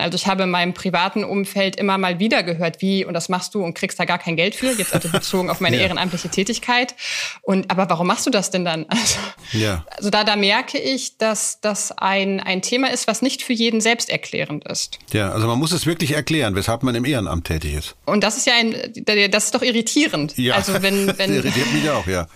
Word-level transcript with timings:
Also 0.00 0.16
ich 0.16 0.26
habe 0.26 0.44
in 0.44 0.50
meinem 0.50 0.74
privaten 0.74 1.24
Umfeld 1.24 1.76
immer 1.76 1.98
mal 1.98 2.18
wieder 2.18 2.42
gehört, 2.42 2.80
wie, 2.80 3.04
und 3.04 3.14
das 3.14 3.28
machst 3.28 3.54
du 3.54 3.64
und 3.64 3.74
kriegst 3.74 3.98
da 3.98 4.04
gar 4.04 4.18
kein 4.18 4.36
Geld 4.36 4.54
für, 4.54 4.72
jetzt 4.72 4.94
also 4.94 5.08
bezogen 5.08 5.50
auf 5.50 5.60
meine 5.60 5.76
ja. 5.76 5.82
ehrenamtliche 5.82 6.28
Tätigkeit. 6.28 6.94
Und 7.42 7.70
aber 7.70 7.88
warum 7.90 8.06
machst 8.06 8.26
du 8.26 8.30
das 8.30 8.50
denn 8.50 8.64
dann? 8.64 8.86
Also, 8.88 9.18
ja. 9.52 9.84
also 9.96 10.10
da, 10.10 10.24
da 10.24 10.36
merke 10.36 10.78
ich, 10.78 11.16
dass 11.16 11.60
das 11.60 11.92
ein, 11.96 12.40
ein 12.40 12.62
Thema 12.62 12.90
ist, 12.90 13.06
was 13.06 13.22
nicht 13.22 13.42
für 13.42 13.52
jeden 13.52 13.80
selbsterklärend 13.80 14.66
ist. 14.66 14.98
Ja, 15.12 15.30
also 15.30 15.46
man 15.46 15.58
muss 15.58 15.72
es 15.72 15.86
wirklich 15.86 16.12
erklären, 16.12 16.54
weshalb 16.54 16.82
man 16.82 16.94
im 16.94 17.04
Ehrenamt 17.04 17.46
tätig 17.46 17.74
ist. 17.74 17.96
Und 18.06 18.24
das 18.24 18.36
ist 18.36 18.46
ja 18.46 18.54
ein, 18.54 18.74
das 19.30 19.44
ist 19.44 19.54
doch 19.54 19.62
irritierend. 19.62 20.36
Ja, 20.36 20.54
also 20.54 20.82
wenn, 20.82 21.06
wenn 21.18 21.34
das 21.34 21.44
irritiert 21.44 21.72
mich 21.72 21.90
auch, 21.90 22.06
ja. 22.06 22.26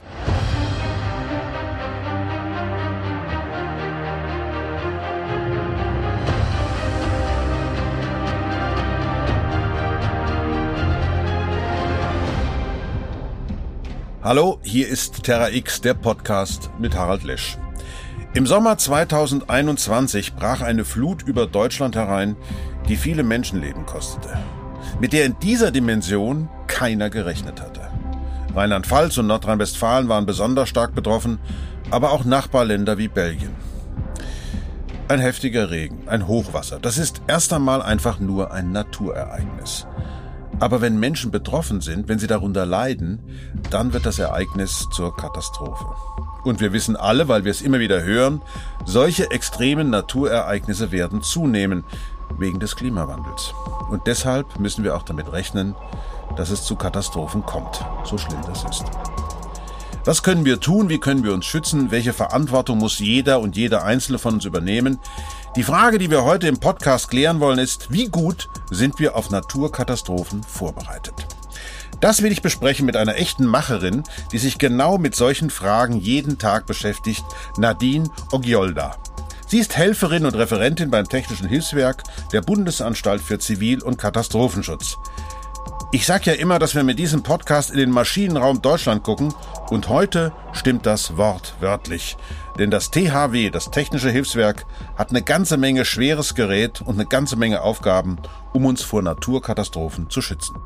Hallo, 14.24 14.58
hier 14.62 14.88
ist 14.88 15.24
Terra 15.24 15.50
X, 15.50 15.82
der 15.82 15.92
Podcast 15.92 16.70
mit 16.78 16.96
Harald 16.96 17.24
Lesch. 17.24 17.58
Im 18.32 18.46
Sommer 18.46 18.78
2021 18.78 20.34
brach 20.34 20.62
eine 20.62 20.86
Flut 20.86 21.22
über 21.24 21.46
Deutschland 21.46 21.94
herein, 21.94 22.34
die 22.88 22.96
viele 22.96 23.22
Menschenleben 23.22 23.84
kostete, 23.84 24.38
mit 24.98 25.12
der 25.12 25.26
in 25.26 25.38
dieser 25.40 25.70
Dimension 25.70 26.48
keiner 26.68 27.10
gerechnet 27.10 27.60
hatte. 27.60 27.82
Rheinland-Pfalz 28.54 29.18
und 29.18 29.26
Nordrhein-Westfalen 29.26 30.08
waren 30.08 30.24
besonders 30.24 30.70
stark 30.70 30.94
betroffen, 30.94 31.38
aber 31.90 32.10
auch 32.10 32.24
Nachbarländer 32.24 32.96
wie 32.96 33.08
Belgien. 33.08 33.54
Ein 35.08 35.20
heftiger 35.20 35.70
Regen, 35.70 36.08
ein 36.08 36.26
Hochwasser, 36.26 36.78
das 36.80 36.96
ist 36.96 37.20
erst 37.26 37.52
einmal 37.52 37.82
einfach 37.82 38.20
nur 38.20 38.52
ein 38.52 38.72
Naturereignis. 38.72 39.86
Aber 40.60 40.80
wenn 40.80 40.98
Menschen 40.98 41.30
betroffen 41.30 41.80
sind, 41.80 42.08
wenn 42.08 42.18
sie 42.18 42.26
darunter 42.26 42.66
leiden, 42.66 43.20
dann 43.70 43.92
wird 43.92 44.06
das 44.06 44.18
Ereignis 44.18 44.86
zur 44.92 45.16
Katastrophe. 45.16 45.84
Und 46.44 46.60
wir 46.60 46.72
wissen 46.72 46.96
alle, 46.96 47.28
weil 47.28 47.44
wir 47.44 47.50
es 47.50 47.62
immer 47.62 47.78
wieder 47.78 48.02
hören, 48.02 48.42
solche 48.84 49.30
extremen 49.30 49.90
Naturereignisse 49.90 50.92
werden 50.92 51.22
zunehmen 51.22 51.84
wegen 52.38 52.60
des 52.60 52.76
Klimawandels. 52.76 53.54
Und 53.90 54.06
deshalb 54.06 54.58
müssen 54.58 54.84
wir 54.84 54.96
auch 54.96 55.02
damit 55.02 55.32
rechnen, 55.32 55.74
dass 56.36 56.50
es 56.50 56.64
zu 56.64 56.76
Katastrophen 56.76 57.44
kommt, 57.44 57.84
so 58.04 58.18
schlimm 58.18 58.40
das 58.46 58.64
ist. 58.64 58.84
Was 60.04 60.22
können 60.22 60.44
wir 60.44 60.60
tun? 60.60 60.90
Wie 60.90 61.00
können 61.00 61.24
wir 61.24 61.32
uns 61.32 61.46
schützen? 61.46 61.90
Welche 61.90 62.12
Verantwortung 62.12 62.76
muss 62.76 62.98
jeder 62.98 63.40
und 63.40 63.56
jeder 63.56 63.84
Einzelne 63.84 64.18
von 64.18 64.34
uns 64.34 64.44
übernehmen? 64.44 64.98
Die 65.56 65.62
Frage, 65.62 65.98
die 65.98 66.10
wir 66.10 66.24
heute 66.24 66.48
im 66.48 66.58
Podcast 66.58 67.10
klären 67.10 67.38
wollen, 67.38 67.60
ist, 67.60 67.92
wie 67.92 68.06
gut 68.06 68.48
sind 68.72 68.98
wir 68.98 69.14
auf 69.14 69.30
Naturkatastrophen 69.30 70.42
vorbereitet? 70.42 71.14
Das 72.00 72.22
will 72.22 72.32
ich 72.32 72.42
besprechen 72.42 72.86
mit 72.86 72.96
einer 72.96 73.14
echten 73.14 73.46
Macherin, 73.46 74.02
die 74.32 74.38
sich 74.38 74.58
genau 74.58 74.98
mit 74.98 75.14
solchen 75.14 75.50
Fragen 75.50 75.96
jeden 75.96 76.38
Tag 76.38 76.66
beschäftigt, 76.66 77.24
Nadine 77.56 78.10
Ogiolda. 78.32 78.96
Sie 79.46 79.60
ist 79.60 79.76
Helferin 79.76 80.26
und 80.26 80.34
Referentin 80.34 80.90
beim 80.90 81.08
Technischen 81.08 81.46
Hilfswerk 81.46 82.02
der 82.32 82.40
Bundesanstalt 82.40 83.22
für 83.22 83.38
Zivil- 83.38 83.84
und 83.84 83.96
Katastrophenschutz. 83.96 84.96
Ich 85.94 86.06
sage 86.06 86.32
ja 86.32 86.36
immer, 86.36 86.58
dass 86.58 86.74
wir 86.74 86.82
mit 86.82 86.98
diesem 86.98 87.22
Podcast 87.22 87.70
in 87.70 87.76
den 87.76 87.90
Maschinenraum 87.92 88.60
Deutschland 88.60 89.04
gucken 89.04 89.32
und 89.70 89.88
heute 89.88 90.32
stimmt 90.52 90.86
das 90.86 91.16
Wort 91.16 91.54
wörtlich. 91.60 92.16
Denn 92.58 92.72
das 92.72 92.90
THW, 92.90 93.48
das 93.50 93.70
Technische 93.70 94.10
Hilfswerk, 94.10 94.66
hat 94.96 95.10
eine 95.10 95.22
ganze 95.22 95.56
Menge 95.56 95.84
schweres 95.84 96.34
Gerät 96.34 96.80
und 96.80 96.94
eine 96.94 97.06
ganze 97.06 97.36
Menge 97.36 97.62
Aufgaben, 97.62 98.18
um 98.52 98.66
uns 98.66 98.82
vor 98.82 99.02
Naturkatastrophen 99.02 100.10
zu 100.10 100.20
schützen. 100.20 100.56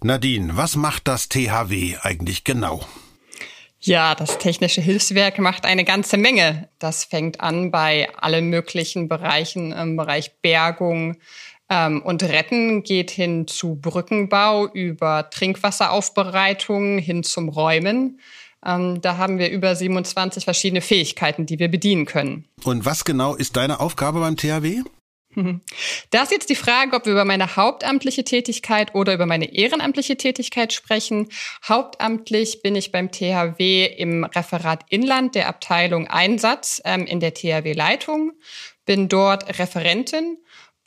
Nadine, 0.00 0.56
was 0.56 0.76
macht 0.76 1.08
das 1.08 1.28
THW 1.28 1.98
eigentlich 2.00 2.42
genau? 2.42 2.80
Ja, 3.84 4.14
das 4.14 4.38
Technische 4.38 4.80
Hilfswerk 4.80 5.40
macht 5.40 5.64
eine 5.64 5.84
ganze 5.84 6.16
Menge. 6.16 6.68
Das 6.78 7.04
fängt 7.04 7.40
an 7.40 7.72
bei 7.72 8.08
allen 8.16 8.48
möglichen 8.48 9.08
Bereichen 9.08 9.72
im 9.72 9.96
Bereich 9.96 10.36
Bergung 10.40 11.16
ähm, 11.68 12.00
und 12.02 12.22
Retten, 12.22 12.84
geht 12.84 13.10
hin 13.10 13.48
zu 13.48 13.74
Brückenbau, 13.74 14.68
über 14.68 15.28
Trinkwasseraufbereitung 15.30 16.98
hin 16.98 17.24
zum 17.24 17.48
Räumen. 17.48 18.20
Ähm, 18.64 19.00
da 19.00 19.16
haben 19.16 19.38
wir 19.38 19.50
über 19.50 19.74
27 19.74 20.44
verschiedene 20.44 20.80
Fähigkeiten, 20.80 21.46
die 21.46 21.58
wir 21.58 21.68
bedienen 21.68 22.04
können. 22.04 22.44
Und 22.62 22.84
was 22.84 23.04
genau 23.04 23.34
ist 23.34 23.56
deine 23.56 23.80
Aufgabe 23.80 24.20
beim 24.20 24.36
THW? 24.36 24.82
Da 26.10 26.22
ist 26.22 26.32
jetzt 26.32 26.50
die 26.50 26.54
Frage, 26.54 26.94
ob 26.96 27.06
wir 27.06 27.12
über 27.12 27.24
meine 27.24 27.56
hauptamtliche 27.56 28.24
Tätigkeit 28.24 28.94
oder 28.94 29.14
über 29.14 29.26
meine 29.26 29.54
ehrenamtliche 29.54 30.16
Tätigkeit 30.16 30.72
sprechen. 30.72 31.28
Hauptamtlich 31.66 32.62
bin 32.62 32.76
ich 32.76 32.92
beim 32.92 33.10
THW 33.10 33.86
im 33.86 34.24
Referat 34.24 34.84
Inland 34.90 35.34
der 35.34 35.48
Abteilung 35.48 36.06
Einsatz 36.08 36.82
ähm, 36.84 37.06
in 37.06 37.20
der 37.20 37.34
THW-Leitung, 37.34 38.32
bin 38.84 39.08
dort 39.08 39.58
Referentin 39.58 40.38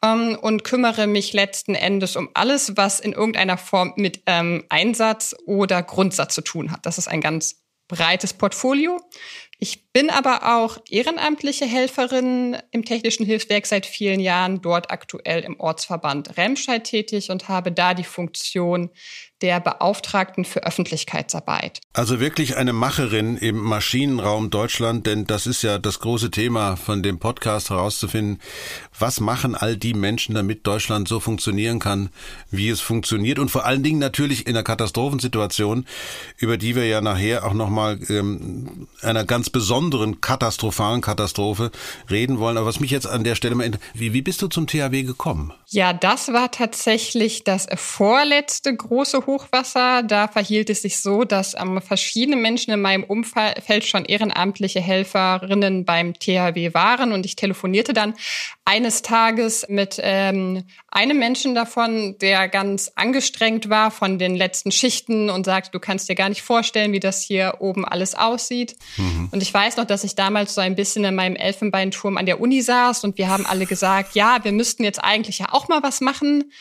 ähm, 0.03 0.38
und 0.39 0.63
kümmere 0.63 1.07
mich 1.07 1.33
letzten 1.33 1.75
Endes 1.75 2.16
um 2.16 2.29
alles, 2.33 2.77
was 2.77 3.00
in 3.00 3.13
irgendeiner 3.13 3.57
Form 3.57 3.94
mit 3.95 4.22
ähm, 4.25 4.63
Einsatz 4.69 5.35
oder 5.45 5.81
Grundsatz 5.83 6.35
zu 6.35 6.41
tun 6.41 6.72
hat. 6.72 6.85
Das 6.85 6.97
ist 6.97 7.07
ein 7.07 7.22
ganz 7.22 7.66
breites 7.88 8.33
Portfolio. 8.33 9.00
Ich 9.57 9.91
bin 9.93 10.09
aber 10.09 10.57
auch 10.57 10.77
ehrenamtliche 10.89 11.66
Helferin 11.66 12.57
im 12.71 12.83
Technischen 12.83 13.25
Hilfswerk 13.25 13.66
seit 13.66 13.85
vielen 13.85 14.19
Jahren, 14.19 14.61
dort 14.61 14.91
aktuell 14.91 15.41
im 15.41 15.59
Ortsverband 15.59 16.38
Remscheid 16.38 16.83
tätig 16.83 17.31
und 17.31 17.47
habe 17.47 17.71
da 17.71 17.94
die 17.94 18.03
Funktion 18.03 18.89
der 19.45 19.59
Beauftragten 19.59 20.44
für 20.44 20.63
Öffentlichkeitsarbeit. 20.63 21.79
Also 21.94 22.19
wirklich 22.19 22.57
eine 22.57 22.73
Macherin 22.73 23.38
im 23.38 23.57
Maschinenraum 23.57 24.50
Deutschland, 24.50 25.06
denn 25.06 25.28
das 25.28 25.45
ist 25.45 25.61
ja 25.61 25.78
das 25.78 26.00
große 26.00 26.31
Thema 26.31 26.78
von 26.78 27.03
dem 27.03 27.19
Podcast 27.19 27.69
herauszufinden. 27.69 28.41
Was 28.97 29.19
machen 29.19 29.53
all 29.53 29.78
die 29.78 29.94
Menschen, 29.94 30.33
damit 30.33 30.66
Deutschland 30.66 31.07
so 31.07 31.19
funktionieren 31.19 31.78
kann, 31.78 32.09
wie 32.50 32.69
es 32.69 32.81
funktioniert 32.81 33.38
und 33.38 33.51
vor 33.51 33.66
allen 33.66 33.83
Dingen 33.83 34.00
natürlich 34.00 34.47
in 34.47 34.56
einer 34.56 34.63
Katastrophensituation, 34.63 35.85
über 36.38 36.57
die 36.57 36.75
wir 36.75 36.88
ja 36.88 37.01
nachher 37.01 37.45
auch 37.45 37.53
nochmal 37.53 38.00
ähm, 38.09 38.88
einer 39.03 39.25
ganz 39.25 39.51
besonderen 39.51 40.22
katastrophalen 40.22 41.01
Katastrophe 41.01 41.69
reden 42.09 42.39
wollen. 42.39 42.57
Aber 42.57 42.66
was 42.66 42.79
mich 42.79 42.89
jetzt 42.89 43.06
an 43.06 43.23
der 43.23 43.35
Stelle 43.35 43.53
mal, 43.53 43.69
wie, 43.94 44.13
wie 44.13 44.23
bist 44.23 44.41
du 44.41 44.47
zum 44.47 44.66
THW 44.66 45.03
gekommen? 45.03 45.53
Ja, 45.67 45.94
das 45.94 46.29
war 46.29 46.50
tatsächlich 46.50 47.44
das 47.44 47.67
vorletzte 47.75 48.75
große 48.75 49.27
Hochwasser. 49.35 50.03
Da 50.03 50.28
verhielt 50.28 50.69
es 50.69 50.81
sich 50.81 51.00
so, 51.00 51.25
dass 51.25 51.56
ähm, 51.59 51.81
verschiedene 51.81 52.38
Menschen 52.38 52.72
in 52.72 52.81
meinem 52.81 53.03
Umfeld 53.03 53.85
schon 53.85 54.06
ehrenamtliche 54.06 54.79
Helferinnen 54.79 55.84
beim 55.84 56.13
THW 56.13 56.73
waren 56.73 57.12
und 57.12 57.25
ich 57.25 57.35
telefonierte 57.35 57.94
dann 57.94 58.13
eines 58.63 59.01
Tages 59.01 59.66
mit 59.69 60.00
ähm, 60.01 60.63
einem 60.90 61.19
Menschen 61.19 61.53
davon, 61.53 62.18
der 62.19 62.47
ganz 62.47 62.91
angestrengt 62.95 63.69
war 63.69 63.91
von 63.91 64.18
den 64.18 64.35
letzten 64.35 64.72
Schichten 64.72 65.29
und 65.29 65.45
sagte, 65.45 65.72
du 65.72 65.79
kannst 65.79 66.09
dir 66.09 66.16
gar 66.16 66.29
nicht 66.29 66.41
vorstellen, 66.41 66.94
wie 66.94 67.00
das 67.00 67.22
hier 67.22 67.56
oben 67.59 67.85
alles 67.85 68.16
aussieht. 68.16 68.75
Mhm. 68.97 69.29
Und 69.31 69.44
ich 69.44 69.53
weiß 69.53 69.78
noch, 69.78 69.85
dass 69.85 70.03
ich 70.03 70.16
damals 70.16 70.56
so 70.56 70.62
ein 70.62 70.75
bisschen 70.75 71.03
in 71.03 71.13
meinem 71.13 71.35
Elfenbeinturm 71.35 72.18
an 72.18 72.25
der 72.25 72.40
Uni 72.40 72.62
saß 72.62 73.03
und 73.03 73.18
wir 73.18 73.28
haben 73.28 73.45
alle 73.45 73.66
gesagt, 73.66 74.16
ja, 74.16 74.44
wir 74.44 74.53
müssten 74.53 74.84
jetzt 74.84 75.03
eigentlich 75.03 75.40
ja 75.40 75.47
auch 75.51 75.68
mal 75.68 75.84
was 75.84 76.01
machen. 76.01 76.51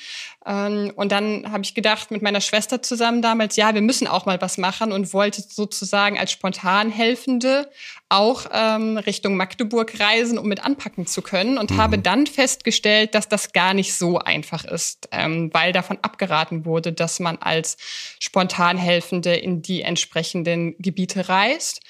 Ähm, 0.46 0.92
und 0.96 1.12
dann 1.12 1.50
habe 1.50 1.62
ich 1.62 1.74
gedacht 1.74 2.10
mit 2.10 2.22
meiner 2.22 2.40
Schwester 2.40 2.82
zusammen 2.82 3.22
damals, 3.22 3.56
ja, 3.56 3.74
wir 3.74 3.80
müssen 3.80 4.06
auch 4.06 4.26
mal 4.26 4.40
was 4.40 4.58
machen 4.58 4.92
und 4.92 5.12
wollte 5.12 5.42
sozusagen 5.42 6.18
als 6.18 6.32
Spontanhelfende 6.32 7.70
auch 8.10 8.46
ähm, 8.52 8.98
Richtung 8.98 9.36
Magdeburg 9.36 9.98
reisen, 9.98 10.38
um 10.38 10.46
mit 10.46 10.64
anpacken 10.64 11.06
zu 11.06 11.22
können 11.22 11.58
und 11.58 11.72
mhm. 11.72 11.78
habe 11.78 11.98
dann 11.98 12.26
festgestellt, 12.26 13.14
dass 13.14 13.28
das 13.28 13.52
gar 13.52 13.74
nicht 13.74 13.94
so 13.94 14.18
einfach 14.18 14.64
ist, 14.64 15.08
ähm, 15.10 15.50
weil 15.52 15.72
davon 15.72 15.98
abgeraten 16.02 16.64
wurde, 16.64 16.92
dass 16.92 17.20
man 17.20 17.38
als 17.38 17.76
Spontanhelfende 18.20 19.34
in 19.34 19.62
die 19.62 19.82
entsprechenden 19.82 20.76
Gebiete 20.78 21.28
reist. 21.28 21.80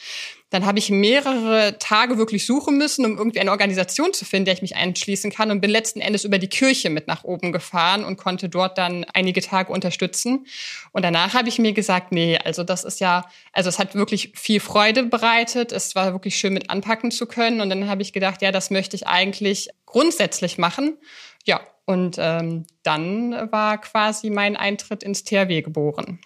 Dann 0.55 0.67
habe 0.67 0.79
ich 0.79 0.89
mehrere 0.89 1.81
Tage 1.81 2.17
wirklich 2.17 2.47
suchen 2.47 2.79
müssen, 2.79 3.05
um 3.05 3.19
irgendwie 3.19 3.41
eine 3.41 3.51
Organisation 3.51 4.15
zu 4.15 4.25
finden, 4.25 4.45
der 4.45 4.55
ich 4.55 4.63
mich 4.63 4.77
einschließen 4.77 5.33
kann 5.33 5.51
und 5.51 5.61
bin 5.61 5.69
letzten 5.69 6.01
Endes 6.01 6.23
über 6.23 6.39
die 6.39 6.47
Kirche 6.47 6.91
mit 6.91 7.09
nach 7.09 7.25
oben 7.25 7.51
gefahren 7.51 8.05
und 8.05 8.19
konnte 8.19 8.49
dort 8.49 8.79
dann 8.79 9.05
einige 9.15 9.41
Tage 9.41 9.73
unterstützen. 9.73 10.47
Und 10.93 11.03
danach 11.03 11.35
habe 11.35 11.49
ich 11.49 11.59
mir 11.59 11.73
gesagt, 11.73 12.13
nee, 12.13 12.39
also 12.39 12.63
das 12.63 12.85
ist 12.85 13.01
ja, 13.01 13.29
also 13.53 13.69
es 13.69 13.81
hat 13.81 13.97
wirklich 13.97 14.31
viel 14.37 14.61
Freude 14.61 15.03
bereitet. 15.03 15.73
Es 15.73 15.97
war 15.97 16.13
wirklich 16.13 16.37
schön 16.37 16.55
mit 16.55 16.71
anpacken 16.71 17.11
zu 17.11 17.27
können. 17.27 17.61
Und 17.61 17.69
dann 17.69 17.89
habe 17.89 18.03
ich 18.03 18.13
gedacht, 18.13 18.41
ja, 18.41 18.53
das 18.53 18.71
möchte 18.71 18.95
ich 18.95 19.09
eigentlich 19.09 19.71
grundsätzlich 19.87 20.57
machen. 20.57 20.99
Ja, 21.45 21.63
und 21.85 22.15
ähm, 22.21 22.65
dann 22.85 23.51
war 23.51 23.81
quasi 23.81 24.31
mein 24.31 24.57
Eintritt 24.57 25.03
ins 25.03 25.25
THW 25.25 25.63
geboren. 25.63 26.21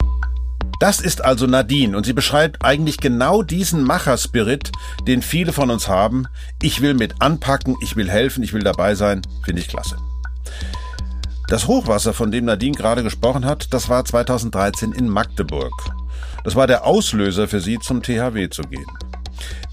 Das 0.80 1.00
ist 1.00 1.24
also 1.24 1.46
Nadine 1.46 1.96
und 1.96 2.06
sie 2.06 2.12
beschreibt 2.12 2.64
eigentlich 2.64 2.98
genau 2.98 3.42
diesen 3.42 3.82
Macherspirit, 3.82 4.70
den 5.06 5.22
viele 5.22 5.52
von 5.52 5.70
uns 5.70 5.88
haben. 5.88 6.26
Ich 6.62 6.80
will 6.80 6.94
mit 6.94 7.20
anpacken, 7.20 7.76
ich 7.82 7.96
will 7.96 8.08
helfen, 8.08 8.42
ich 8.42 8.52
will 8.52 8.62
dabei 8.62 8.94
sein. 8.94 9.22
Finde 9.44 9.60
ich 9.60 9.68
klasse. 9.68 9.96
Das 11.48 11.66
Hochwasser, 11.66 12.12
von 12.12 12.30
dem 12.30 12.44
Nadine 12.44 12.76
gerade 12.76 13.02
gesprochen 13.02 13.44
hat, 13.44 13.72
das 13.72 13.88
war 13.88 14.04
2013 14.04 14.92
in 14.92 15.08
Magdeburg. 15.08 15.72
Das 16.44 16.54
war 16.54 16.66
der 16.66 16.84
Auslöser 16.84 17.48
für 17.48 17.60
sie, 17.60 17.78
zum 17.78 18.02
THW 18.02 18.48
zu 18.50 18.62
gehen. 18.62 18.86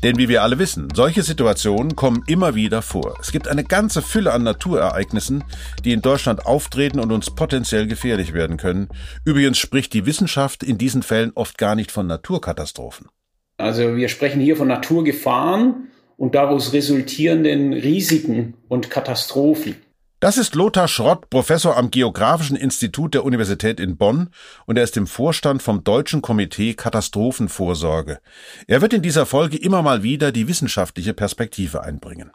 Denn 0.03 0.17
wie 0.17 0.29
wir 0.29 0.43
alle 0.43 0.59
wissen, 0.59 0.89
solche 0.93 1.23
Situationen 1.23 1.95
kommen 1.95 2.23
immer 2.27 2.55
wieder 2.55 2.81
vor. 2.81 3.17
Es 3.21 3.31
gibt 3.31 3.47
eine 3.47 3.63
ganze 3.63 4.01
Fülle 4.01 4.33
an 4.33 4.43
Naturereignissen, 4.43 5.43
die 5.83 5.93
in 5.93 6.01
Deutschland 6.01 6.45
auftreten 6.45 6.99
und 6.99 7.11
uns 7.11 7.31
potenziell 7.31 7.87
gefährlich 7.87 8.33
werden 8.33 8.57
können. 8.57 8.89
Übrigens 9.25 9.57
spricht 9.57 9.93
die 9.93 10.05
Wissenschaft 10.05 10.63
in 10.63 10.77
diesen 10.77 11.03
Fällen 11.03 11.31
oft 11.35 11.57
gar 11.57 11.75
nicht 11.75 11.91
von 11.91 12.07
Naturkatastrophen. 12.07 13.07
Also 13.57 13.95
wir 13.95 14.09
sprechen 14.09 14.41
hier 14.41 14.57
von 14.57 14.67
Naturgefahren 14.67 15.89
und 16.17 16.35
daraus 16.35 16.73
resultierenden 16.73 17.73
Risiken 17.73 18.55
und 18.67 18.89
Katastrophen. 18.89 19.75
Das 20.21 20.37
ist 20.37 20.55
Lothar 20.55 20.87
Schrott, 20.87 21.29
Professor 21.29 21.75
am 21.75 21.91
Geografischen 21.91 22.55
Institut 22.55 23.13
der 23.13 23.25
Universität 23.25 23.81
in 23.81 23.97
Bonn 23.97 24.29
und 24.65 24.77
er 24.77 24.85
ist 24.85 24.95
im 24.95 25.07
Vorstand 25.07 25.61
vom 25.61 25.83
Deutschen 25.83 26.21
Komitee 26.21 26.73
Katastrophenvorsorge. 26.73 28.19
Er 28.65 28.81
wird 28.81 28.93
in 28.93 29.01
dieser 29.01 29.25
Folge 29.25 29.57
immer 29.57 29.81
mal 29.81 30.03
wieder 30.03 30.31
die 30.31 30.47
wissenschaftliche 30.47 31.13
Perspektive 31.13 31.83
einbringen. 31.83 32.31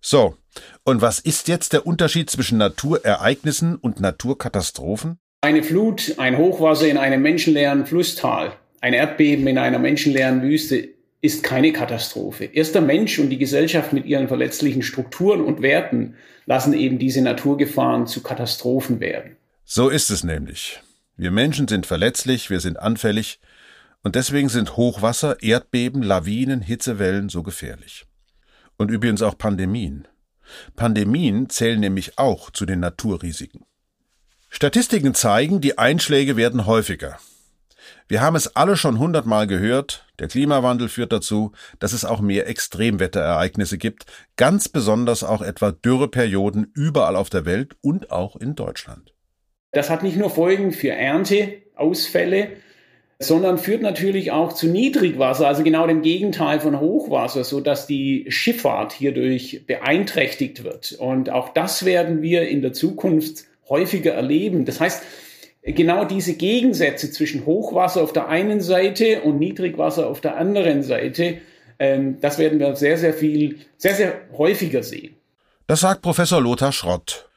So, 0.00 0.36
und 0.82 1.00
was 1.00 1.20
ist 1.20 1.46
jetzt 1.46 1.74
der 1.74 1.86
Unterschied 1.86 2.28
zwischen 2.28 2.58
Naturereignissen 2.58 3.76
und 3.76 4.00
Naturkatastrophen? 4.00 5.18
Eine 5.42 5.62
Flut, 5.62 6.14
ein 6.18 6.38
Hochwasser 6.38 6.88
in 6.88 6.98
einem 6.98 7.22
menschenleeren 7.22 7.86
Flusstal, 7.86 8.52
ein 8.80 8.94
Erdbeben 8.94 9.46
in 9.46 9.58
einer 9.58 9.78
menschenleeren 9.78 10.42
Wüste 10.42 10.88
ist 11.20 11.42
keine 11.42 11.72
Katastrophe. 11.72 12.44
Erst 12.44 12.74
der 12.74 12.82
Mensch 12.82 13.18
und 13.18 13.30
die 13.30 13.38
Gesellschaft 13.38 13.92
mit 13.92 14.06
ihren 14.06 14.28
verletzlichen 14.28 14.82
Strukturen 14.82 15.42
und 15.42 15.62
Werten 15.62 16.14
lassen 16.46 16.72
eben 16.72 16.98
diese 16.98 17.22
Naturgefahren 17.22 18.06
zu 18.06 18.22
Katastrophen 18.22 19.00
werden. 19.00 19.36
So 19.64 19.88
ist 19.88 20.10
es 20.10 20.24
nämlich. 20.24 20.80
Wir 21.16 21.30
Menschen 21.30 21.68
sind 21.68 21.86
verletzlich, 21.86 22.48
wir 22.48 22.60
sind 22.60 22.78
anfällig 22.78 23.40
und 24.02 24.14
deswegen 24.14 24.48
sind 24.48 24.76
Hochwasser, 24.76 25.42
Erdbeben, 25.42 26.02
Lawinen, 26.02 26.62
Hitzewellen 26.62 27.28
so 27.28 27.42
gefährlich. 27.42 28.06
Und 28.78 28.90
übrigens 28.90 29.20
auch 29.20 29.36
Pandemien. 29.36 30.08
Pandemien 30.74 31.50
zählen 31.50 31.78
nämlich 31.78 32.18
auch 32.18 32.50
zu 32.50 32.64
den 32.64 32.80
Naturrisiken. 32.80 33.66
Statistiken 34.48 35.14
zeigen, 35.14 35.60
die 35.60 35.78
Einschläge 35.78 36.36
werden 36.36 36.66
häufiger. 36.66 37.18
Wir 38.10 38.22
haben 38.22 38.34
es 38.34 38.56
alle 38.56 38.76
schon 38.76 38.98
hundertmal 38.98 39.46
gehört, 39.46 40.04
der 40.18 40.26
Klimawandel 40.26 40.88
führt 40.88 41.12
dazu, 41.12 41.52
dass 41.78 41.92
es 41.92 42.04
auch 42.04 42.20
mehr 42.20 42.48
Extremwetterereignisse 42.48 43.78
gibt, 43.78 44.06
ganz 44.34 44.68
besonders 44.68 45.22
auch 45.22 45.42
etwa 45.42 45.70
Dürreperioden 45.70 46.72
überall 46.74 47.14
auf 47.14 47.30
der 47.30 47.46
Welt 47.46 47.76
und 47.82 48.10
auch 48.10 48.34
in 48.34 48.56
Deutschland. 48.56 49.14
Das 49.70 49.90
hat 49.90 50.02
nicht 50.02 50.16
nur 50.16 50.28
Folgen 50.28 50.72
für 50.72 50.90
Ernteausfälle, 50.90 52.48
sondern 53.20 53.58
führt 53.58 53.82
natürlich 53.82 54.32
auch 54.32 54.54
zu 54.54 54.66
Niedrigwasser, 54.66 55.46
also 55.46 55.62
genau 55.62 55.86
dem 55.86 56.02
Gegenteil 56.02 56.58
von 56.58 56.80
Hochwasser, 56.80 57.44
so 57.44 57.60
dass 57.60 57.86
die 57.86 58.26
Schifffahrt 58.28 58.92
hierdurch 58.92 59.66
beeinträchtigt 59.68 60.64
wird. 60.64 60.96
Und 60.98 61.30
auch 61.30 61.50
das 61.50 61.84
werden 61.84 62.22
wir 62.22 62.48
in 62.48 62.60
der 62.60 62.72
Zukunft 62.72 63.44
häufiger 63.68 64.14
erleben. 64.14 64.64
Das 64.64 64.80
heißt, 64.80 65.04
genau 65.62 66.04
diese 66.04 66.34
Gegensätze 66.34 67.10
zwischen 67.10 67.46
Hochwasser 67.46 68.02
auf 68.02 68.12
der 68.12 68.28
einen 68.28 68.60
Seite 68.60 69.22
und 69.22 69.38
Niedrigwasser 69.38 70.06
auf 70.06 70.20
der 70.20 70.36
anderen 70.36 70.82
Seite, 70.82 71.38
ähm, 71.78 72.20
das 72.20 72.38
werden 72.38 72.58
wir 72.58 72.76
sehr, 72.76 72.98
sehr 72.98 73.14
viel, 73.14 73.58
sehr, 73.76 73.94
sehr 73.94 74.20
häufiger 74.36 74.82
sehen. 74.82 75.16
Das 75.66 75.80
sagt 75.80 76.02
Professor 76.02 76.40
Lothar 76.40 76.72
Schrott. 76.72 77.28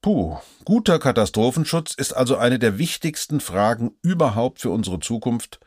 Puh, 0.00 0.36
guter 0.64 0.98
Katastrophenschutz 0.98 1.94
ist 1.94 2.12
also 2.12 2.36
eine 2.36 2.58
der 2.58 2.78
wichtigsten 2.78 3.40
Fragen 3.40 3.92
überhaupt 4.02 4.60
für 4.60 4.70
unsere 4.70 5.00
Zukunft 5.00 5.58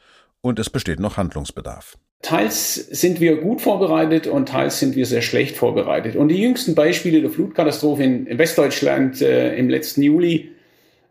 und 0.41 0.57
es 0.57 0.69
besteht 0.69 0.99
noch 0.99 1.17
Handlungsbedarf. 1.17 1.97
Teils 2.21 2.75
sind 2.75 3.19
wir 3.19 3.37
gut 3.37 3.61
vorbereitet 3.61 4.27
und 4.27 4.49
teils 4.49 4.79
sind 4.79 4.95
wir 4.95 5.05
sehr 5.05 5.23
schlecht 5.23 5.57
vorbereitet. 5.57 6.15
Und 6.15 6.29
die 6.29 6.39
jüngsten 6.39 6.75
Beispiele 6.75 7.21
der 7.21 7.31
Flutkatastrophe 7.31 8.03
in 8.03 8.37
Westdeutschland 8.37 9.21
äh, 9.21 9.55
im 9.55 9.69
letzten 9.69 10.03
Juli 10.03 10.51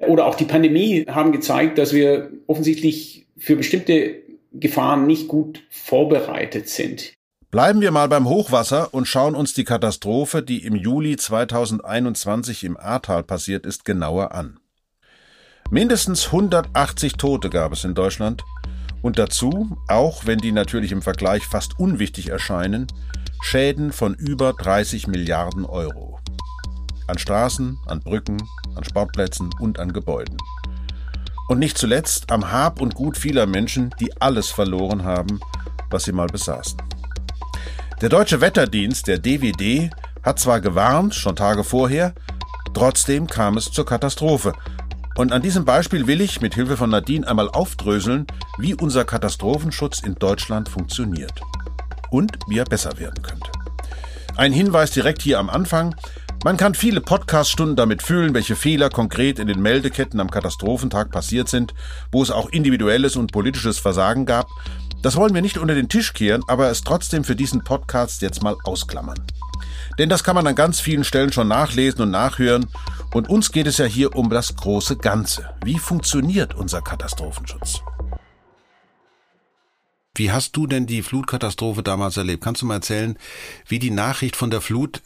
oder 0.07 0.27
auch 0.27 0.35
die 0.35 0.45
Pandemie 0.45 1.07
haben 1.09 1.33
gezeigt, 1.33 1.79
dass 1.79 1.93
wir 1.93 2.31
offensichtlich 2.47 3.27
für 3.37 3.57
bestimmte 3.57 4.17
Gefahren 4.53 5.07
nicht 5.07 5.29
gut 5.29 5.63
vorbereitet 5.71 6.69
sind. 6.69 7.13
Bleiben 7.51 7.81
wir 7.81 7.91
mal 7.91 8.09
beim 8.09 8.29
Hochwasser 8.29 8.95
und 8.95 9.07
schauen 9.07 9.35
uns 9.35 9.55
die 9.55 9.65
Katastrophe, 9.65 10.43
die 10.43 10.65
im 10.65 10.77
Juli 10.77 11.17
2021 11.17 12.65
im 12.65 12.77
Ahrtal 12.77 13.25
passiert 13.25 13.67
ist, 13.67 13.85
genauer 13.85 14.33
an. 14.33 14.61
Mindestens 15.71 16.27
180 16.27 17.15
Tote 17.15 17.51
gab 17.51 17.73
es 17.73 17.85
in 17.85 17.95
Deutschland 17.95 18.43
und 19.03 19.19
dazu, 19.19 19.77
auch 19.89 20.27
wenn 20.27 20.39
die 20.39 20.53
natürlich 20.53 20.93
im 20.93 21.03
Vergleich 21.03 21.45
fast 21.45 21.79
unwichtig 21.79 22.29
erscheinen, 22.29 22.87
Schäden 23.43 23.93
von 23.93 24.15
über 24.15 24.53
30 24.53 25.07
Milliarden 25.07 25.65
Euro. 25.65 26.10
An 27.11 27.19
Straßen, 27.19 27.79
an 27.87 28.01
Brücken, 28.01 28.39
an 28.77 28.85
Sportplätzen 28.85 29.51
und 29.59 29.79
an 29.79 29.93
Gebäuden. 29.93 30.37
Und 31.49 31.59
nicht 31.59 31.77
zuletzt 31.77 32.31
am 32.31 32.53
Hab 32.53 32.81
und 32.81 32.95
Gut 32.95 33.19
vieler 33.19 33.47
Menschen, 33.47 33.93
die 34.01 34.21
alles 34.21 34.49
verloren 34.51 35.05
haben, 35.05 35.41
was 35.91 36.05
sie 36.05 36.13
mal 36.13 36.29
besaßen. 36.29 36.81
Der 38.01 38.09
Deutsche 38.09 38.41
Wetterdienst, 38.41 39.09
der 39.09 39.19
DWD, 39.19 39.91
hat 40.23 40.39
zwar 40.39 40.61
gewarnt, 40.61 41.15
schon 41.15 41.37
Tage 41.37 41.65
vorher, 41.65 42.15
trotzdem 42.73 43.27
kam 43.27 43.57
es 43.57 43.73
zur 43.73 43.85
Katastrophe. 43.85 44.53
Und 45.17 45.33
an 45.33 45.43
diesem 45.43 45.65
Beispiel 45.65 46.07
will 46.07 46.21
ich 46.21 46.41
mit 46.41 46.55
Hilfe 46.55 46.77
von 46.77 46.91
Nadine 46.91 47.27
einmal 47.27 47.51
aufdröseln, 47.51 48.27
wie 48.59 48.75
unser 48.75 49.05
Katastrophenschutz 49.05 50.01
in 50.01 50.15
Deutschland 50.15 50.69
funktioniert. 50.69 51.41
Und 52.11 52.39
wie 52.47 52.59
er 52.59 52.65
besser 52.65 52.99
werden 52.99 53.23
könnte. 53.23 53.51
Ein 54.37 54.53
Hinweis 54.53 54.93
direkt 54.93 55.21
hier 55.23 55.39
am 55.39 55.51
Anfang. 55.51 55.95
Man 56.43 56.57
kann 56.57 56.75
viele 56.75 57.03
Podcaststunden 57.03 57.77
damit 57.77 58.03
füllen, 58.03 58.33
welche 58.33 58.57
Fehler 58.57 58.89
konkret 58.89 59.39
in 59.39 59.47
den 59.47 59.61
Meldeketten 59.61 60.21
am 60.21 60.31
Katastrophentag 60.31 61.11
passiert 61.11 61.51
sind, 61.51 61.75
wo 62.11 62.23
es 62.23 62.31
auch 62.31 62.49
individuelles 62.49 63.17
und 63.17 63.31
politisches 63.31 63.79
Versagen 63.79 64.25
gab. 64.25 64.49
Das 65.03 65.17
wollen 65.17 65.35
wir 65.35 65.43
nicht 65.43 65.59
unter 65.59 65.75
den 65.75 65.91
Tisch 65.91 66.15
kehren, 66.15 66.43
aber 66.49 66.71
es 66.71 66.81
trotzdem 66.81 67.25
für 67.25 67.37
diesen 67.37 67.63
Podcast 67.63 68.23
jetzt 68.23 68.43
mal 68.43 68.57
ausklammern. 68.65 69.21
Denn 69.99 70.09
das 70.09 70.25
kann 70.25 70.35
man 70.35 70.47
an 70.47 70.55
ganz 70.55 70.81
vielen 70.81 71.05
Stellen 71.05 71.31
schon 71.31 71.49
nachlesen 71.49 72.01
und 72.01 72.11
nachhören. 72.11 72.69
Und 73.13 73.29
uns 73.29 73.53
geht 73.53 73.67
es 73.67 73.77
ja 73.77 73.85
hier 73.85 74.17
um 74.17 74.31
das 74.31 74.57
große 74.57 74.97
Ganze. 74.97 75.51
Wie 75.63 75.79
funktioniert 75.79 76.55
unser 76.55 76.81
Katastrophenschutz? 76.81 77.81
Wie 80.15 80.33
hast 80.33 80.57
du 80.57 80.67
denn 80.67 80.87
die 80.87 81.03
Flutkatastrophe 81.03 81.83
damals 81.83 82.17
erlebt? 82.17 82.43
Kannst 82.43 82.63
du 82.63 82.67
mal 82.67 82.75
erzählen, 82.75 83.19
wie 83.69 83.79
die 83.79 83.91
Nachricht 83.91 84.37
von 84.37 84.51
der 84.51 84.61
Flut 84.61 85.03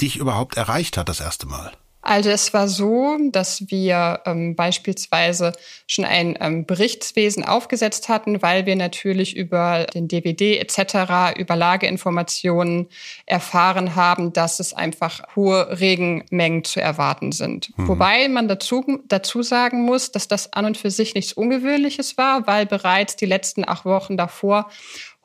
dich 0.00 0.16
überhaupt 0.16 0.56
erreicht 0.56 0.96
hat 0.96 1.08
das 1.08 1.20
erste 1.20 1.46
Mal? 1.46 1.72
Also 2.04 2.30
es 2.30 2.52
war 2.52 2.66
so, 2.66 3.16
dass 3.30 3.70
wir 3.70 4.20
ähm, 4.26 4.56
beispielsweise 4.56 5.52
schon 5.86 6.04
ein 6.04 6.36
ähm, 6.40 6.66
Berichtswesen 6.66 7.44
aufgesetzt 7.44 8.08
hatten, 8.08 8.42
weil 8.42 8.66
wir 8.66 8.74
natürlich 8.74 9.36
über 9.36 9.86
den 9.94 10.08
DVD 10.08 10.58
etc., 10.58 11.38
über 11.38 11.54
Lageinformationen 11.54 12.88
erfahren 13.24 13.94
haben, 13.94 14.32
dass 14.32 14.58
es 14.58 14.74
einfach 14.74 15.22
hohe 15.36 15.78
Regenmengen 15.78 16.64
zu 16.64 16.80
erwarten 16.80 17.30
sind. 17.30 17.70
Mhm. 17.78 17.86
Wobei 17.86 18.28
man 18.28 18.48
dazu, 18.48 18.84
dazu 19.06 19.42
sagen 19.42 19.82
muss, 19.82 20.10
dass 20.10 20.26
das 20.26 20.52
an 20.52 20.64
und 20.64 20.76
für 20.76 20.90
sich 20.90 21.14
nichts 21.14 21.32
Ungewöhnliches 21.32 22.18
war, 22.18 22.48
weil 22.48 22.66
bereits 22.66 23.14
die 23.14 23.26
letzten 23.26 23.66
acht 23.66 23.84
Wochen 23.84 24.16
davor 24.16 24.68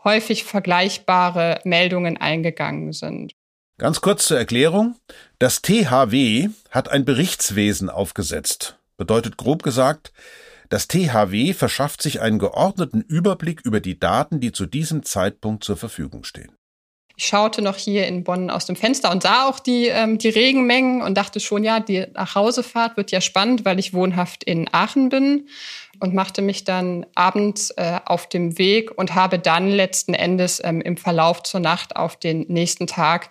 häufig 0.04 0.44
vergleichbare 0.44 1.60
Meldungen 1.64 2.18
eingegangen 2.18 2.94
sind. 2.94 3.34
Ganz 3.80 4.02
kurz 4.02 4.26
zur 4.26 4.40
Erklärung. 4.40 4.96
Das 5.38 5.62
THW 5.62 6.50
hat 6.72 6.90
ein 6.90 7.06
Berichtswesen 7.06 7.92
aufgesetzt. 7.92 8.80
Bedeutet 8.98 9.38
grob 9.38 9.62
gesagt, 9.62 10.12
das 10.70 10.88
THW 10.88 11.54
verschafft 11.54 12.02
sich 12.02 12.20
einen 12.20 12.40
geordneten 12.40 13.02
Überblick 13.02 13.62
über 13.64 13.80
die 13.80 14.00
Daten, 14.00 14.40
die 14.40 14.52
zu 14.52 14.66
diesem 14.66 15.04
Zeitpunkt 15.04 15.64
zur 15.64 15.78
Verfügung 15.78 16.24
stehen. 16.24 16.52
Ich 17.16 17.28
schaute 17.28 17.62
noch 17.62 17.78
hier 17.78 18.08
in 18.08 18.24
Bonn 18.24 18.50
aus 18.50 18.66
dem 18.66 18.76
Fenster 18.76 19.12
und 19.12 19.22
sah 19.22 19.48
auch 19.48 19.60
die, 19.60 19.88
ähm, 19.88 20.18
die 20.18 20.30
Regenmengen 20.30 21.04
und 21.04 21.16
dachte 21.16 21.40
schon, 21.40 21.64
ja, 21.64 21.80
die 21.80 22.06
Nachhausefahrt 22.14 22.98
wird 22.98 23.12
ja 23.12 23.22
spannend, 23.22 23.64
weil 23.64 23.78
ich 23.78 23.94
wohnhaft 23.94 24.44
in 24.44 24.68
Aachen 24.72 25.10
bin 25.10 25.48
und 26.00 26.14
machte 26.14 26.42
mich 26.42 26.64
dann 26.64 27.06
abends 27.16 27.72
äh, 27.72 28.00
auf 28.06 28.28
dem 28.28 28.58
Weg 28.58 28.98
und 28.98 29.16
habe 29.16 29.40
dann 29.40 29.70
letzten 29.70 30.14
Endes 30.14 30.62
ähm, 30.64 30.82
im 30.82 30.98
Verlauf 30.98 31.44
zur 31.44 31.60
Nacht 31.60 31.96
auf 31.96 32.16
den 32.16 32.46
nächsten 32.48 32.88
Tag 32.88 33.30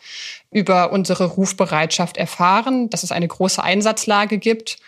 über 0.50 0.92
unsere 0.92 1.26
Rufbereitschaft 1.26 2.16
erfahren, 2.16 2.90
dass 2.90 3.02
es 3.02 3.12
eine 3.12 3.28
große 3.28 3.62
Einsatzlage 3.62 4.38
gibt 4.38 4.78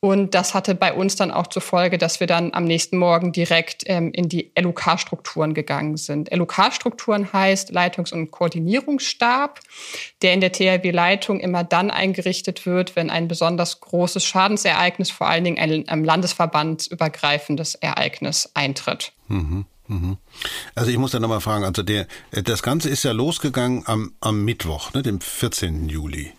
Und 0.00 0.34
das 0.34 0.52
hatte 0.52 0.74
bei 0.74 0.92
uns 0.92 1.16
dann 1.16 1.30
auch 1.30 1.46
zur 1.46 1.62
Folge, 1.62 1.96
dass 1.96 2.20
wir 2.20 2.26
dann 2.26 2.52
am 2.52 2.64
nächsten 2.64 2.98
Morgen 2.98 3.32
direkt 3.32 3.82
ähm, 3.86 4.12
in 4.12 4.28
die 4.28 4.52
LUK-Strukturen 4.56 5.54
gegangen 5.54 5.96
sind. 5.96 6.30
LUK-Strukturen 6.32 7.32
heißt 7.32 7.72
Leitungs- 7.72 8.12
und 8.12 8.30
Koordinierungsstab, 8.30 9.60
der 10.20 10.34
in 10.34 10.40
der 10.40 10.52
THW-Leitung 10.52 11.40
immer 11.40 11.64
dann 11.64 11.90
eingerichtet 11.90 12.66
wird, 12.66 12.94
wenn 12.94 13.08
ein 13.08 13.26
besonders 13.26 13.80
großes 13.80 14.24
Schadensereignis, 14.24 15.10
vor 15.10 15.28
allen 15.28 15.44
Dingen 15.44 15.58
ein, 15.58 15.88
ein 15.88 16.04
landesverbandsübergreifendes 16.04 17.74
Ereignis 17.76 18.50
eintritt. 18.52 19.12
Mhm. 19.28 19.64
mhm. 19.88 20.18
Also 20.74 20.90
ich 20.90 20.98
muss 20.98 21.12
da 21.12 21.20
nochmal 21.20 21.40
fragen, 21.40 21.64
also 21.64 21.82
der, 21.82 22.06
das 22.30 22.62
Ganze 22.62 22.90
ist 22.90 23.02
ja 23.02 23.12
losgegangen 23.12 23.82
am, 23.86 24.12
am 24.20 24.44
Mittwoch, 24.44 24.92
ne, 24.92 25.02
dem 25.02 25.22
14. 25.22 25.88
Juli. 25.88 26.32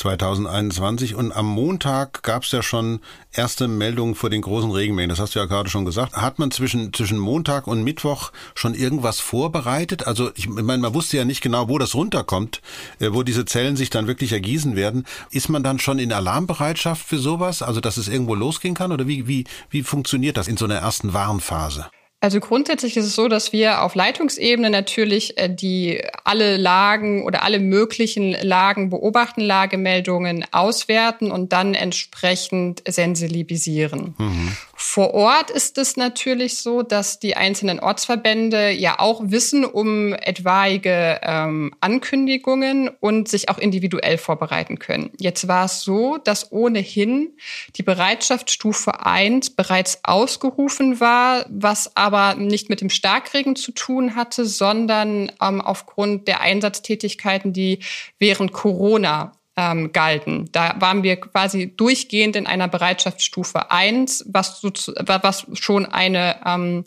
2021 0.00 1.14
und 1.14 1.30
am 1.32 1.46
Montag 1.46 2.22
gab 2.22 2.44
es 2.44 2.52
ja 2.52 2.62
schon 2.62 3.00
erste 3.32 3.68
Meldungen 3.68 4.14
vor 4.14 4.30
den 4.30 4.40
großen 4.40 4.70
Regenmengen. 4.70 5.10
Das 5.10 5.20
hast 5.20 5.34
du 5.34 5.38
ja 5.38 5.44
gerade 5.44 5.68
schon 5.68 5.84
gesagt. 5.84 6.16
Hat 6.16 6.38
man 6.38 6.50
zwischen, 6.50 6.92
zwischen 6.94 7.18
Montag 7.18 7.66
und 7.66 7.84
Mittwoch 7.84 8.32
schon 8.54 8.74
irgendwas 8.74 9.20
vorbereitet? 9.20 10.06
Also 10.06 10.30
ich 10.36 10.48
meine, 10.48 10.78
man 10.78 10.94
wusste 10.94 11.18
ja 11.18 11.26
nicht 11.26 11.42
genau, 11.42 11.68
wo 11.68 11.76
das 11.76 11.94
runterkommt, 11.94 12.62
äh, 12.98 13.12
wo 13.12 13.22
diese 13.22 13.44
Zellen 13.44 13.76
sich 13.76 13.90
dann 13.90 14.06
wirklich 14.06 14.32
ergießen 14.32 14.74
werden. 14.74 15.04
Ist 15.30 15.50
man 15.50 15.62
dann 15.62 15.78
schon 15.78 15.98
in 15.98 16.12
Alarmbereitschaft 16.12 17.06
für 17.06 17.18
sowas? 17.18 17.60
Also 17.60 17.80
dass 17.80 17.98
es 17.98 18.08
irgendwo 18.08 18.34
losgehen 18.34 18.74
kann? 18.74 18.92
Oder 18.92 19.06
wie, 19.06 19.28
wie, 19.28 19.44
wie 19.68 19.82
funktioniert 19.82 20.38
das 20.38 20.48
in 20.48 20.56
so 20.56 20.64
einer 20.64 20.76
ersten 20.76 21.12
Warnphase? 21.12 21.90
Also 22.22 22.38
grundsätzlich 22.38 22.98
ist 22.98 23.06
es 23.06 23.14
so, 23.14 23.28
dass 23.28 23.50
wir 23.52 23.82
auf 23.82 23.94
Leitungsebene 23.94 24.68
natürlich 24.68 25.38
äh, 25.38 25.48
die 25.48 26.02
alle 26.22 26.58
Lagen 26.58 27.24
oder 27.24 27.42
alle 27.42 27.58
möglichen 27.58 28.32
Lagen 28.32 28.90
beobachten, 28.90 29.40
Lagemeldungen 29.40 30.44
auswerten 30.52 31.30
und 31.30 31.52
dann 31.54 31.72
entsprechend 31.72 32.82
sensibilisieren. 32.86 34.14
Mhm. 34.18 34.56
Vor 34.82 35.12
Ort 35.12 35.50
ist 35.50 35.76
es 35.76 35.98
natürlich 35.98 36.56
so, 36.56 36.82
dass 36.82 37.18
die 37.18 37.36
einzelnen 37.36 37.80
Ortsverbände 37.80 38.70
ja 38.70 38.98
auch 38.98 39.20
wissen 39.22 39.66
um 39.66 40.14
etwaige 40.14 41.20
ähm, 41.22 41.74
Ankündigungen 41.80 42.88
und 42.88 43.28
sich 43.28 43.50
auch 43.50 43.58
individuell 43.58 44.16
vorbereiten 44.16 44.78
können. 44.78 45.10
Jetzt 45.18 45.46
war 45.46 45.66
es 45.66 45.82
so, 45.82 46.16
dass 46.16 46.50
ohnehin 46.50 47.36
die 47.76 47.82
Bereitschaftsstufe 47.82 49.04
1 49.04 49.50
bereits 49.50 50.00
ausgerufen 50.02 50.98
war, 50.98 51.44
was 51.50 51.94
aber 51.94 52.34
nicht 52.34 52.70
mit 52.70 52.80
dem 52.80 52.88
Starkregen 52.88 53.56
zu 53.56 53.72
tun 53.72 54.16
hatte, 54.16 54.46
sondern 54.46 55.30
ähm, 55.42 55.60
aufgrund 55.60 56.26
der 56.26 56.40
Einsatztätigkeiten, 56.40 57.52
die 57.52 57.80
während 58.18 58.52
Corona 58.52 59.32
ähm, 59.60 59.92
galten. 59.92 60.48
Da 60.52 60.74
waren 60.78 61.02
wir 61.02 61.16
quasi 61.16 61.74
durchgehend 61.76 62.34
in 62.34 62.46
einer 62.46 62.66
Bereitschaftsstufe 62.66 63.70
1, 63.70 64.24
was, 64.28 64.60
so, 64.60 64.70
was 64.70 65.46
schon 65.52 65.84
eine 65.84 66.40
ähm, 66.46 66.84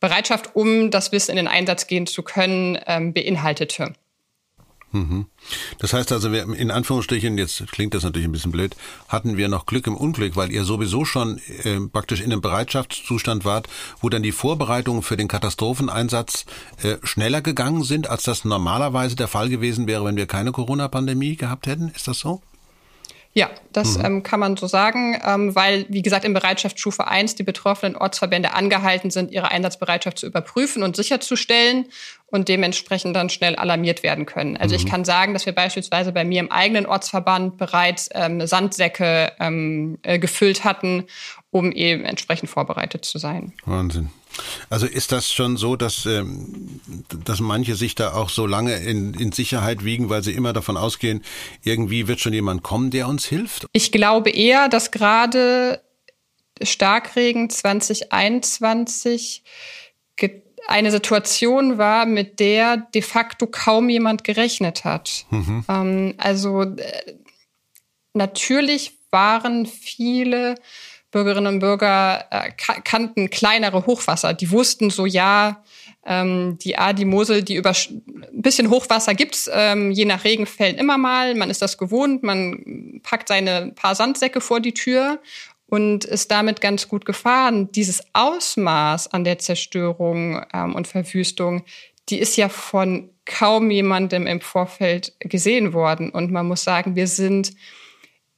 Bereitschaft, 0.00 0.56
um 0.56 0.90
das 0.90 1.12
Wissen 1.12 1.32
in 1.32 1.36
den 1.36 1.48
Einsatz 1.48 1.86
gehen 1.86 2.06
zu 2.06 2.22
können, 2.22 2.78
ähm, 2.86 3.12
beinhaltete. 3.12 3.92
Mhm. 4.92 5.26
Das 5.78 5.92
heißt 5.92 6.12
also, 6.12 6.32
wir, 6.32 6.48
in 6.54 6.70
Anführungsstrichen, 6.70 7.38
jetzt 7.38 7.66
klingt 7.72 7.94
das 7.94 8.04
natürlich 8.04 8.26
ein 8.26 8.32
bisschen 8.32 8.52
blöd, 8.52 8.76
hatten 9.08 9.36
wir 9.36 9.48
noch 9.48 9.66
Glück 9.66 9.86
im 9.86 9.96
Unglück, 9.96 10.36
weil 10.36 10.52
ihr 10.52 10.64
sowieso 10.64 11.04
schon 11.04 11.40
äh, 11.64 11.80
praktisch 11.80 12.20
in 12.20 12.32
einem 12.32 12.40
Bereitschaftszustand 12.40 13.44
wart, 13.44 13.68
wo 14.00 14.08
dann 14.08 14.22
die 14.22 14.32
Vorbereitungen 14.32 15.02
für 15.02 15.16
den 15.16 15.28
Katastropheneinsatz 15.28 16.46
äh, 16.82 16.96
schneller 17.02 17.42
gegangen 17.42 17.82
sind, 17.82 18.08
als 18.08 18.22
das 18.22 18.44
normalerweise 18.44 19.16
der 19.16 19.28
Fall 19.28 19.48
gewesen 19.48 19.86
wäre, 19.86 20.04
wenn 20.04 20.16
wir 20.16 20.26
keine 20.26 20.52
Corona-Pandemie 20.52 21.36
gehabt 21.36 21.66
hätten. 21.66 21.88
Ist 21.88 22.08
das 22.08 22.18
so? 22.18 22.40
Ja, 23.36 23.50
das 23.70 23.98
mhm. 23.98 24.04
ähm, 24.06 24.22
kann 24.22 24.40
man 24.40 24.56
so 24.56 24.66
sagen, 24.66 25.20
ähm, 25.22 25.54
weil, 25.54 25.84
wie 25.90 26.00
gesagt, 26.00 26.24
in 26.24 26.32
Bereitschaftsstufe 26.32 27.06
1 27.06 27.34
die 27.34 27.42
betroffenen 27.42 27.94
Ortsverbände 27.94 28.54
angehalten 28.54 29.10
sind, 29.10 29.30
ihre 29.30 29.50
Einsatzbereitschaft 29.50 30.18
zu 30.18 30.26
überprüfen 30.26 30.82
und 30.82 30.96
sicherzustellen 30.96 31.84
und 32.28 32.48
dementsprechend 32.48 33.14
dann 33.14 33.28
schnell 33.28 33.54
alarmiert 33.54 34.02
werden 34.02 34.24
können. 34.24 34.56
Also 34.56 34.74
mhm. 34.74 34.80
ich 34.80 34.90
kann 34.90 35.04
sagen, 35.04 35.34
dass 35.34 35.44
wir 35.44 35.54
beispielsweise 35.54 36.12
bei 36.12 36.24
mir 36.24 36.40
im 36.40 36.50
eigenen 36.50 36.86
Ortsverband 36.86 37.58
bereits 37.58 38.08
ähm, 38.14 38.46
Sandsäcke 38.46 39.32
ähm, 39.38 39.98
äh, 40.02 40.18
gefüllt 40.18 40.64
hatten, 40.64 41.04
um 41.50 41.72
eben 41.72 42.06
entsprechend 42.06 42.48
vorbereitet 42.48 43.04
zu 43.04 43.18
sein. 43.18 43.52
Wahnsinn. 43.66 44.08
Also 44.70 44.86
ist 44.86 45.12
das 45.12 45.32
schon 45.32 45.56
so, 45.56 45.76
dass, 45.76 46.06
ähm, 46.06 46.80
dass 47.24 47.40
manche 47.40 47.74
sich 47.74 47.94
da 47.94 48.14
auch 48.14 48.30
so 48.30 48.46
lange 48.46 48.76
in, 48.76 49.14
in 49.14 49.32
Sicherheit 49.32 49.84
wiegen, 49.84 50.08
weil 50.08 50.22
sie 50.22 50.32
immer 50.32 50.52
davon 50.52 50.76
ausgehen, 50.76 51.22
irgendwie 51.62 52.08
wird 52.08 52.20
schon 52.20 52.32
jemand 52.32 52.62
kommen, 52.62 52.90
der 52.90 53.08
uns 53.08 53.26
hilft? 53.26 53.66
Ich 53.72 53.92
glaube 53.92 54.30
eher, 54.30 54.68
dass 54.68 54.90
gerade 54.90 55.82
Starkregen 56.62 57.50
2021 57.50 59.42
eine 60.66 60.90
Situation 60.90 61.78
war, 61.78 62.06
mit 62.06 62.40
der 62.40 62.76
de 62.76 63.02
facto 63.02 63.46
kaum 63.46 63.88
jemand 63.88 64.24
gerechnet 64.24 64.84
hat. 64.84 65.26
Mhm. 65.30 65.64
Ähm, 65.68 66.14
also 66.18 66.62
äh, 66.62 67.14
natürlich 68.14 68.98
waren 69.10 69.66
viele 69.66 70.56
Bürgerinnen 71.10 71.54
und 71.54 71.58
Bürger 71.60 72.26
äh, 72.30 72.50
kannten 72.84 73.30
kleinere 73.30 73.86
Hochwasser. 73.86 74.34
Die 74.34 74.50
wussten 74.50 74.90
so, 74.90 75.06
ja, 75.06 75.62
ähm, 76.04 76.58
die 76.58 76.78
A, 76.78 76.92
die 76.92 77.04
Mosel, 77.04 77.42
die 77.42 77.56
über 77.56 77.70
ein 77.70 78.42
bisschen 78.42 78.70
Hochwasser 78.70 79.14
gibt's, 79.14 79.50
ähm, 79.52 79.90
je 79.90 80.04
nach 80.04 80.24
Regenfällen 80.24 80.76
immer 80.76 80.98
mal. 80.98 81.34
Man 81.34 81.50
ist 81.50 81.62
das 81.62 81.78
gewohnt, 81.78 82.22
man 82.22 83.00
packt 83.02 83.28
seine 83.28 83.72
paar 83.74 83.94
Sandsäcke 83.94 84.40
vor 84.40 84.60
die 84.60 84.74
Tür 84.74 85.20
und 85.68 86.04
ist 86.04 86.30
damit 86.30 86.60
ganz 86.60 86.88
gut 86.88 87.04
gefahren. 87.04 87.70
Dieses 87.72 88.02
Ausmaß 88.12 89.08
an 89.08 89.24
der 89.24 89.38
Zerstörung 89.38 90.44
ähm, 90.52 90.74
und 90.74 90.86
Verwüstung, 90.86 91.64
die 92.08 92.18
ist 92.18 92.36
ja 92.36 92.48
von 92.48 93.10
kaum 93.24 93.70
jemandem 93.70 94.26
im 94.26 94.40
Vorfeld 94.40 95.14
gesehen 95.18 95.72
worden. 95.72 96.10
Und 96.10 96.30
man 96.30 96.46
muss 96.46 96.62
sagen, 96.62 96.94
wir 96.94 97.08
sind 97.08 97.52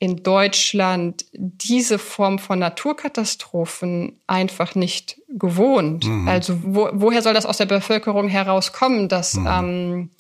in 0.01 0.23
Deutschland 0.23 1.25
diese 1.33 1.99
Form 1.99 2.39
von 2.39 2.61
Naturkatastrophen 2.61 4.21
einfach 4.27 4.75
nicht 4.75 5.21
gewohnt. 5.29 6.05
Mhm. 6.05 6.29
Also 6.29 6.61
wo, 6.63 6.89
woher 6.93 7.23
soll 7.23 7.35
das 7.35 7.47
aus 7.47 7.59
der 7.59 7.67
Bevölkerung 7.67 8.29
herauskommen, 8.29 9.09
das 9.09 9.35
mhm. 9.35 9.47
ähm, 9.49 10.11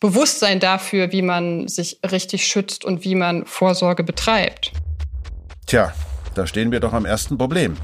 Bewusstsein 0.00 0.60
dafür, 0.60 1.12
wie 1.12 1.22
man 1.22 1.68
sich 1.68 2.00
richtig 2.10 2.46
schützt 2.46 2.84
und 2.84 3.04
wie 3.04 3.14
man 3.14 3.44
Vorsorge 3.46 4.04
betreibt? 4.04 4.72
Tja, 5.66 5.92
da 6.34 6.46
stehen 6.46 6.70
wir 6.70 6.80
doch 6.80 6.92
am 6.92 7.04
ersten 7.04 7.36
Problem. 7.36 7.76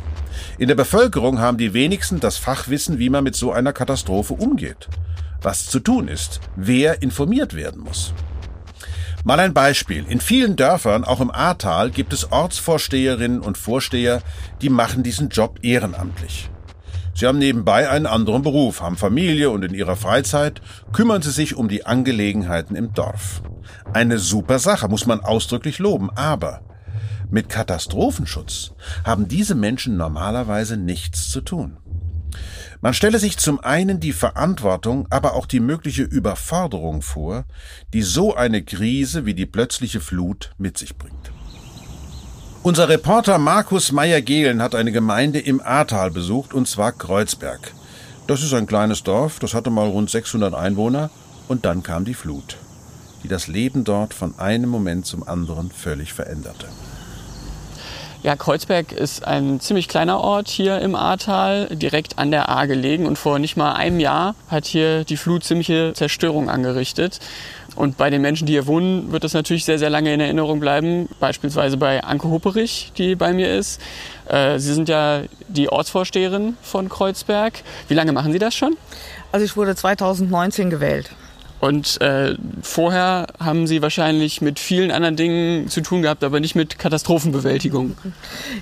In 0.59 0.68
der 0.68 0.75
Bevölkerung 0.75 1.38
haben 1.38 1.59
die 1.59 1.75
wenigsten 1.75 2.21
das 2.21 2.37
Fachwissen, 2.37 2.99
wie 2.99 3.11
man 3.11 3.25
mit 3.25 3.35
so 3.35 3.52
einer 3.52 3.73
Katastrophe 3.73 4.35
umgeht. 4.35 4.88
Was 5.42 5.66
zu 5.66 5.80
tun 5.80 6.09
ist, 6.09 6.40
wer 6.56 7.02
informiert 7.02 7.54
werden 7.54 7.82
muss. 7.82 8.14
Mal 9.25 9.38
ein 9.38 9.55
Beispiel. 9.55 10.05
In 10.09 10.21
vielen 10.21 10.57
Dörfern, 10.57 11.05
auch 11.05 11.21
im 11.21 11.31
Ahrtal, 11.31 11.91
gibt 11.91 12.12
es 12.12 12.33
Ortsvorsteherinnen 12.33 13.41
und 13.41 13.57
Vorsteher, 13.57 14.21
die 14.61 14.69
machen 14.69 15.05
diesen 15.05 15.29
Job 15.29 15.61
ehrenamtlich. 15.62 16.50
Sie 17.14 17.26
haben 17.26 17.38
nebenbei 17.38 17.88
einen 17.88 18.07
anderen 18.07 18.43
Beruf, 18.43 18.81
haben 18.81 18.97
Familie 18.97 19.50
und 19.50 19.62
in 19.62 19.75
ihrer 19.75 19.95
Freizeit 19.95 20.61
kümmern 20.93 21.23
sie 21.23 21.31
sich 21.31 21.55
um 21.55 21.69
die 21.69 21.87
Angelegenheiten 21.87 22.75
im 22.75 22.95
Dorf. 22.95 23.43
Eine 23.93 24.19
super 24.19 24.59
Sache, 24.59 24.88
muss 24.88 25.07
man 25.07 25.21
ausdrücklich 25.21 25.79
loben, 25.79 26.11
aber 26.17 26.62
mit 27.31 27.49
Katastrophenschutz 27.49 28.73
haben 29.05 29.29
diese 29.29 29.55
Menschen 29.55 29.97
normalerweise 29.97 30.76
nichts 30.76 31.31
zu 31.31 31.43
tun. 31.43 31.76
Man 32.82 32.94
stelle 32.94 33.20
sich 33.20 33.38
zum 33.38 33.60
einen 33.60 34.00
die 34.00 34.12
Verantwortung, 34.12 35.06
aber 35.08 35.34
auch 35.34 35.46
die 35.46 35.60
mögliche 35.60 36.02
Überforderung 36.02 37.00
vor, 37.00 37.44
die 37.92 38.02
so 38.02 38.34
eine 38.34 38.64
Krise 38.64 39.24
wie 39.24 39.34
die 39.34 39.46
plötzliche 39.46 40.00
Flut 40.00 40.50
mit 40.58 40.76
sich 40.78 40.96
bringt. 40.96 41.30
Unser 42.64 42.88
Reporter 42.88 43.38
Markus 43.38 43.92
Meyer-Gehlen 43.92 44.60
hat 44.60 44.74
eine 44.74 44.90
Gemeinde 44.90 45.38
im 45.38 45.60
Ahrtal 45.60 46.10
besucht, 46.10 46.52
und 46.52 46.66
zwar 46.66 46.90
Kreuzberg. 46.90 47.72
Das 48.26 48.42
ist 48.42 48.52
ein 48.52 48.66
kleines 48.66 49.04
Dorf, 49.04 49.38
das 49.38 49.54
hatte 49.54 49.70
mal 49.70 49.86
rund 49.86 50.10
600 50.10 50.52
Einwohner, 50.52 51.10
und 51.46 51.64
dann 51.64 51.84
kam 51.84 52.04
die 52.04 52.14
Flut, 52.14 52.56
die 53.22 53.28
das 53.28 53.46
Leben 53.46 53.84
dort 53.84 54.12
von 54.12 54.36
einem 54.40 54.68
Moment 54.68 55.06
zum 55.06 55.22
anderen 55.22 55.70
völlig 55.70 56.12
veränderte. 56.12 56.66
Ja, 58.23 58.37
Kreuzberg 58.37 58.93
ist 58.93 59.26
ein 59.26 59.59
ziemlich 59.59 59.88
kleiner 59.88 60.21
Ort 60.21 60.47
hier 60.47 60.79
im 60.79 60.95
Ahrtal, 60.95 61.67
direkt 61.73 62.21
an 62.21 62.31
der 62.31 62.49
Ahr 62.50 62.69
gelegen. 62.69 63.07
Und 63.07 63.19
vor 63.19 63.41
nicht 63.41 63.57
mal 63.57 63.73
einem 63.73 63.99
Jahr 63.99 64.37
hat 64.47 64.64
hier 64.64 65.02
die 65.02 65.17
Flut 65.17 65.43
ziemliche 65.43 65.93
Zerstörung 65.95 66.49
angerichtet. 66.49 67.19
Und 67.75 67.97
bei 67.97 68.11
den 68.11 68.23
Menschen, 68.23 68.47
die 68.47 68.52
hier 68.52 68.69
wohnen, 68.69 69.11
wird 69.11 69.25
das 69.25 69.33
natürlich 69.33 69.64
sehr, 69.64 69.81
sehr 69.81 69.91
lange 69.91 70.14
in 70.14 70.21
Erinnerung 70.21 70.61
bleiben. 70.61 71.09
Beispielsweise 71.19 71.76
bei 71.79 72.05
Anke 72.05 72.29
Hupperich, 72.29 72.93
die 72.97 73.17
bei 73.17 73.33
mir 73.33 73.52
ist. 73.52 73.81
Äh, 74.29 74.61
Sie 74.61 74.73
sind 74.73 74.88
ja 74.88 75.23
die 75.49 75.69
Ortsvorsteherin 75.69 76.57
von 76.62 76.88
Kreuzberg. 76.88 77.55
Wie 77.88 77.95
lange 77.95 78.12
machen 78.12 78.33
Sie 78.33 78.38
das 78.38 78.55
schon? 78.55 78.76
Also 79.33 79.45
ich 79.45 79.57
wurde 79.57 79.75
2019 79.75 80.71
gewählt. 80.71 81.11
Und 81.62 82.00
äh, 82.00 82.35
vorher 82.61 83.28
haben 83.38 83.69
Sie 83.69 83.83
wahrscheinlich 83.83 84.40
mit 84.40 84.59
vielen 84.59 84.90
anderen 84.90 85.14
Dingen 85.14 85.69
zu 85.69 85.81
tun 85.81 86.02
gehabt, 86.02 86.25
aber 86.25 86.40
nicht 86.40 86.57
mit 86.57 86.76
Katastrophenbewältigung. 86.76 87.97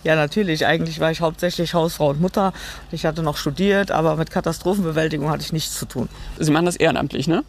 Ja, 0.04 0.16
natürlich. 0.16 0.66
Eigentlich 0.66 1.00
war 1.00 1.10
ich 1.10 1.22
hauptsächlich 1.22 1.72
Hausfrau 1.72 2.10
und 2.10 2.20
Mutter. 2.20 2.52
Ich 2.92 3.06
hatte 3.06 3.22
noch 3.22 3.38
studiert, 3.38 3.90
aber 3.90 4.16
mit 4.16 4.30
Katastrophenbewältigung 4.30 5.30
hatte 5.30 5.42
ich 5.42 5.54
nichts 5.54 5.78
zu 5.78 5.86
tun. 5.86 6.10
Sie 6.38 6.50
machen 6.50 6.66
das 6.66 6.76
ehrenamtlich, 6.76 7.26
ne? 7.26 7.42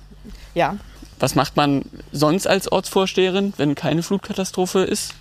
Ja. 0.56 0.78
Was 1.20 1.36
macht 1.36 1.58
man 1.58 1.84
sonst 2.14 2.48
als 2.48 2.72
Ortsvorsteherin, 2.72 3.52
wenn 3.58 3.76
keine 3.76 4.04
Flutkatastrophe 4.04 4.80
ist? 4.80 5.16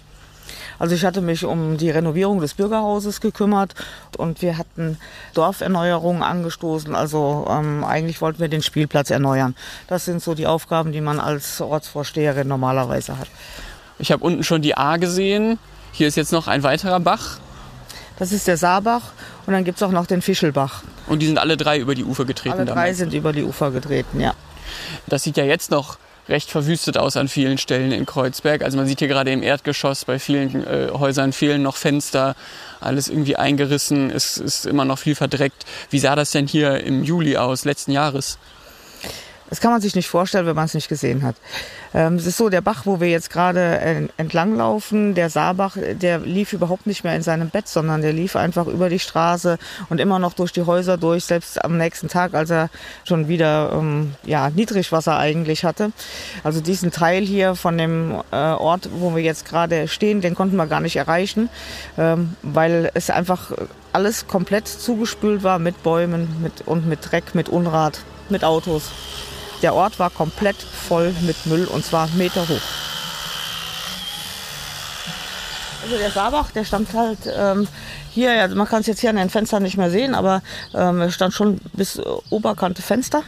Also 0.80 0.94
ich 0.94 1.04
hatte 1.04 1.20
mich 1.20 1.44
um 1.44 1.76
die 1.76 1.90
Renovierung 1.90 2.40
des 2.40 2.54
Bürgerhauses 2.54 3.20
gekümmert 3.20 3.74
und 4.16 4.40
wir 4.40 4.56
hatten 4.56 4.96
Dorferneuerungen 5.34 6.22
angestoßen. 6.22 6.94
Also 6.94 7.46
ähm, 7.50 7.84
eigentlich 7.84 8.22
wollten 8.22 8.40
wir 8.40 8.48
den 8.48 8.62
Spielplatz 8.62 9.10
erneuern. 9.10 9.54
Das 9.88 10.06
sind 10.06 10.22
so 10.22 10.34
die 10.34 10.46
Aufgaben, 10.46 10.90
die 10.90 11.02
man 11.02 11.20
als 11.20 11.60
Ortsvorsteherin 11.60 12.48
normalerweise 12.48 13.18
hat. 13.18 13.28
Ich 13.98 14.10
habe 14.10 14.24
unten 14.24 14.42
schon 14.42 14.62
die 14.62 14.74
A 14.74 14.96
gesehen. 14.96 15.58
Hier 15.92 16.08
ist 16.08 16.16
jetzt 16.16 16.32
noch 16.32 16.48
ein 16.48 16.62
weiterer 16.62 16.98
Bach. 16.98 17.38
Das 18.18 18.32
ist 18.32 18.46
der 18.46 18.56
Saarbach 18.56 19.12
und 19.46 19.52
dann 19.52 19.64
gibt 19.64 19.76
es 19.76 19.82
auch 19.82 19.92
noch 19.92 20.06
den 20.06 20.22
Fischelbach. 20.22 20.82
Und 21.06 21.20
die 21.20 21.26
sind 21.26 21.38
alle 21.38 21.58
drei 21.58 21.78
über 21.78 21.94
die 21.94 22.04
Ufer 22.04 22.24
getreten? 22.24 22.54
Alle 22.54 22.64
drei 22.64 22.74
damals. 22.74 22.98
sind 22.98 23.12
über 23.12 23.34
die 23.34 23.44
Ufer 23.44 23.70
getreten, 23.70 24.18
ja. 24.18 24.32
Das 25.06 25.24
sieht 25.24 25.36
ja 25.36 25.44
jetzt 25.44 25.70
noch 25.70 25.98
recht 26.30 26.50
verwüstet 26.50 26.96
aus 26.96 27.16
an 27.16 27.28
vielen 27.28 27.58
Stellen 27.58 27.92
in 27.92 28.06
Kreuzberg. 28.06 28.62
Also 28.62 28.78
man 28.78 28.86
sieht 28.86 29.00
hier 29.00 29.08
gerade 29.08 29.32
im 29.32 29.42
Erdgeschoss, 29.42 30.04
bei 30.04 30.18
vielen 30.18 30.66
äh, 30.66 30.88
Häusern 30.92 31.32
fehlen 31.32 31.62
noch 31.62 31.76
Fenster, 31.76 32.36
alles 32.80 33.08
irgendwie 33.08 33.36
eingerissen, 33.36 34.10
es 34.10 34.38
ist 34.38 34.64
immer 34.64 34.84
noch 34.84 34.98
viel 34.98 35.14
verdreckt. 35.14 35.66
Wie 35.90 35.98
sah 35.98 36.16
das 36.16 36.30
denn 36.30 36.46
hier 36.46 36.82
im 36.84 37.04
Juli 37.04 37.36
aus, 37.36 37.64
letzten 37.64 37.92
Jahres? 37.92 38.38
Das 39.50 39.60
kann 39.60 39.72
man 39.72 39.80
sich 39.80 39.94
nicht 39.96 40.08
vorstellen, 40.08 40.46
wenn 40.46 40.56
man 40.56 40.64
es 40.64 40.74
nicht 40.74 40.88
gesehen 40.88 41.22
hat. 41.22 41.36
Ähm, 41.92 42.14
es 42.14 42.26
ist 42.26 42.36
so, 42.36 42.48
der 42.48 42.60
Bach, 42.60 42.86
wo 42.86 43.00
wir 43.00 43.08
jetzt 43.08 43.30
gerade 43.30 44.08
entlang 44.16 44.56
laufen, 44.56 45.14
der 45.14 45.28
Saarbach, 45.28 45.76
der 45.76 46.20
lief 46.20 46.52
überhaupt 46.52 46.86
nicht 46.86 47.02
mehr 47.02 47.16
in 47.16 47.22
seinem 47.22 47.50
Bett, 47.50 47.68
sondern 47.68 48.00
der 48.00 48.12
lief 48.12 48.36
einfach 48.36 48.66
über 48.68 48.88
die 48.88 49.00
Straße 49.00 49.58
und 49.88 50.00
immer 50.00 50.18
noch 50.18 50.32
durch 50.34 50.52
die 50.52 50.62
Häuser 50.62 50.96
durch, 50.96 51.24
selbst 51.24 51.64
am 51.64 51.76
nächsten 51.76 52.08
Tag, 52.08 52.34
als 52.34 52.50
er 52.50 52.70
schon 53.04 53.28
wieder 53.28 53.72
ähm, 53.72 54.14
ja, 54.24 54.50
Niedrigwasser 54.50 55.18
eigentlich 55.18 55.64
hatte. 55.64 55.92
Also 56.44 56.60
diesen 56.60 56.92
Teil 56.92 57.24
hier 57.24 57.56
von 57.56 57.76
dem 57.76 58.22
äh, 58.30 58.36
Ort, 58.36 58.88
wo 58.92 59.14
wir 59.16 59.22
jetzt 59.22 59.44
gerade 59.44 59.88
stehen, 59.88 60.20
den 60.20 60.34
konnten 60.34 60.56
wir 60.56 60.66
gar 60.66 60.80
nicht 60.80 60.96
erreichen, 60.96 61.48
ähm, 61.98 62.36
weil 62.42 62.90
es 62.94 63.10
einfach 63.10 63.50
alles 63.92 64.28
komplett 64.28 64.68
zugespült 64.68 65.42
war 65.42 65.58
mit 65.58 65.82
Bäumen 65.82 66.40
mit, 66.40 66.62
und 66.66 66.86
mit 66.86 67.10
Dreck, 67.10 67.34
mit 67.34 67.48
Unrat, 67.48 68.00
mit 68.28 68.44
Autos. 68.44 68.90
Der 69.62 69.74
Ort 69.74 69.98
war 69.98 70.10
komplett 70.10 70.56
voll 70.56 71.14
mit 71.22 71.46
Müll 71.46 71.66
und 71.66 71.84
zwar 71.84 72.08
Meter 72.16 72.48
hoch. 72.48 72.60
Also 75.82 75.96
der 75.96 76.10
Saarbach, 76.10 76.50
der 76.50 76.64
stand 76.64 76.92
halt 76.94 77.18
ähm, 77.26 77.66
hier, 78.12 78.34
ja, 78.34 78.48
man 78.48 78.66
kann 78.66 78.80
es 78.80 78.86
jetzt 78.86 79.00
hier 79.00 79.10
an 79.10 79.16
den 79.16 79.30
Fenstern 79.30 79.62
nicht 79.62 79.76
mehr 79.76 79.90
sehen, 79.90 80.14
aber 80.14 80.42
ähm, 80.74 81.00
er 81.00 81.10
stand 81.10 81.32
schon 81.32 81.58
bis 81.72 81.96
äh, 81.96 82.02
Oberkante 82.30 82.82
Fenster. 82.82 83.22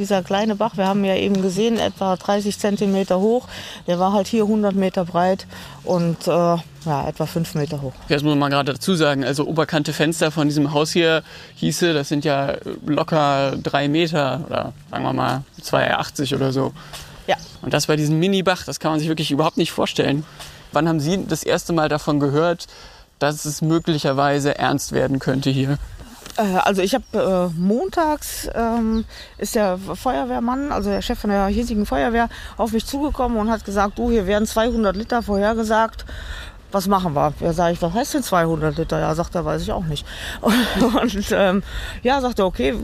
Dieser 0.00 0.22
kleine 0.22 0.56
Bach, 0.56 0.78
wir 0.78 0.86
haben 0.86 1.04
ja 1.04 1.14
eben 1.14 1.42
gesehen, 1.42 1.78
etwa 1.78 2.16
30 2.16 2.58
Zentimeter 2.58 3.20
hoch. 3.20 3.46
Der 3.86 3.98
war 3.98 4.14
halt 4.14 4.28
hier 4.28 4.44
100 4.44 4.74
Meter 4.74 5.04
breit 5.04 5.46
und 5.84 6.26
äh, 6.26 6.30
ja, 6.30 7.06
etwa 7.06 7.26
5 7.26 7.54
Meter 7.54 7.82
hoch. 7.82 7.92
Das 8.08 8.22
muss 8.22 8.30
man 8.30 8.38
mal 8.38 8.48
gerade 8.48 8.72
dazu 8.72 8.94
sagen. 8.94 9.24
Also 9.24 9.44
Oberkante 9.44 9.92
Fenster 9.92 10.30
von 10.30 10.48
diesem 10.48 10.72
Haus 10.72 10.90
hier 10.90 11.22
hieße, 11.56 11.92
das 11.92 12.08
sind 12.08 12.24
ja 12.24 12.54
locker 12.86 13.58
drei 13.62 13.88
Meter 13.88 14.42
oder 14.46 14.72
sagen 14.90 15.04
wir 15.04 15.12
mal 15.12 15.42
2,80 15.62 16.34
oder 16.34 16.50
so. 16.50 16.72
Ja. 17.26 17.36
Und 17.60 17.74
das 17.74 17.86
bei 17.86 17.96
diesem 17.96 18.18
Mini-Bach, 18.18 18.64
das 18.64 18.80
kann 18.80 18.92
man 18.92 19.00
sich 19.00 19.08
wirklich 19.08 19.30
überhaupt 19.30 19.58
nicht 19.58 19.70
vorstellen. 19.70 20.24
Wann 20.72 20.88
haben 20.88 21.00
Sie 21.00 21.26
das 21.28 21.42
erste 21.42 21.74
Mal 21.74 21.90
davon 21.90 22.20
gehört, 22.20 22.68
dass 23.18 23.44
es 23.44 23.60
möglicherweise 23.60 24.56
ernst 24.56 24.92
werden 24.92 25.18
könnte 25.18 25.50
hier? 25.50 25.76
Äh, 26.40 26.58
Also 26.64 26.82
ich 26.82 26.94
habe 26.94 27.50
äh, 27.54 27.58
montags 27.58 28.48
ähm, 28.54 29.04
ist 29.38 29.54
der 29.54 29.78
Feuerwehrmann, 29.78 30.72
also 30.72 30.90
der 30.90 31.02
Chef 31.02 31.18
von 31.18 31.30
der 31.30 31.46
hiesigen 31.46 31.86
Feuerwehr, 31.86 32.28
auf 32.56 32.72
mich 32.72 32.86
zugekommen 32.86 33.38
und 33.38 33.50
hat 33.50 33.64
gesagt, 33.64 33.98
du, 33.98 34.10
hier 34.10 34.26
werden 34.26 34.46
200 34.46 34.96
Liter 34.96 35.22
vorhergesagt. 35.22 36.04
Was 36.72 36.86
machen 36.86 37.14
wir? 37.14 37.32
Ja, 37.40 37.52
sage 37.52 37.72
ich, 37.74 37.82
was 37.82 37.92
heißt 37.92 38.14
denn 38.14 38.22
200 38.22 38.76
Liter? 38.78 39.00
Ja, 39.00 39.14
sagt 39.14 39.34
er, 39.34 39.44
weiß 39.44 39.62
ich 39.62 39.72
auch 39.72 39.84
nicht. 39.84 40.06
Und 40.40 41.32
ähm, 41.32 41.62
ja, 42.02 42.20
sagt 42.20 42.38
er, 42.38 42.46
okay, 42.46 42.74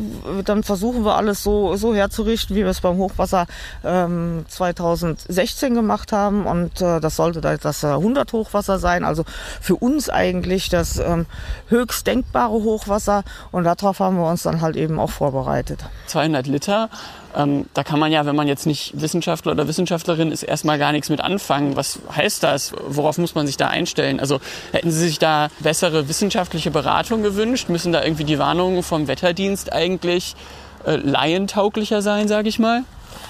dann 0.44 0.62
versuchen 0.62 1.04
wir 1.04 1.16
alles 1.16 1.42
so, 1.42 1.76
so 1.76 1.94
herzurichten, 1.94 2.56
wie 2.56 2.60
wir 2.60 2.70
es 2.70 2.80
beim 2.80 2.96
Hochwasser 2.96 3.46
ähm, 3.84 4.44
2016 4.48 5.74
gemacht 5.74 6.12
haben. 6.12 6.46
Und 6.46 6.80
äh, 6.80 7.00
das 7.00 7.16
sollte 7.16 7.40
da 7.40 7.56
das 7.56 7.82
äh, 7.84 7.88
100 7.88 8.32
Hochwasser 8.32 8.78
sein. 8.78 9.04
Also 9.04 9.24
für 9.60 9.76
uns 9.76 10.10
eigentlich 10.10 10.68
das 10.68 10.98
ähm, 10.98 11.26
höchst 11.68 12.06
denkbare 12.06 12.52
Hochwasser. 12.52 13.22
Und 13.52 13.64
darauf 13.64 14.00
haben 14.00 14.16
wir 14.16 14.28
uns 14.28 14.42
dann 14.42 14.60
halt 14.60 14.76
eben 14.76 14.98
auch 14.98 15.10
vorbereitet. 15.10 15.84
200 16.06 16.46
Liter. 16.46 16.90
Ähm, 17.36 17.66
da 17.74 17.84
kann 17.84 18.00
man 18.00 18.10
ja, 18.10 18.24
wenn 18.24 18.34
man 18.34 18.48
jetzt 18.48 18.66
nicht 18.66 18.98
Wissenschaftler 19.00 19.52
oder 19.52 19.68
Wissenschaftlerin 19.68 20.32
ist, 20.32 20.42
erstmal 20.42 20.78
gar 20.78 20.92
nichts 20.92 21.10
mit 21.10 21.20
anfangen. 21.20 21.76
Was 21.76 21.98
heißt 22.14 22.42
das? 22.42 22.72
Worauf 22.88 23.18
muss 23.18 23.34
man 23.34 23.46
sich 23.46 23.58
da 23.58 23.68
einstellen? 23.68 24.18
Also 24.20 24.40
hätten 24.72 24.90
Sie 24.90 25.00
sich 25.00 25.18
da 25.18 25.48
bessere 25.60 26.08
wissenschaftliche 26.08 26.70
Beratung 26.70 27.22
gewünscht? 27.22 27.68
Müssen 27.68 27.92
da 27.92 28.02
irgendwie 28.02 28.24
die 28.24 28.38
Warnungen 28.38 28.82
vom 28.82 29.06
Wetterdienst 29.06 29.72
eigentlich 29.72 30.34
äh, 30.86 30.96
laientauglicher 30.96 32.00
sein, 32.00 32.26
sage 32.26 32.48
ich 32.48 32.58
mal? 32.58 32.84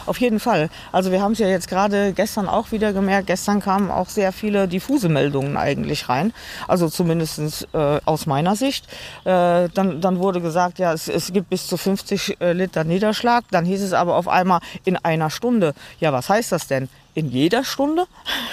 Auf 0.07 0.19
jeden 0.19 0.41
Fall. 0.41 0.69
Also 0.93 1.11
wir 1.11 1.21
haben 1.21 1.33
es 1.33 1.39
ja 1.39 1.49
jetzt 1.49 1.69
gerade 1.69 2.13
gestern 2.13 2.49
auch 2.49 2.73
wieder 2.73 2.93
gemerkt. 2.93 3.27
Gestern 3.27 3.61
kamen 3.61 3.91
auch 3.91 4.09
sehr 4.09 4.33
viele 4.33 4.69
diffuse 4.69 5.09
Meldungen 5.09 5.57
eigentlich 5.57 6.09
rein. 6.09 6.33
Also 6.69 6.89
zumindest 6.89 7.69
äh, 7.73 8.01
aus 8.05 8.27
meiner 8.27 8.57
Sicht. 8.57 8.87
Äh, 9.25 9.69
dann, 9.75 10.01
dann 10.01 10.19
wurde 10.19 10.41
gesagt, 10.41 10.79
ja, 10.79 10.93
es, 10.93 11.09
es 11.09 11.33
gibt 11.33 11.51
bis 11.51 11.67
zu 11.67 11.77
50 11.77 12.41
äh, 12.41 12.53
Liter 12.53 12.85
Niederschlag. 12.85 13.45
Dann 13.51 13.65
hieß 13.65 13.83
es 13.83 13.93
aber 13.93 14.17
auf 14.17 14.29
einmal 14.29 14.61
in 14.85 14.97
einer 14.97 15.31
Stunde. 15.31 15.75
Ja, 16.01 16.13
was 16.13 16.29
heißt 16.29 16.53
das 16.53 16.67
denn? 16.67 16.89
In 17.17 17.31
jeder 17.31 17.65
Stunde? 17.65 18.07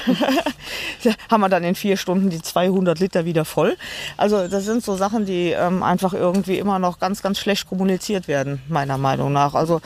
haben 1.29 1.41
wir 1.41 1.49
dann 1.49 1.65
in 1.65 1.75
vier 1.75 1.97
Stunden 1.97 2.29
die 2.29 2.41
200 2.41 2.97
Liter 2.97 3.25
wieder 3.25 3.43
voll. 3.43 3.75
Also 4.15 4.47
das 4.47 4.63
sind 4.63 4.85
so 4.85 4.95
Sachen, 4.95 5.25
die 5.25 5.49
ähm, 5.49 5.83
einfach 5.83 6.13
irgendwie 6.13 6.57
immer 6.59 6.79
noch 6.79 6.97
ganz, 6.97 7.21
ganz 7.21 7.39
schlecht 7.39 7.67
kommuniziert 7.67 8.29
werden, 8.29 8.61
meiner 8.69 8.97
Meinung 8.97 9.33
nach. 9.33 9.53
Also 9.53 9.81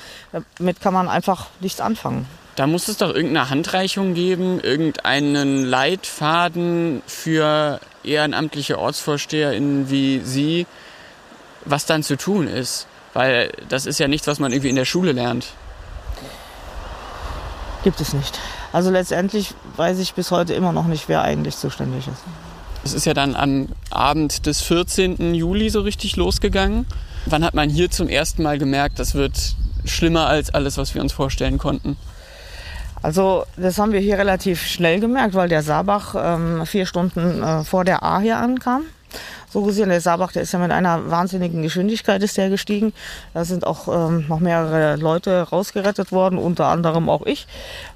damit 0.58 0.80
kann 0.80 0.94
man 0.94 1.10
einfach 1.10 1.48
nichts 1.60 1.82
anfangen. 1.82 2.28
Da 2.56 2.68
muss 2.68 2.88
es 2.88 2.98
doch 2.98 3.08
irgendeine 3.08 3.50
Handreichung 3.50 4.13
geben, 4.13 4.60
irgendeinen 4.60 5.66
Leitfaden 5.66 7.02
für 7.08 7.80
ehrenamtliche 8.04 8.78
OrtsvorsteherInnen 8.78 9.90
wie 9.90 10.22
Sie, 10.24 10.68
was 11.66 11.88
dann 11.88 12.04
zu 12.04 12.16
tun 12.16 12.48
ist. 12.48 12.86
Weil 13.16 13.52
das 13.70 13.88
ist 13.88 14.00
ja 14.00 14.08
nichts, 14.08 14.28
was 14.28 14.38
man 14.38 14.52
irgendwie 14.52 14.70
in 14.70 14.76
der 14.76 14.86
Schule 14.86 15.13
lernt. 15.13 15.48
Gibt 17.84 18.00
es 18.02 18.13
nicht. 18.13 18.40
Also 18.78 18.92
letztendlich 18.92 19.56
weiß 19.76 19.98
ich 19.98 20.13
bis 20.13 20.30
heute 20.30 20.54
immer 20.54 20.72
noch 20.72 20.86
nicht, 20.86 21.10
wer 21.10 21.24
eigentlich 21.24 21.58
zuständig 21.58 22.08
ist. 22.08 22.22
Es 22.86 22.94
ist 22.94 23.08
ja 23.08 23.16
dann 23.16 23.36
am 23.36 23.70
Abend 23.90 24.46
des 24.46 24.62
14. 24.62 25.34
Juli 25.34 25.72
so 25.72 25.82
richtig 25.82 26.16
losgegangen. 26.16 26.86
Wann 27.26 27.44
hat 27.44 27.56
man 27.56 27.72
hier 27.72 27.90
zum 27.90 28.08
ersten 28.08 28.44
Mal 28.44 28.60
gemerkt, 28.60 29.00
das 29.00 29.16
wird 29.16 29.56
schlimmer 29.86 30.28
als 30.28 30.54
alles, 30.54 30.78
was 30.78 30.94
wir 30.94 31.02
uns 31.02 31.12
vorstellen 31.12 31.58
konnten? 31.58 31.98
Also 33.02 33.46
das 33.58 33.80
haben 33.80 33.94
wir 33.94 34.00
hier 34.00 34.20
relativ 34.20 34.62
schnell 34.62 35.00
gemerkt, 35.00 35.34
weil 35.34 35.50
der 35.50 35.63
Saarbach 35.63 36.13
ähm, 36.16 36.63
vier 36.68 36.86
Stunden 36.86 37.42
äh, 37.42 37.63
vor 37.63 37.84
der 37.84 38.04
A 38.04 38.20
hier 38.20 38.38
ankam. 38.38 38.84
So 39.58 39.63
gesehen, 39.63 39.89
der 39.89 40.02
Saarbach, 40.02 40.34
der 40.34 40.43
ist 40.43 40.52
ja 40.52 40.60
mit 40.60 40.70
einer 40.70 41.10
wahnsinnigen 41.10 41.63
Geschwindigkeit 41.63 42.22
ist 42.22 42.38
der 42.38 42.52
gestiegen. 42.52 42.93
Da 43.34 43.43
sind 43.43 43.65
auch 43.65 43.88
ähm, 43.88 44.26
noch 44.28 44.39
mehrere 44.39 44.98
Leute 44.98 45.48
rausgerettet 45.50 46.12
worden, 46.12 46.38
unter 46.38 46.67
anderem 46.67 47.10
auch 47.10 47.26
ich, 47.26 47.48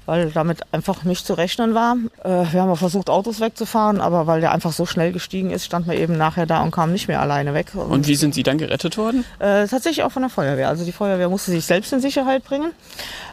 weil 0.04 0.32
damit 0.32 0.62
einfach 0.72 1.04
nicht 1.04 1.24
zu 1.24 1.34
rechnen 1.34 1.72
war. 1.72 1.98
Äh, 2.24 2.52
wir 2.52 2.62
haben 2.62 2.70
auch 2.70 2.78
versucht, 2.78 3.08
Autos 3.08 3.38
wegzufahren, 3.38 4.00
aber 4.00 4.26
weil 4.26 4.40
der 4.40 4.50
einfach 4.50 4.72
so 4.72 4.86
schnell 4.86 5.12
gestiegen 5.12 5.52
ist, 5.52 5.64
stand 5.64 5.86
man 5.86 5.96
eben 5.96 6.18
nachher 6.18 6.46
da 6.46 6.64
und 6.64 6.72
kam 6.72 6.90
nicht 6.90 7.06
mehr 7.06 7.20
alleine 7.20 7.54
weg. 7.54 7.76
Und, 7.76 7.92
Und 7.92 8.08
wie 8.08 8.16
sind 8.16 8.34
Sie 8.34 8.42
dann 8.42 8.58
gerettet 8.58 8.98
worden? 8.98 9.24
Äh, 9.38 9.68
tatsächlich 9.68 10.02
auch 10.02 10.10
von 10.10 10.22
der 10.22 10.30
Feuerwehr. 10.30 10.68
Also 10.68 10.84
die 10.84 10.90
Feuerwehr 10.90 11.28
musste 11.28 11.52
sich 11.52 11.64
selbst 11.64 11.92
in 11.92 12.00
Sicherheit 12.00 12.42
bringen, 12.42 12.72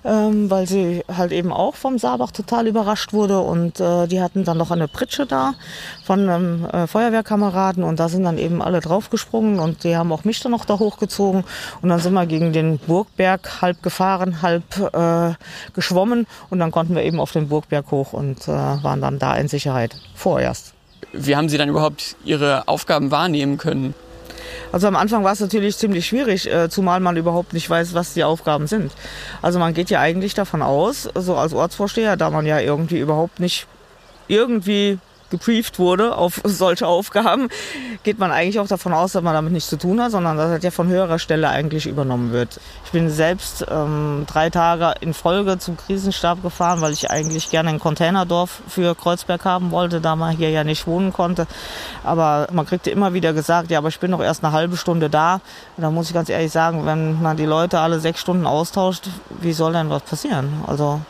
ähm, 0.06 0.52
weil 0.52 0.68
sie 0.68 1.04
halt 1.08 1.32
eben 1.32 1.52
auch 1.52 1.74
vom 1.74 1.98
Saarbach 1.98 2.30
total 2.30 2.68
überrascht 2.68 3.12
wurde. 3.12 3.40
Und 3.40 3.80
äh, 3.80 4.06
die 4.06 4.22
hatten 4.22 4.44
dann 4.44 4.60
noch 4.60 4.70
eine 4.70 4.88
Pritsche 4.88 5.26
da 5.26 5.56
von 6.06 6.30
einem 6.30 6.66
äh, 6.66 6.86
Feuerwehrkameraden 6.86 7.84
und 7.84 8.00
da 8.00 8.08
sind 8.08 8.19
dann 8.24 8.38
eben 8.38 8.62
alle 8.62 8.80
draufgesprungen 8.80 9.60
und 9.60 9.84
die 9.84 9.96
haben 9.96 10.12
auch 10.12 10.24
mich 10.24 10.40
dann 10.42 10.52
noch 10.52 10.66
da 10.66 10.80
hochgezogen. 10.80 11.44
Und 11.82 11.90
dann 11.90 12.00
sind 12.00 12.14
wir 12.14 12.26
gegen 12.26 12.54
den 12.54 12.78
Burgberg 12.78 13.62
halb 13.62 13.82
gefahren, 13.84 14.42
halb 14.42 14.64
äh, 14.94 15.34
geschwommen 15.74 16.28
und 16.50 16.60
dann 16.60 16.72
konnten 16.72 16.96
wir 16.96 17.04
eben 17.04 17.20
auf 17.20 17.32
den 17.32 17.50
Burgberg 17.50 17.92
hoch 17.92 18.14
und 18.14 18.48
äh, 18.48 18.52
waren 18.52 19.02
dann 19.02 19.20
da 19.20 19.36
in 19.36 19.48
Sicherheit. 19.48 19.96
Vorerst. 20.16 20.74
Wie 21.14 21.36
haben 21.36 21.50
Sie 21.50 21.58
dann 21.58 21.70
überhaupt 21.70 22.16
Ihre 22.24 22.68
Aufgaben 22.68 23.12
wahrnehmen 23.12 23.58
können? 23.58 23.94
Also 24.72 24.88
am 24.88 24.96
Anfang 24.96 25.24
war 25.24 25.34
es 25.34 25.40
natürlich 25.40 25.78
ziemlich 25.78 26.06
schwierig, 26.06 26.52
äh, 26.52 26.70
zumal 26.70 27.00
man 27.00 27.18
überhaupt 27.18 27.54
nicht 27.54 27.70
weiß, 27.70 27.94
was 27.94 28.14
die 28.14 28.24
Aufgaben 28.24 28.68
sind. 28.68 28.92
Also 29.42 29.58
man 29.58 29.74
geht 29.74 29.90
ja 29.90 30.00
eigentlich 30.00 30.34
davon 30.34 30.62
aus, 30.62 31.10
so 31.16 31.36
als 31.36 31.54
Ortsvorsteher, 31.54 32.18
da 32.18 32.30
man 32.30 32.46
ja 32.46 32.60
irgendwie 32.60 33.00
überhaupt 33.00 33.40
nicht 33.40 33.68
irgendwie 34.28 35.00
gebrieft 35.30 35.80
wurde 35.80 36.16
auf 36.16 36.42
solche 36.44 36.88
Aufgaben, 36.88 37.50
geht 38.04 38.20
man 38.20 38.32
eigentlich 38.32 38.60
auch 38.60 38.68
davon 38.68 38.94
aus, 38.94 39.14
dass 39.14 39.24
man 39.24 39.34
damit 39.34 39.54
nichts 39.54 39.70
zu 39.70 39.78
tun 39.78 40.02
hat, 40.02 40.12
sondern 40.12 40.38
dass 40.38 40.52
das 40.52 40.64
ja 40.64 40.72
von 40.72 40.88
höherer 40.88 41.20
Stelle 41.20 41.50
eigentlich 41.50 41.86
übernommen 41.86 42.32
wird. 42.32 42.60
Ich 42.86 42.92
bin 42.92 43.10
selbst 43.10 43.66
ähm, 43.70 44.26
drei 44.28 44.50
Tage 44.50 44.94
in 45.02 45.14
Folge 45.14 45.58
zum 45.60 45.78
Krisenstab 45.78 46.42
gefahren, 46.42 46.82
weil 46.82 46.94
ich 46.94 47.12
eigentlich 47.12 47.50
gerne 47.50 47.70
ein 47.70 47.80
Containerdorf 47.80 48.62
für 48.68 48.96
Kreuzberg 48.96 49.46
haben 49.46 49.72
wollte, 49.72 50.02
da 50.02 50.16
man 50.16 50.36
hier 50.36 50.50
ja 50.50 50.64
nicht 50.64 50.88
wohnen 50.88 51.14
konnte. 51.14 51.48
Aber 52.04 52.48
man 52.52 52.66
kriegte 52.66 52.90
immer 52.90 53.14
wieder 53.14 53.34
gesagt, 53.34 53.72
ja, 53.72 53.78
aber 53.78 53.90
ich 53.90 54.00
bin 54.00 54.12
noch 54.12 54.22
erst 54.22 54.44
eine 54.44 54.54
halbe 54.54 54.78
Stunde 54.78 55.10
da. 55.10 55.36
Und 55.78 55.84
da 55.84 55.92
muss 55.92 56.08
ich 56.08 56.14
ganz 56.14 56.30
ehrlich 56.30 56.52
sagen, 56.52 56.86
wenn 56.86 57.22
man 57.22 57.38
die 57.38 57.46
Leute 57.46 57.80
alle 57.80 58.00
sechs 58.00 58.22
Stunden 58.22 58.46
austauscht, 58.46 59.10
wie 59.42 59.54
soll 59.54 59.74
denn 59.74 59.90
was 59.90 60.04
passieren? 60.04 60.64
Also 60.68 61.02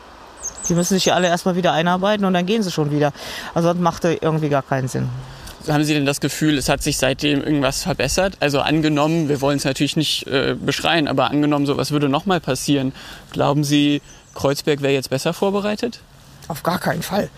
die 0.68 0.74
müssen 0.74 0.96
sich 0.96 1.06
ja 1.06 1.16
alle 1.16 1.28
erstmal 1.28 1.56
wieder 1.56 1.72
einarbeiten 1.72 2.26
und 2.26 2.34
dann 2.34 2.46
gehen 2.46 2.64
sie 2.64 2.72
schon 2.72 2.92
wieder. 2.92 3.14
Also 3.54 3.70
das 3.70 3.78
machte 3.78 4.18
irgendwie 4.22 4.50
gar 4.50 4.64
keinen 4.64 4.88
Sinn. 4.88 5.10
Haben 5.68 5.84
Sie 5.84 5.94
denn 5.94 6.06
das 6.06 6.20
Gefühl, 6.20 6.58
es 6.58 6.70
hat 6.70 6.82
sich 6.82 6.98
seitdem 6.98 7.44
irgendwas 7.44 7.84
verbessert? 7.84 8.38
Also 8.40 8.62
angenommen, 8.62 9.30
wir 9.30 9.42
wollen 9.42 9.58
es 9.58 9.66
natürlich 9.66 9.98
nicht 9.98 10.26
äh, 10.26 10.56
beschreien, 10.60 11.08
aber 11.08 11.30
angenommen, 11.30 11.66
sowas 11.66 11.92
würde 11.92 12.10
nochmal 12.10 12.40
passieren. 12.40 12.94
Glauben 13.32 13.64
Sie, 13.64 14.02
Kreuzberg 14.34 14.82
wäre 14.82 14.94
jetzt 14.94 15.10
besser 15.10 15.34
vorbereitet? 15.34 16.00
Auf 16.50 16.64
gar 16.64 16.80
keinen 16.80 17.04
Fall. 17.04 17.30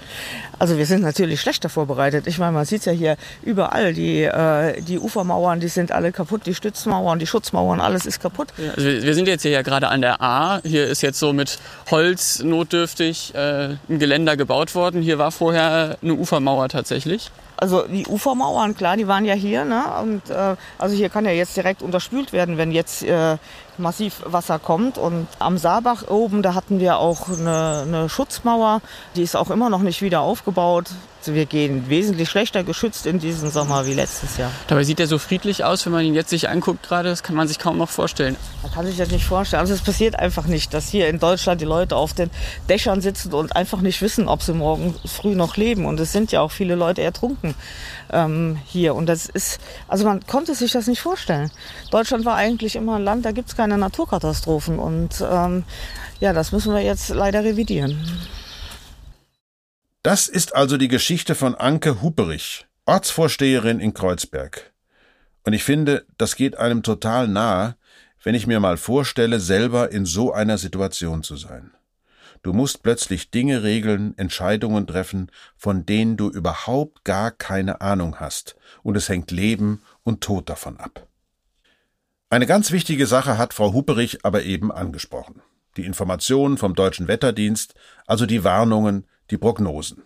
Also 0.58 0.78
wir 0.78 0.86
sind 0.86 1.02
natürlich 1.02 1.42
schlechter 1.42 1.68
vorbereitet. 1.68 2.28
Ich 2.28 2.40
meine, 2.40 2.54
man 2.54 2.64
sieht 2.64 2.86
ja 2.86 2.94
hier 2.94 3.18
überall, 3.44 3.94
die, 3.94 4.24
äh, 4.24 4.82
die 4.82 5.00
Ufermauern, 5.00 5.60
die 5.60 5.68
sind 5.68 5.92
alle 5.92 6.14
kaputt, 6.14 6.46
die 6.46 6.56
Stützmauern, 6.56 7.20
die 7.20 7.28
Schutzmauern, 7.28 7.82
alles 7.82 8.06
ist 8.06 8.22
kaputt. 8.22 8.54
Also 8.78 8.88
wir 8.88 9.14
sind 9.14 9.28
jetzt 9.28 9.42
hier 9.42 9.52
ja 9.52 9.64
gerade 9.64 9.90
an 9.90 10.00
der 10.00 10.22
A. 10.22 10.62
Hier 10.64 10.88
ist 10.88 11.02
jetzt 11.02 11.20
so 11.20 11.34
mit 11.34 11.60
Holz 11.92 12.40
notdürftig 12.42 13.36
äh, 13.36 13.76
ein 13.90 14.00
Geländer 14.00 14.38
gebaut 14.38 14.76
worden. 14.76 15.02
Hier 15.02 15.18
war 15.18 15.34
vorher 15.34 15.98
eine 16.02 16.14
Ufermauer 16.14 16.70
tatsächlich. 16.70 17.32
Also 17.58 17.86
die 17.88 18.08
Ufermauern, 18.08 18.76
klar, 18.76 18.96
die 18.98 19.08
waren 19.08 19.26
ja 19.26 19.36
hier. 19.36 19.66
Ne? 19.66 19.84
Und 20.02 20.30
äh, 20.30 20.56
also 20.80 20.96
hier 20.96 21.10
kann 21.10 21.26
ja 21.26 21.32
jetzt 21.32 21.58
direkt 21.58 21.82
unterspült 21.82 22.32
werden, 22.32 22.58
wenn 22.58 22.72
jetzt 22.72 23.04
äh, 23.04 23.38
massiv 23.82 24.22
Wasser 24.26 24.60
kommt. 24.60 24.98
Und 24.98 25.28
am 25.40 25.58
Saarbach 25.58 26.08
oben, 26.08 26.42
da 26.42 26.54
hatten 26.54 26.80
wir 26.80 26.98
auch 26.98 27.30
eine, 27.30 27.84
eine 27.86 28.10
Schutzmauer. 28.10 28.82
Die 29.16 29.24
ist 29.24 29.36
auch 29.36 29.50
immer 29.50 29.70
noch 29.70 29.82
nicht 29.82 30.02
wieder 30.02 30.22
aufgebaut. 30.22 30.92
Also 31.22 31.36
wir 31.36 31.46
gehen 31.46 31.88
wesentlich 31.88 32.30
schlechter 32.30 32.64
geschützt 32.64 33.06
in 33.06 33.20
diesen 33.20 33.52
Sommer 33.52 33.86
wie 33.86 33.94
letztes 33.94 34.38
Jahr. 34.38 34.50
Dabei 34.66 34.84
sieht 34.84 35.00
er 35.00 35.06
so 35.06 35.20
friedlich 35.20 35.64
aus, 35.64 35.86
wenn 35.86 35.94
man 35.94 36.04
ihn 36.04 36.16
jetzt 36.16 36.32
sich 36.32 36.50
anguckt 36.50 36.82
gerade. 36.82 37.10
Das 37.10 37.22
kann 37.22 37.36
man 37.36 37.48
sich 37.48 37.60
kaum 37.60 37.78
noch 37.78 37.90
vorstellen. 37.90 38.36
Man 38.64 38.72
kann 38.72 38.88
sich 38.88 38.98
das 38.98 39.12
nicht 39.12 39.26
vorstellen. 39.26 39.60
Also 39.60 39.76
es 39.76 39.82
passiert 39.82 40.18
einfach 40.18 40.48
nicht, 40.48 40.74
dass 40.74 40.90
hier 40.90 41.08
in 41.10 41.20
Deutschland 41.20 41.62
die 41.62 41.66
Leute 41.66 41.96
auf 41.96 42.16
den 42.16 42.32
Dächern 42.70 43.02
sitzen 43.02 43.34
und 43.34 43.56
einfach 43.56 43.82
nicht 43.82 44.02
wissen, 44.02 44.28
ob 44.28 44.42
sie 44.42 44.54
morgen 44.54 44.96
früh 45.06 45.36
noch 45.36 45.58
leben. 45.58 45.86
Und 45.86 46.00
es 46.00 46.12
sind 46.12 46.32
ja 46.32 46.42
auch 46.42 46.52
viele 46.52 46.74
Leute 46.74 47.04
ertrunken 47.04 47.54
ähm, 48.12 48.58
hier. 48.66 48.96
Und 48.96 49.06
das 49.06 49.28
ist, 49.28 49.60
also 49.88 50.06
man 50.06 50.26
konnte 50.26 50.56
sich 50.56 50.72
das 50.72 50.88
nicht 50.88 51.02
vorstellen. 51.02 51.52
Deutschland 51.92 52.26
war 52.26 52.36
eigentlich 52.36 52.76
immer 52.76 52.96
ein 52.96 53.04
Land, 53.04 53.26
da 53.26 53.32
gibt 53.32 53.50
es 53.50 53.56
keine 53.56 53.71
Naturkatastrophen. 53.78 54.80
Und 54.80 55.24
ähm, 55.28 55.64
ja, 56.20 56.34
das 56.34 56.52
müssen 56.52 56.74
wir 56.74 56.82
jetzt 56.82 57.10
leider 57.10 57.44
revidieren. 57.44 57.98
Das 60.04 60.28
ist 60.28 60.56
also 60.56 60.78
die 60.78 60.88
Geschichte 60.88 61.36
von 61.36 61.54
Anke 61.54 62.02
Huperich, 62.02 62.66
Ortsvorsteherin 62.86 63.80
in 63.80 63.94
Kreuzberg. 63.94 64.72
Und 65.44 65.54
ich 65.54 65.64
finde, 65.64 66.06
das 66.18 66.36
geht 66.36 66.58
einem 66.58 66.84
total 66.84 67.28
nahe, 67.28 67.76
wenn 68.24 68.36
ich 68.36 68.48
mir 68.48 68.60
mal 68.60 68.78
vorstelle, 68.78 69.40
selber 69.40 69.92
in 69.92 70.06
so 70.06 70.32
einer 70.32 70.58
Situation 70.58 71.24
zu 71.24 71.36
sein. 71.36 71.72
Du 72.44 72.54
musst 72.54 72.82
plötzlich 72.82 73.30
Dinge 73.30 73.62
regeln, 73.62 74.18
Entscheidungen 74.18 74.88
treffen, 74.88 75.32
von 75.56 75.86
denen 75.86 76.18
du 76.18 76.30
überhaupt 76.30 77.04
gar 77.04 77.30
keine 77.30 77.82
Ahnung 77.82 78.20
hast, 78.20 78.56
und 78.82 78.98
es 78.98 79.10
hängt 79.10 79.30
Leben 79.30 79.84
und 80.04 80.22
Tod 80.22 80.50
davon 80.50 80.78
ab. 80.78 81.08
Eine 82.32 82.48
ganz 82.48 82.72
wichtige 82.72 83.08
Sache 83.08 83.38
hat 83.38 83.54
Frau 83.54 83.74
Huperich 83.74 84.24
aber 84.24 84.44
eben 84.44 84.72
angesprochen. 84.72 85.42
Die 85.76 85.84
Informationen 85.84 86.58
vom 86.58 86.76
Deutschen 86.76 87.10
Wetterdienst, 87.10 87.76
also 88.08 88.26
die 88.26 88.46
Warnungen, 88.46 89.06
die 89.32 89.38
Prognosen. 89.38 90.04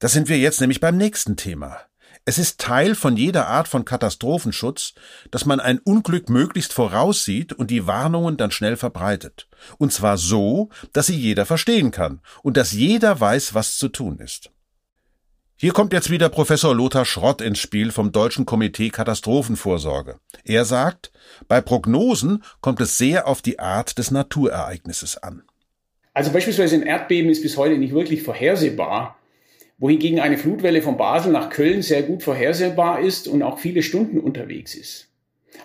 Da 0.00 0.08
sind 0.08 0.28
wir 0.28 0.38
jetzt 0.38 0.60
nämlich 0.60 0.80
beim 0.80 0.96
nächsten 0.96 1.36
Thema. 1.36 1.78
Es 2.24 2.36
ist 2.38 2.58
Teil 2.58 2.96
von 2.96 3.16
jeder 3.16 3.46
Art 3.46 3.68
von 3.68 3.84
Katastrophenschutz, 3.84 4.94
dass 5.30 5.44
man 5.44 5.60
ein 5.60 5.78
Unglück 5.78 6.28
möglichst 6.28 6.72
voraussieht 6.72 7.52
und 7.52 7.70
die 7.70 7.86
Warnungen 7.86 8.36
dann 8.36 8.50
schnell 8.50 8.76
verbreitet. 8.76 9.46
Und 9.78 9.92
zwar 9.92 10.18
so, 10.18 10.70
dass 10.92 11.06
sie 11.06 11.16
jeder 11.16 11.46
verstehen 11.46 11.92
kann 11.92 12.22
und 12.42 12.56
dass 12.56 12.72
jeder 12.72 13.20
weiß, 13.20 13.54
was 13.54 13.76
zu 13.76 13.86
tun 13.86 14.18
ist. 14.18 14.50
Hier 15.62 15.72
kommt 15.72 15.92
jetzt 15.92 16.08
wieder 16.08 16.30
Professor 16.30 16.74
Lothar 16.74 17.04
Schrott 17.04 17.42
ins 17.42 17.58
Spiel 17.58 17.90
vom 17.90 18.12
Deutschen 18.12 18.46
Komitee 18.46 18.88
Katastrophenvorsorge. 18.88 20.18
Er 20.42 20.64
sagt, 20.64 21.12
bei 21.48 21.60
Prognosen 21.60 22.42
kommt 22.62 22.80
es 22.80 22.96
sehr 22.96 23.28
auf 23.28 23.42
die 23.42 23.58
Art 23.58 23.98
des 23.98 24.10
Naturereignisses 24.10 25.22
an. 25.22 25.42
Also 26.14 26.32
beispielsweise 26.32 26.76
ein 26.76 26.82
Erdbeben 26.82 27.30
ist 27.30 27.42
bis 27.42 27.58
heute 27.58 27.76
nicht 27.76 27.92
wirklich 27.92 28.22
vorhersehbar, 28.22 29.18
wohingegen 29.76 30.20
eine 30.20 30.38
Flutwelle 30.38 30.80
von 30.80 30.96
Basel 30.96 31.30
nach 31.30 31.50
Köln 31.50 31.82
sehr 31.82 32.04
gut 32.04 32.22
vorhersehbar 32.22 33.00
ist 33.00 33.28
und 33.28 33.42
auch 33.42 33.58
viele 33.58 33.82
Stunden 33.82 34.18
unterwegs 34.18 34.74
ist. 34.74 35.08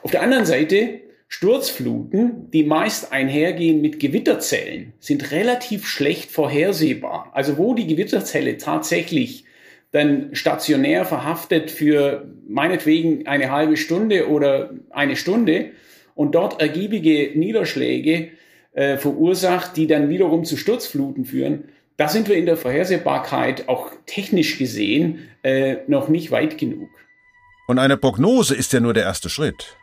Auf 0.03 0.11
der 0.11 0.23
anderen 0.23 0.45
Seite 0.45 0.99
Sturzfluten, 1.29 2.51
die 2.51 2.65
meist 2.65 3.13
einhergehen 3.13 3.79
mit 3.79 4.01
Gewitterzellen, 4.01 4.91
sind 4.99 5.31
relativ 5.31 5.87
schlecht 5.87 6.31
vorhersehbar. 6.31 7.31
Also 7.33 7.57
wo 7.57 7.73
die 7.73 7.87
Gewitterzelle 7.87 8.57
tatsächlich 8.57 9.44
dann 9.95 10.35
stationär 10.35 11.05
verhaftet 11.05 11.71
für 11.71 12.27
meinetwegen 12.49 13.27
eine 13.27 13.49
halbe 13.49 13.77
Stunde 13.77 14.27
oder 14.27 14.71
eine 14.89 15.15
Stunde 15.15 15.71
und 16.15 16.35
dort 16.35 16.59
ergiebige 16.61 17.31
Niederschläge 17.39 18.31
äh, 18.73 18.97
verursacht, 18.97 19.77
die 19.77 19.87
dann 19.87 20.09
wiederum 20.09 20.43
zu 20.43 20.57
Sturzfluten 20.57 21.23
führen, 21.23 21.69
da 21.95 22.09
sind 22.09 22.27
wir 22.27 22.35
in 22.35 22.45
der 22.45 22.57
Vorhersehbarkeit 22.57 23.69
auch 23.69 23.89
technisch 24.05 24.57
gesehen 24.57 25.29
äh, 25.43 25.77
noch 25.87 26.09
nicht 26.09 26.29
weit 26.29 26.57
genug. 26.57 26.89
Und 27.69 27.79
eine 27.79 27.95
Prognose 27.95 28.53
ist 28.53 28.73
ja 28.73 28.81
nur 28.81 28.93
der 28.93 29.03
erste 29.03 29.29
Schritt. 29.29 29.77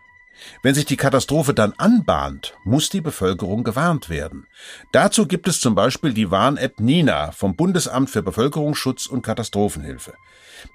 Wenn 0.62 0.74
sich 0.74 0.85
die 0.85 0.96
Katastrophe 0.96 1.55
dann 1.55 1.72
anbahnt, 1.76 2.55
muss 2.64 2.88
die 2.88 3.00
Bevölkerung 3.00 3.64
gewarnt 3.64 4.11
werden. 4.11 4.46
Dazu 4.92 5.26
gibt 5.26 5.48
es 5.48 5.61
zum 5.61 5.74
Beispiel 5.74 6.12
die 6.12 6.31
Warn-App 6.31 6.81
Nina 6.81 7.33
vom 7.33 7.57
Bundesamt 7.57 8.11
für 8.11 8.22
Bevölkerungsschutz 8.22 9.07
und 9.07 9.22
Katastrophenhilfe. 9.22 10.14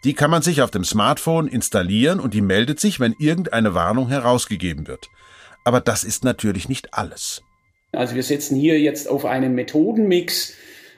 Die 0.04 0.14
kann 0.14 0.32
man 0.32 0.42
sich 0.42 0.62
auf 0.62 0.72
dem 0.72 0.84
Smartphone 0.84 1.48
installieren 1.48 2.20
und 2.20 2.34
die 2.34 2.42
meldet 2.42 2.80
sich, 2.80 3.00
wenn 3.00 3.16
irgendeine 3.18 3.74
Warnung 3.74 4.10
herausgegeben 4.10 4.88
wird. 4.88 5.10
Aber 5.64 5.82
das 5.82 6.04
ist 6.04 6.24
natürlich 6.24 6.70
nicht 6.70 6.94
alles. 6.94 7.42
Also 7.92 8.16
wir 8.16 8.24
setzen 8.24 8.56
hier 8.56 8.80
jetzt 8.80 9.10
auf 9.10 9.26
einen 9.26 9.56
Methodenmix. 9.56 10.54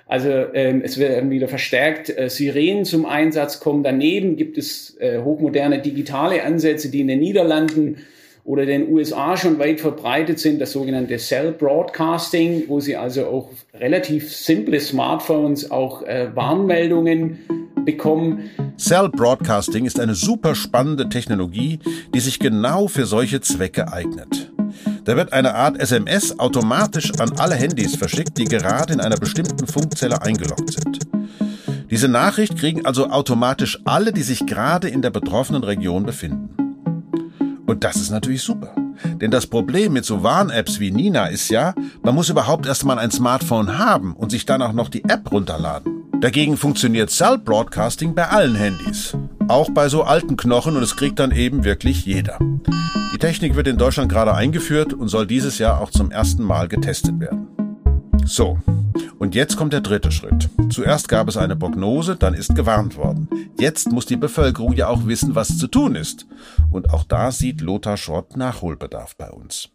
Also 0.07 0.29
ähm, 0.29 0.81
es 0.83 0.97
werden 0.97 1.29
wieder 1.29 1.47
verstärkt 1.47 2.09
äh, 2.09 2.29
Sirenen 2.29 2.83
zum 2.83 3.05
Einsatz 3.05 3.59
kommen. 3.59 3.83
Daneben 3.83 4.37
gibt 4.37 4.57
es 4.57 4.97
äh, 4.99 5.19
hochmoderne 5.19 5.81
digitale 5.81 6.43
Ansätze, 6.43 6.89
die 6.89 7.01
in 7.01 7.07
den 7.07 7.19
Niederlanden 7.19 7.97
oder 8.49 8.65
den 8.65 8.91
USA 8.91 9.37
schon 9.37 9.59
weit 9.59 9.79
verbreitet 9.79 10.39
sind, 10.39 10.59
das 10.59 10.71
sogenannte 10.71 11.17
Cell 11.19 11.51
Broadcasting, 11.51 12.63
wo 12.67 12.79
sie 12.79 12.95
also 12.95 13.27
auch 13.27 13.49
relativ 13.75 14.35
simple 14.35 14.79
Smartphones 14.79 15.69
auch 15.69 16.01
äh, 16.01 16.35
Warnmeldungen 16.35 17.37
bekommen. 17.85 18.49
Cell 18.75 19.09
Broadcasting 19.09 19.85
ist 19.85 19.99
eine 19.99 20.15
super 20.15 20.55
spannende 20.55 21.09
Technologie, 21.09 21.77
die 22.11 22.19
sich 22.19 22.39
genau 22.39 22.87
für 22.87 23.05
solche 23.05 23.39
Zwecke 23.39 23.93
eignet. 23.93 24.51
Da 25.05 25.15
wird 25.15 25.31
eine 25.31 25.53
Art 25.53 25.79
SMS 25.79 26.39
automatisch 26.39 27.11
an 27.19 27.33
alle 27.37 27.53
Handys 27.53 27.97
verschickt, 27.97 28.39
die 28.39 28.45
gerade 28.45 28.93
in 28.93 28.99
einer 28.99 29.17
bestimmten 29.17 29.67
Funkzelle 29.67 30.23
eingeloggt 30.23 30.73
sind. 30.73 31.01
Diese 31.91 32.07
Nachricht 32.07 32.57
kriegen 32.57 32.83
also 32.87 33.11
automatisch 33.11 33.79
alle, 33.85 34.11
die 34.11 34.23
sich 34.23 34.47
gerade 34.47 34.89
in 34.89 35.03
der 35.03 35.11
betroffenen 35.11 35.63
Region 35.63 36.03
befinden. 36.03 36.68
Und 37.69 37.83
das 37.83 37.97
ist 37.97 38.09
natürlich 38.09 38.41
super. 38.41 38.73
Denn 39.21 39.29
das 39.29 39.45
Problem 39.45 39.93
mit 39.93 40.03
so 40.03 40.23
Warn-Apps 40.23 40.79
wie 40.79 40.89
Nina 40.89 41.27
ist 41.27 41.49
ja, 41.49 41.75
man 42.01 42.15
muss 42.15 42.29
überhaupt 42.29 42.65
erstmal 42.65 42.97
ein 42.97 43.11
Smartphone 43.11 43.77
haben 43.77 44.15
und 44.15 44.31
sich 44.31 44.47
dann 44.47 44.63
auch 44.63 44.73
noch 44.73 44.89
die 44.89 45.03
App 45.03 45.31
runterladen. 45.31 46.03
Dagegen 46.19 46.57
funktioniert 46.57 47.11
Cell 47.11 47.37
Broadcasting 47.37 48.15
bei 48.15 48.27
allen 48.27 48.55
Handys. 48.55 49.15
Auch 49.47 49.69
bei 49.69 49.87
so 49.87 50.01
alten 50.01 50.35
Knochen 50.35 50.77
und 50.77 50.81
es 50.81 50.95
kriegt 50.95 51.19
dann 51.19 51.29
eben 51.29 51.63
wirklich 51.63 52.07
jeder. 52.07 52.39
Die 53.13 53.19
Technik 53.19 53.55
wird 53.55 53.67
in 53.67 53.77
Deutschland 53.77 54.11
gerade 54.11 54.33
eingeführt 54.33 54.91
und 54.93 55.07
soll 55.07 55.27
dieses 55.27 55.59
Jahr 55.59 55.79
auch 55.79 55.91
zum 55.91 56.09
ersten 56.09 56.41
Mal 56.41 56.69
getestet 56.69 57.19
werden. 57.19 57.58
So, 58.25 58.57
Und 59.19 59.35
jetzt 59.35 59.57
kommt 59.57 59.73
der 59.73 59.81
dritte 59.81 60.11
Schritt. 60.11 60.49
Zuerst 60.69 61.09
gab 61.09 61.27
es 61.27 61.37
eine 61.37 61.55
Prognose, 61.55 62.15
dann 62.15 62.33
ist 62.33 62.55
gewarnt 62.55 62.95
worden. 62.97 63.27
Jetzt 63.59 63.91
muss 63.91 64.05
die 64.05 64.15
Bevölkerung 64.15 64.73
ja 64.73 64.87
auch 64.87 65.07
wissen, 65.07 65.35
was 65.35 65.57
zu 65.57 65.67
tun 65.67 65.95
ist. 65.95 66.25
Und 66.71 66.93
auch 66.93 67.03
da 67.03 67.31
sieht 67.31 67.61
Lothar 67.61 67.97
Schrott 67.97 68.37
Nachholbedarf 68.37 69.15
bei 69.15 69.29
uns. 69.29 69.69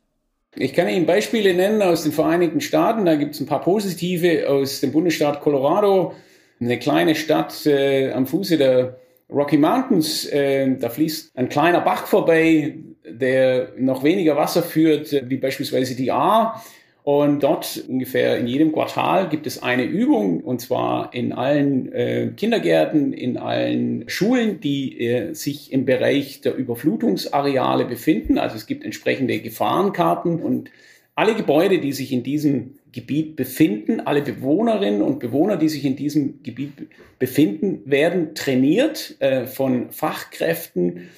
Ich 0.57 0.73
kann 0.73 0.89
Ihnen 0.89 1.05
Beispiele 1.05 1.53
nennen 1.53 1.83
aus 1.83 2.05
den 2.05 2.13
Vereinigten 2.13 2.61
Staaten. 2.61 3.05
Da 3.05 3.17
gibt 3.17 3.35
es 3.35 3.41
ein 3.41 3.47
paar 3.47 3.61
positive 3.61 4.49
aus 4.49 4.81
dem 4.81 4.93
Bundesstaat 4.93 5.41
Colorado, 5.41 6.15
eine 6.61 6.79
kleine 6.79 7.17
Stadt 7.17 7.67
äh, 7.67 8.13
am 8.13 8.27
Fuße 8.27 8.57
der 8.57 8.97
Rocky 9.29 9.59
Mountains. 9.59 10.27
Äh, 10.27 10.77
da 10.79 10.91
fließt 10.91 11.37
ein 11.37 11.49
kleiner 11.49 11.81
Bach 11.81 12.07
vorbei, 12.07 12.77
der 13.05 13.73
noch 13.77 14.05
weniger 14.05 14.37
Wasser 14.37 14.63
führt, 14.63 15.13
äh, 15.13 15.29
wie 15.29 15.39
beispielsweise 15.39 15.97
die 15.97 16.13
A. 16.13 16.63
Und 17.05 17.43
dort 17.43 17.85
ungefähr 17.87 18.39
in 18.39 18.47
jedem 18.47 18.73
Quartal 18.73 19.29
gibt 19.29 19.47
es 19.47 19.63
eine 19.63 19.85
Übung, 19.85 20.41
und 20.41 20.63
zwar 20.63 21.13
in 21.13 21.35
allen 21.35 21.93
äh, 21.93 22.31
Kindergärten, 22.35 23.13
in 23.13 23.37
allen 23.37 24.09
Schulen, 24.09 24.59
die 24.61 24.99
äh, 25.01 25.35
sich 25.35 25.71
im 25.71 25.85
Bereich 25.85 26.41
der 26.41 26.55
Überflutungsareale 26.55 27.85
befinden. 27.85 28.39
Also 28.39 28.57
es 28.57 28.67
gibt 28.67 28.87
entsprechende 28.87 29.39
Gefahrenkarten 29.39 30.41
und 30.41 30.71
alle 31.15 31.35
Gebäude, 31.35 31.79
die 31.79 31.93
sich 31.93 32.11
in 32.11 32.23
diesem 32.23 32.77
Gebiet 32.91 33.37
befinden, 33.37 34.01
alle 34.01 34.23
Bewohnerinnen 34.23 35.03
und 35.03 35.19
Bewohner, 35.19 35.59
die 35.59 35.69
sich 35.69 35.85
in 35.85 35.97
diesem 35.97 36.43
Gebiet 36.43 36.73
befinden, 37.19 37.83
werden 37.85 38.35
trainiert 38.35 39.17
äh, 39.19 39.45
von 39.45 39.91
Fachkräften 39.91 41.11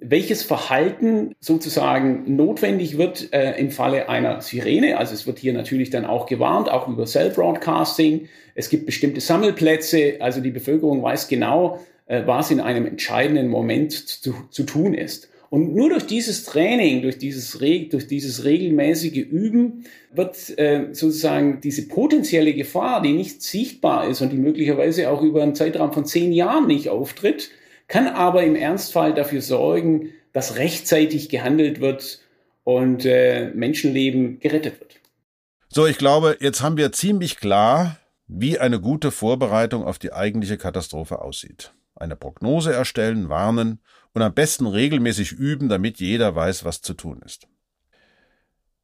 welches 0.00 0.42
Verhalten 0.42 1.34
sozusagen 1.40 2.34
notwendig 2.36 2.96
wird 2.96 3.32
äh, 3.32 3.58
im 3.58 3.70
Falle 3.70 4.08
einer 4.08 4.40
Sirene. 4.40 4.96
Also 4.96 5.14
es 5.14 5.26
wird 5.26 5.38
hier 5.38 5.52
natürlich 5.52 5.90
dann 5.90 6.06
auch 6.06 6.26
gewarnt, 6.26 6.70
auch 6.70 6.88
über 6.88 7.04
Cell 7.04 7.30
Broadcasting. 7.30 8.28
Es 8.54 8.70
gibt 8.70 8.86
bestimmte 8.86 9.20
Sammelplätze, 9.20 10.14
also 10.20 10.40
die 10.40 10.50
Bevölkerung 10.50 11.02
weiß 11.02 11.28
genau, 11.28 11.80
äh, 12.06 12.22
was 12.24 12.50
in 12.50 12.60
einem 12.60 12.86
entscheidenden 12.86 13.48
Moment 13.48 13.92
zu, 13.92 14.34
zu 14.50 14.62
tun 14.64 14.94
ist. 14.94 15.28
Und 15.50 15.74
nur 15.74 15.90
durch 15.90 16.06
dieses 16.06 16.44
Training, 16.44 17.02
durch 17.02 17.18
dieses, 17.18 17.58
durch 17.58 18.06
dieses 18.06 18.44
regelmäßige 18.44 19.16
Üben 19.16 19.84
wird 20.12 20.58
äh, 20.58 20.86
sozusagen 20.92 21.60
diese 21.60 21.88
potenzielle 21.88 22.54
Gefahr, 22.54 23.02
die 23.02 23.12
nicht 23.12 23.42
sichtbar 23.42 24.08
ist 24.08 24.20
und 24.20 24.32
die 24.32 24.38
möglicherweise 24.38 25.10
auch 25.10 25.22
über 25.22 25.42
einen 25.42 25.56
Zeitraum 25.56 25.92
von 25.92 26.06
zehn 26.06 26.32
Jahren 26.32 26.68
nicht 26.68 26.88
auftritt, 26.88 27.50
kann 27.90 28.06
aber 28.06 28.44
im 28.44 28.54
Ernstfall 28.54 29.12
dafür 29.12 29.42
sorgen, 29.42 30.12
dass 30.32 30.56
rechtzeitig 30.56 31.28
gehandelt 31.28 31.80
wird 31.80 32.20
und 32.62 33.04
äh, 33.04 33.50
Menschenleben 33.52 34.38
gerettet 34.38 34.78
wird. 34.80 35.00
So, 35.68 35.86
ich 35.86 35.98
glaube, 35.98 36.36
jetzt 36.40 36.62
haben 36.62 36.76
wir 36.76 36.92
ziemlich 36.92 37.36
klar, 37.36 37.96
wie 38.28 38.60
eine 38.60 38.80
gute 38.80 39.10
Vorbereitung 39.10 39.84
auf 39.84 39.98
die 39.98 40.12
eigentliche 40.12 40.56
Katastrophe 40.56 41.20
aussieht. 41.20 41.74
Eine 41.96 42.14
Prognose 42.14 42.72
erstellen, 42.72 43.28
warnen 43.28 43.80
und 44.14 44.22
am 44.22 44.34
besten 44.34 44.66
regelmäßig 44.68 45.32
üben, 45.32 45.68
damit 45.68 45.98
jeder 45.98 46.34
weiß, 46.34 46.64
was 46.64 46.82
zu 46.82 46.94
tun 46.94 47.20
ist. 47.26 47.48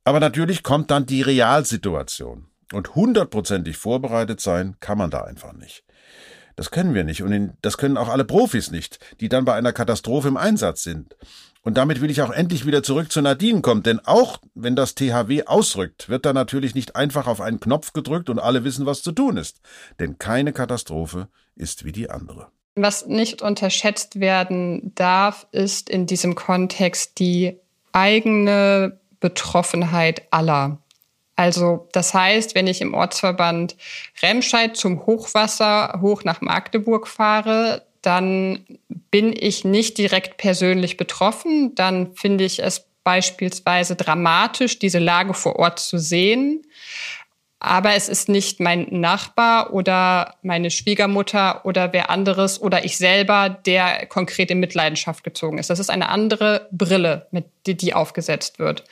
Aber 0.02 0.18
natürlich 0.18 0.64
kommt 0.64 0.90
dann 0.90 1.06
die 1.06 1.22
Realsituation. 1.22 2.48
Und 2.72 2.96
hundertprozentig 2.96 3.76
vorbereitet 3.76 4.40
sein 4.40 4.74
kann 4.80 4.98
man 4.98 5.10
da 5.10 5.20
einfach 5.20 5.52
nicht. 5.52 5.85
Das 6.56 6.70
können 6.70 6.94
wir 6.94 7.04
nicht 7.04 7.22
und 7.22 7.52
das 7.60 7.76
können 7.76 7.98
auch 7.98 8.08
alle 8.08 8.24
Profis 8.24 8.70
nicht, 8.70 8.98
die 9.20 9.28
dann 9.28 9.44
bei 9.44 9.54
einer 9.54 9.72
Katastrophe 9.72 10.28
im 10.28 10.38
Einsatz 10.38 10.82
sind. 10.82 11.14
Und 11.62 11.76
damit 11.76 12.00
will 12.00 12.10
ich 12.10 12.22
auch 12.22 12.30
endlich 12.30 12.64
wieder 12.64 12.82
zurück 12.82 13.10
zu 13.10 13.20
Nadine 13.20 13.60
kommen, 13.60 13.82
denn 13.82 14.00
auch 14.04 14.38
wenn 14.54 14.76
das 14.76 14.94
THW 14.94 15.44
ausrückt, 15.46 16.08
wird 16.08 16.24
da 16.24 16.32
natürlich 16.32 16.74
nicht 16.74 16.96
einfach 16.96 17.26
auf 17.26 17.40
einen 17.40 17.60
Knopf 17.60 17.92
gedrückt 17.92 18.30
und 18.30 18.38
alle 18.38 18.64
wissen, 18.64 18.86
was 18.86 19.02
zu 19.02 19.12
tun 19.12 19.36
ist. 19.36 19.60
Denn 19.98 20.16
keine 20.16 20.52
Katastrophe 20.52 21.28
ist 21.56 21.84
wie 21.84 21.92
die 21.92 22.08
andere. 22.08 22.48
Was 22.76 23.06
nicht 23.06 23.42
unterschätzt 23.42 24.20
werden 24.20 24.92
darf, 24.94 25.46
ist 25.50 25.90
in 25.90 26.06
diesem 26.06 26.36
Kontext 26.36 27.18
die 27.18 27.58
eigene 27.92 29.00
Betroffenheit 29.18 30.22
aller. 30.30 30.78
Also 31.36 31.86
das 31.92 32.14
heißt, 32.14 32.54
wenn 32.54 32.66
ich 32.66 32.80
im 32.80 32.94
Ortsverband 32.94 33.76
Remscheid 34.22 34.76
zum 34.76 35.04
Hochwasser 35.04 35.98
hoch 36.00 36.24
nach 36.24 36.40
Magdeburg 36.40 37.06
fahre, 37.06 37.82
dann 38.00 38.64
bin 38.88 39.34
ich 39.38 39.64
nicht 39.64 39.98
direkt 39.98 40.38
persönlich 40.38 40.96
betroffen. 40.96 41.74
Dann 41.74 42.14
finde 42.14 42.44
ich 42.44 42.62
es 42.62 42.86
beispielsweise 43.04 43.96
dramatisch, 43.96 44.78
diese 44.78 44.98
Lage 44.98 45.34
vor 45.34 45.56
Ort 45.56 45.78
zu 45.78 45.98
sehen. 45.98 46.62
Aber 47.58 47.94
es 47.94 48.08
ist 48.08 48.28
nicht 48.28 48.60
mein 48.60 48.86
Nachbar 48.90 49.72
oder 49.72 50.36
meine 50.42 50.70
Schwiegermutter 50.70 51.64
oder 51.64 51.92
wer 51.92 52.10
anderes 52.10 52.60
oder 52.60 52.84
ich 52.84 52.96
selber, 52.96 53.48
der 53.48 54.06
konkret 54.06 54.50
in 54.50 54.60
Mitleidenschaft 54.60 55.24
gezogen 55.24 55.58
ist. 55.58 55.70
Das 55.70 55.78
ist 55.78 55.90
eine 55.90 56.08
andere 56.08 56.68
Brille, 56.70 57.26
die 57.66 57.94
aufgesetzt 57.94 58.58
wird. 58.58 58.84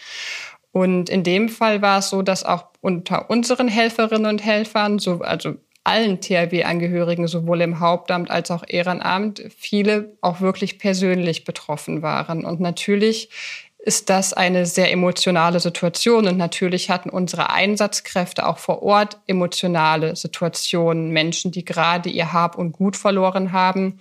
Und 0.75 1.09
in 1.09 1.23
dem 1.23 1.49
Fall 1.49 1.83
war 1.83 2.01
es 2.01 2.11
so, 2.11 2.23
dass 2.23 2.43
auch 2.43 2.65
unter 2.81 3.31
unseren 3.31 3.69
Helferinnen 3.69 4.27
und 4.27 4.45
Helfern, 4.45 4.99
so, 4.99 5.21
also 5.21 5.55
allen 5.85 6.21
THW-Angehörigen, 6.21 7.29
sowohl 7.29 7.61
im 7.61 7.79
Hauptamt 7.79 8.29
als 8.29 8.51
auch 8.51 8.65
Ehrenamt, 8.67 9.41
viele 9.57 10.17
auch 10.21 10.41
wirklich 10.41 10.81
persönlich 10.81 11.45
betroffen 11.45 12.03
waren. 12.03 12.45
Und 12.45 12.59
natürlich 12.59 13.31
ist 13.79 14.11
das 14.11 14.33
eine 14.33 14.67
sehr 14.67 14.91
emotionale 14.91 15.61
Situation. 15.61 16.27
Und 16.27 16.39
natürlich 16.39 16.91
hatten 16.91 17.11
unsere 17.11 17.51
Einsatzkräfte 17.51 18.45
auch 18.45 18.59
vor 18.59 18.83
Ort 18.83 19.19
emotionale 19.29 20.17
Situationen. 20.17 21.11
Menschen, 21.11 21.53
die 21.53 21.65
gerade 21.65 22.09
ihr 22.09 22.33
Hab 22.33 22.59
und 22.59 22.73
Gut 22.73 22.97
verloren 22.97 23.53
haben, 23.53 24.01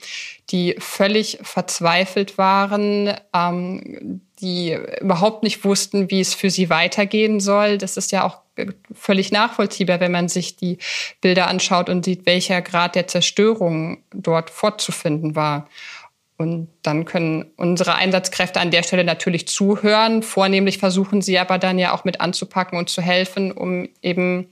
die 0.49 0.75
völlig 0.79 1.37
verzweifelt 1.43 2.39
waren, 2.39 3.13
ähm, 3.35 4.21
die 4.43 4.77
überhaupt 4.99 5.41
nicht 5.41 5.63
wussten, 5.63 6.11
wie 6.11 6.19
es 6.19 6.33
für 6.33 6.49
sie 6.49 6.69
weitergehen 6.69 7.39
soll. 7.39 7.77
Das 7.77 7.97
ist 7.97 8.11
ja 8.11 8.25
auch 8.25 8.39
völlig 8.93 9.31
nachvollziehbar, 9.31 9.99
wenn 9.99 10.11
man 10.11 10.27
sich 10.27 10.57
die 10.57 10.77
Bilder 11.21 11.47
anschaut 11.47 11.89
und 11.89 12.05
sieht, 12.05 12.25
welcher 12.25 12.61
Grad 12.61 12.95
der 12.95 13.07
Zerstörung 13.07 14.03
dort 14.13 14.49
fortzufinden 14.49 15.35
war. 15.35 15.69
Und 16.37 16.67
dann 16.81 17.05
können 17.05 17.45
unsere 17.55 17.95
Einsatzkräfte 17.95 18.59
an 18.59 18.71
der 18.71 18.83
Stelle 18.83 19.05
natürlich 19.05 19.47
zuhören. 19.47 20.23
Vornehmlich 20.23 20.77
versuchen 20.77 21.21
sie 21.21 21.39
aber 21.39 21.57
dann 21.57 21.79
ja 21.79 21.93
auch 21.93 22.03
mit 22.03 22.19
anzupacken 22.19 22.77
und 22.77 22.89
zu 22.89 23.01
helfen, 23.01 23.51
um 23.51 23.87
eben 24.01 24.49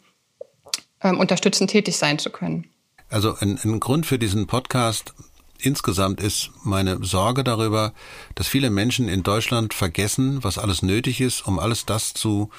ähm, 1.03 1.19
unterstützend 1.19 1.69
tätig 1.69 1.97
sein 1.97 2.17
zu 2.17 2.29
können. 2.29 2.65
Also 3.09 3.35
ein, 3.39 3.59
ein 3.63 3.81
Grund 3.81 4.05
für 4.05 4.17
diesen 4.17 4.47
Podcast 4.47 5.13
insgesamt 5.61 6.19
ist 6.21 6.51
meine 6.63 7.03
Sorge 7.03 7.43
darüber, 7.43 7.93
dass 8.35 8.47
viele 8.47 8.69
Menschen 8.69 9.07
in 9.07 9.23
Deutschland 9.23 9.73
vergessen, 9.73 10.43
was 10.43 10.57
alles 10.57 10.81
nötig 10.81 11.21
ist, 11.21 11.47
um 11.47 11.59
alles 11.59 11.85
das 11.85 12.13
zu 12.13 12.49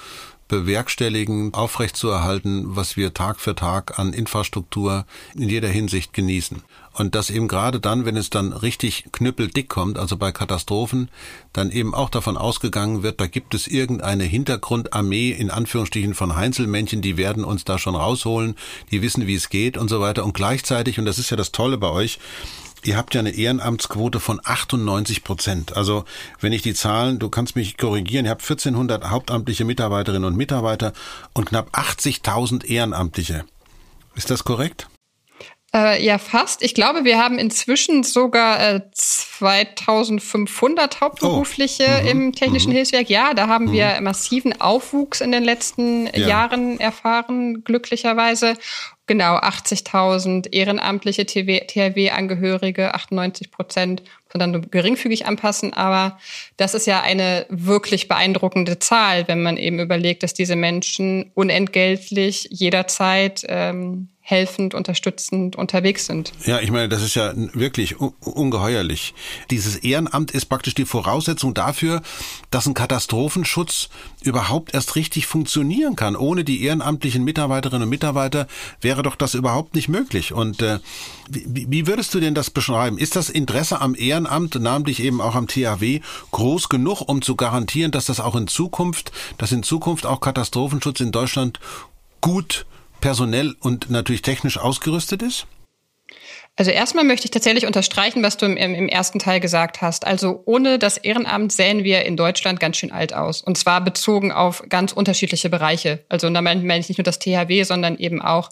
bewerkstelligen, 0.53 1.55
aufrechtzuerhalten, 1.55 2.77
was 2.77 2.99
wir 2.99 3.15
Tag 3.15 3.41
für 3.41 3.55
Tag 3.55 3.99
an 3.99 4.13
Infrastruktur 4.13 5.07
in 5.35 5.49
jeder 5.49 5.69
Hinsicht 5.69 6.13
genießen. 6.13 6.63
Und 6.93 7.15
dass 7.15 7.31
eben 7.31 7.49
gerade 7.49 7.81
dann, 7.81 8.05
wenn 8.05 8.19
es 8.19 8.29
dann 8.29 8.53
richtig 8.53 9.07
knüppeldick 9.13 9.71
kommt, 9.71 9.99
also 9.99 10.19
bei 10.19 10.31
Katastrophen, 10.31 11.09
dann 11.55 11.71
eben 11.71 11.95
auch 11.95 12.11
davon 12.11 12.37
ausgegangen 12.37 13.03
wird, 13.03 13.19
da 13.19 13.29
gibt 13.29 13.55
es 13.55 13.67
irgendeine 13.67 14.25
Hintergrundarmee 14.25 15.31
in 15.31 15.51
Anführungsstrichen 15.51 16.13
von 16.13 16.37
Heinzelmännchen, 16.37 17.01
die 17.01 17.17
werden 17.17 17.45
uns 17.45 17.65
da 17.65 17.79
schon 17.79 17.95
rausholen, 17.95 18.55
die 18.91 19.01
wissen, 19.01 19.27
wie 19.27 19.37
es 19.37 19.49
geht 19.49 19.79
und 19.79 19.89
so 19.89 20.01
weiter. 20.01 20.23
Und 20.23 20.35
gleichzeitig, 20.35 20.99
und 20.99 21.07
das 21.07 21.19
ist 21.19 21.31
ja 21.31 21.39
das 21.39 21.53
Tolle 21.53 21.79
bei 21.79 21.89
euch, 21.89 22.19
Ihr 22.85 22.97
habt 22.97 23.15
ja 23.15 23.21
eine 23.21 23.31
Ehrenamtsquote 23.31 24.19
von 24.19 24.41
98 24.43 25.23
Prozent. 25.23 25.77
Also 25.77 26.05
wenn 26.41 26.53
ich 26.53 26.63
die 26.63 26.75
Zahlen, 26.75 27.21
du 27.21 27.29
kannst 27.29 27.55
mich 27.55 27.77
korrigieren, 27.77 28.25
ihr 28.25 28.33
habt 28.33 28.43
1400 28.43 29.09
hauptamtliche 29.11 29.65
Mitarbeiterinnen 29.65 30.25
und 30.25 30.37
Mitarbeiter 30.37 30.93
und 31.33 31.47
knapp 31.47 31.77
80.000 31.77 32.65
Ehrenamtliche. 32.65 33.45
Ist 34.17 34.31
das 34.31 34.43
korrekt? 34.43 34.89
Äh, 35.75 36.05
ja, 36.05 36.19
fast. 36.19 36.63
Ich 36.63 36.75
glaube, 36.75 37.05
wir 37.05 37.17
haben 37.17 37.39
inzwischen 37.39 38.03
sogar 38.03 38.61
äh, 38.61 38.81
2500 38.93 41.01
Hauptberufliche 41.01 41.87
oh. 41.87 42.03
mhm. 42.03 42.09
im 42.09 42.33
Technischen 42.33 42.71
mhm. 42.71 42.77
Hilfswerk. 42.77 43.09
Ja, 43.09 43.33
da 43.33 43.49
haben 43.49 43.67
mhm. 43.67 43.73
wir 43.73 43.99
massiven 44.03 44.61
Aufwuchs 44.61 45.23
in 45.23 45.33
den 45.33 45.43
letzten 45.43 46.09
ja. 46.09 46.29
Jahren 46.29 46.79
erfahren, 46.79 47.65
glücklicherweise. 47.65 48.55
genau 49.07 49.37
80.000 49.37 50.53
ehrenamtliche 50.53 51.25
THW-Angehörige, 51.25 52.95
98 52.95 53.51
Prozent 53.51 54.03
nur 54.35 54.61
geringfügig 54.63 55.27
anpassen. 55.27 55.73
Aber 55.73 56.19
das 56.59 56.75
ist 56.75 56.87
ja 56.87 57.01
eine 57.01 57.47
wirklich 57.49 58.09
beeindruckende 58.09 58.79
Zahl, 58.79 59.27
wenn 59.27 59.43
man 59.43 59.57
eben 59.57 59.79
überlegt, 59.79 60.23
dass 60.23 60.35
diese 60.35 60.57
Menschen 60.57 61.31
unentgeltlich 61.35 62.49
jederzeit 62.51 63.45
ähm, 63.49 64.09
helfend, 64.25 64.73
unterstützend 64.73 65.57
unterwegs 65.57 66.07
sind. 66.07 66.33
Ja, 66.47 66.61
ich 66.61 66.71
meine, 66.71 66.89
das 66.89 67.03
ist 67.03 67.17
ja 67.17 67.33
wirklich 67.35 67.99
ungeheuerlich. 67.99 69.15
Dieses 69.51 69.77
Ehrenamt 69.77 70.31
ist 70.31 70.47
praktisch 70.47 70.75
die 70.75 70.85
Voraussetzung 70.85 71.55
dafür, 71.55 72.03
dass 72.53 72.67
ein 72.67 72.75
Katastrophenschutz 72.75 73.89
überhaupt 74.23 74.75
erst 74.75 74.95
richtig 74.95 75.27
funktionieren 75.27 75.97
kann. 75.97 76.15
Ohne 76.15 76.45
die 76.45 76.63
ehrenamtlichen 76.63 77.25
Mitarbeiterinnen 77.25 77.83
und 77.83 77.89
Mitarbeiter 77.89 78.47
wäre 78.81 79.03
doch 79.03 79.17
das 79.17 79.35
überhaupt 79.35 79.75
nicht 79.75 79.89
möglich. 79.89 80.33
Und 80.33 80.63
äh, 80.63 80.79
wie, 81.29 81.67
wie 81.69 81.87
würdest 81.89 82.15
du 82.15 82.21
denn 82.21 82.35
das 82.35 82.49
beschreiben? 82.49 82.99
Ist 82.99 83.17
das 83.17 83.29
Interesse 83.29 83.81
am 83.81 83.97
Ehrenamt, 83.97 84.55
namentlich 84.55 85.03
eben 85.03 85.21
auch 85.21 85.35
am 85.35 85.49
THW, 85.49 86.01
groß 86.31 86.69
genug, 86.69 87.01
um 87.09 87.23
zu 87.23 87.35
garantieren, 87.35 87.91
dass 87.91 88.07
das 88.07 88.21
auch 88.21 88.37
in 88.37 88.47
Zukunft, 88.47 89.11
dass 89.39 89.51
in 89.51 89.65
Zukunft 89.65 90.07
auch 90.07 90.21
Katastrophenschutz 90.21 91.01
in 91.01 91.11
Deutschland 91.11 91.59
gut 92.21 92.67
personell 93.03 93.55
und 93.61 93.91
natürlich 93.91 94.23
technisch 94.23 94.57
ausgerüstet 94.57 95.21
ist? 95.21 95.47
Also 96.55 96.71
erstmal 96.71 97.05
möchte 97.05 97.25
ich 97.25 97.31
tatsächlich 97.31 97.67
unterstreichen, 97.67 98.23
was 98.23 98.37
du 98.37 98.45
im, 98.45 98.57
im, 98.57 98.89
ersten 98.89 99.19
Teil 99.19 99.41
gesagt 99.41 99.81
hast. 99.81 100.07
Also 100.07 100.43
ohne 100.45 100.79
das 100.79 100.99
Ehrenamt 100.99 101.51
sähen 101.51 101.83
wir 101.83 102.05
in 102.05 102.17
Deutschland 102.17 102.61
ganz 102.61 102.77
schön 102.77 102.93
alt 102.93 103.15
aus. 103.15 103.41
Und 103.41 103.57
zwar 103.57 103.83
bezogen 103.83 104.33
auf 104.33 104.63
ganz 104.69 104.93
unterschiedliche 104.93 105.49
Bereiche. 105.49 106.05
Also 106.11 106.29
da 106.29 106.43
meine 106.43 106.79
ich 106.79 106.89
nicht 106.89 106.99
nur 106.99 107.05
das 107.05 107.19
THW, 107.19 107.63
sondern 107.63 107.97
eben 107.97 108.21
auch 108.21 108.51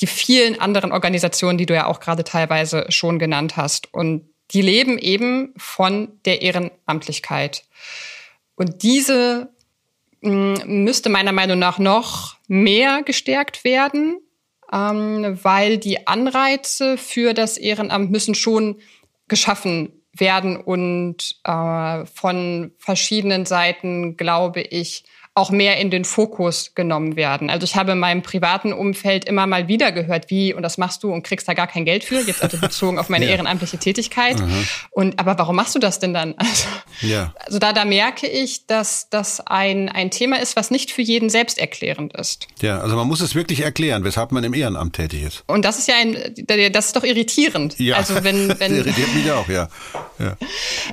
die 0.00 0.06
vielen 0.06 0.60
anderen 0.60 0.92
Organisationen, 0.92 1.58
die 1.58 1.66
du 1.66 1.74
ja 1.74 1.86
auch 1.86 1.98
gerade 1.98 2.22
teilweise 2.22 2.86
schon 2.90 3.18
genannt 3.18 3.56
hast. 3.56 3.92
Und 3.92 4.28
die 4.52 4.62
leben 4.62 4.96
eben 4.96 5.52
von 5.56 6.20
der 6.24 6.42
Ehrenamtlichkeit. 6.42 7.64
Und 8.54 8.84
diese 8.84 9.48
müsste 10.26 11.08
meiner 11.08 11.32
Meinung 11.32 11.58
nach 11.58 11.78
noch 11.78 12.36
mehr 12.48 13.02
gestärkt 13.02 13.64
werden, 13.64 14.20
ähm, 14.72 15.38
weil 15.42 15.78
die 15.78 16.06
Anreize 16.06 16.98
für 16.98 17.34
das 17.34 17.56
Ehrenamt 17.56 18.10
müssen 18.10 18.34
schon 18.34 18.80
geschaffen 19.28 20.02
werden 20.12 20.56
und 20.56 21.36
äh, 21.44 22.06
von 22.06 22.72
verschiedenen 22.78 23.46
Seiten, 23.46 24.16
glaube 24.16 24.62
ich, 24.62 25.04
auch 25.36 25.50
mehr 25.50 25.76
in 25.76 25.90
den 25.90 26.06
Fokus 26.06 26.72
genommen 26.74 27.14
werden. 27.14 27.50
Also 27.50 27.64
ich 27.64 27.76
habe 27.76 27.92
in 27.92 27.98
meinem 27.98 28.22
privaten 28.22 28.72
Umfeld 28.72 29.26
immer 29.26 29.46
mal 29.46 29.68
wieder 29.68 29.92
gehört, 29.92 30.30
wie, 30.30 30.54
und 30.54 30.62
das 30.62 30.78
machst 30.78 31.02
du 31.02 31.12
und 31.12 31.24
kriegst 31.24 31.46
da 31.46 31.52
gar 31.52 31.66
kein 31.66 31.84
Geld 31.84 32.04
für, 32.04 32.20
jetzt 32.22 32.42
also 32.42 32.56
bezogen 32.58 32.98
auf 32.98 33.10
meine 33.10 33.24
ja. 33.26 33.32
ehrenamtliche 33.32 33.76
Tätigkeit. 33.76 34.40
Mhm. 34.40 34.66
Und 34.90 35.20
aber 35.20 35.38
warum 35.38 35.54
machst 35.56 35.74
du 35.74 35.78
das 35.78 36.00
denn 36.00 36.14
dann? 36.14 36.34
Also, 36.46 36.68
ja. 37.02 37.34
also 37.44 37.58
da, 37.58 37.72
da 37.72 37.84
merke 37.84 38.28
ich, 38.28 38.66
dass 38.66 39.10
das 39.10 39.40
ein, 39.44 39.88
ein 39.88 40.12
Thema 40.12 40.40
ist, 40.40 40.54
was 40.54 40.70
nicht 40.70 40.92
für 40.92 41.02
jeden 41.02 41.28
selbsterklärend 41.28 42.16
ist. 42.16 42.46
Ja, 42.62 42.78
also 42.78 42.94
man 42.94 43.08
muss 43.08 43.20
es 43.20 43.34
wirklich 43.34 43.60
erklären, 43.62 44.04
weshalb 44.04 44.30
man 44.30 44.44
im 44.44 44.54
Ehrenamt 44.54 44.94
tätig 44.94 45.24
ist. 45.24 45.42
Und 45.48 45.64
das 45.64 45.78
ist 45.78 45.88
ja 45.88 45.96
ein, 45.96 46.16
das 46.72 46.86
ist 46.86 46.96
doch 46.96 47.02
irritierend. 47.02 47.78
Ja, 47.80 47.96
also 47.96 48.22
wenn, 48.22 48.48
wenn, 48.60 48.76
das 48.76 48.86
irritiert 48.86 49.14
mich 49.14 49.30
auch, 49.32 49.48
ja. 49.48 49.68
ja. 50.20 50.36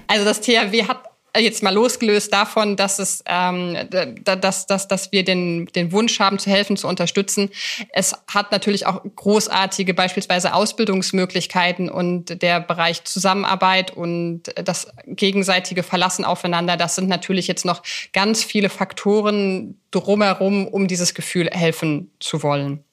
Also 0.08 0.26
das 0.26 0.42
THW 0.42 0.88
hat 0.88 1.13
jetzt 1.40 1.64
mal 1.64 1.74
losgelöst 1.74 2.32
davon, 2.32 2.76
dass 2.76 3.00
es, 3.00 3.24
ähm, 3.26 3.78
dass, 4.24 4.68
dass, 4.68 4.88
dass 4.88 5.12
wir 5.12 5.24
den, 5.24 5.66
den 5.68 5.92
Wunsch 5.92 6.20
haben, 6.20 6.40
zu 6.40 6.50
helfen, 6.50 6.78
zu 6.78 6.88
unterstützen. 6.88 7.50
Es 7.92 8.14
hat 8.32 8.52
natürlich 8.52 8.86
auch 8.86 9.02
großartige 9.16 9.94
beispielsweise 9.94 10.54
Ausbildungsmöglichkeiten 10.54 11.90
und 11.90 12.42
der 12.42 12.60
Bereich 12.60 13.04
Zusammenarbeit 13.04 13.92
und 13.92 14.44
das 14.56 14.88
gegenseitige 15.08 15.84
Verlassen 15.84 16.26
aufeinander. 16.26 16.78
Das 16.78 16.96
sind 16.96 17.10
natürlich 17.10 17.48
jetzt 17.48 17.66
noch 17.66 17.82
ganz 18.14 18.44
viele 18.44 18.70
Faktoren 18.70 19.80
drumherum, 19.92 20.68
um 20.68 20.88
dieses 20.88 21.14
Gefühl 21.14 21.50
helfen 21.52 22.12
zu 22.20 22.44
wollen. 22.44 22.84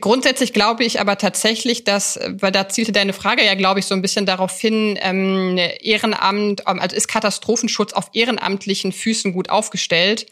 Grundsätzlich 0.00 0.52
glaube 0.52 0.84
ich 0.84 1.00
aber 1.00 1.16
tatsächlich, 1.16 1.82
dass, 1.82 2.20
weil 2.40 2.52
da 2.52 2.68
zielte 2.68 2.92
deine 2.92 3.14
Frage 3.14 3.42
ja, 3.42 3.54
glaube 3.54 3.80
ich, 3.80 3.86
so 3.86 3.94
ein 3.94 4.02
bisschen 4.02 4.26
darauf 4.26 4.60
hin, 4.60 4.98
ähm, 5.00 5.56
Ehrenamt, 5.80 6.66
also 6.66 6.94
ist 6.94 7.08
Katastrophenschutz 7.08 7.94
auf 7.94 8.10
ehrenamtlichen 8.12 8.92
Füßen 8.92 9.32
gut 9.32 9.48
aufgestellt? 9.48 10.26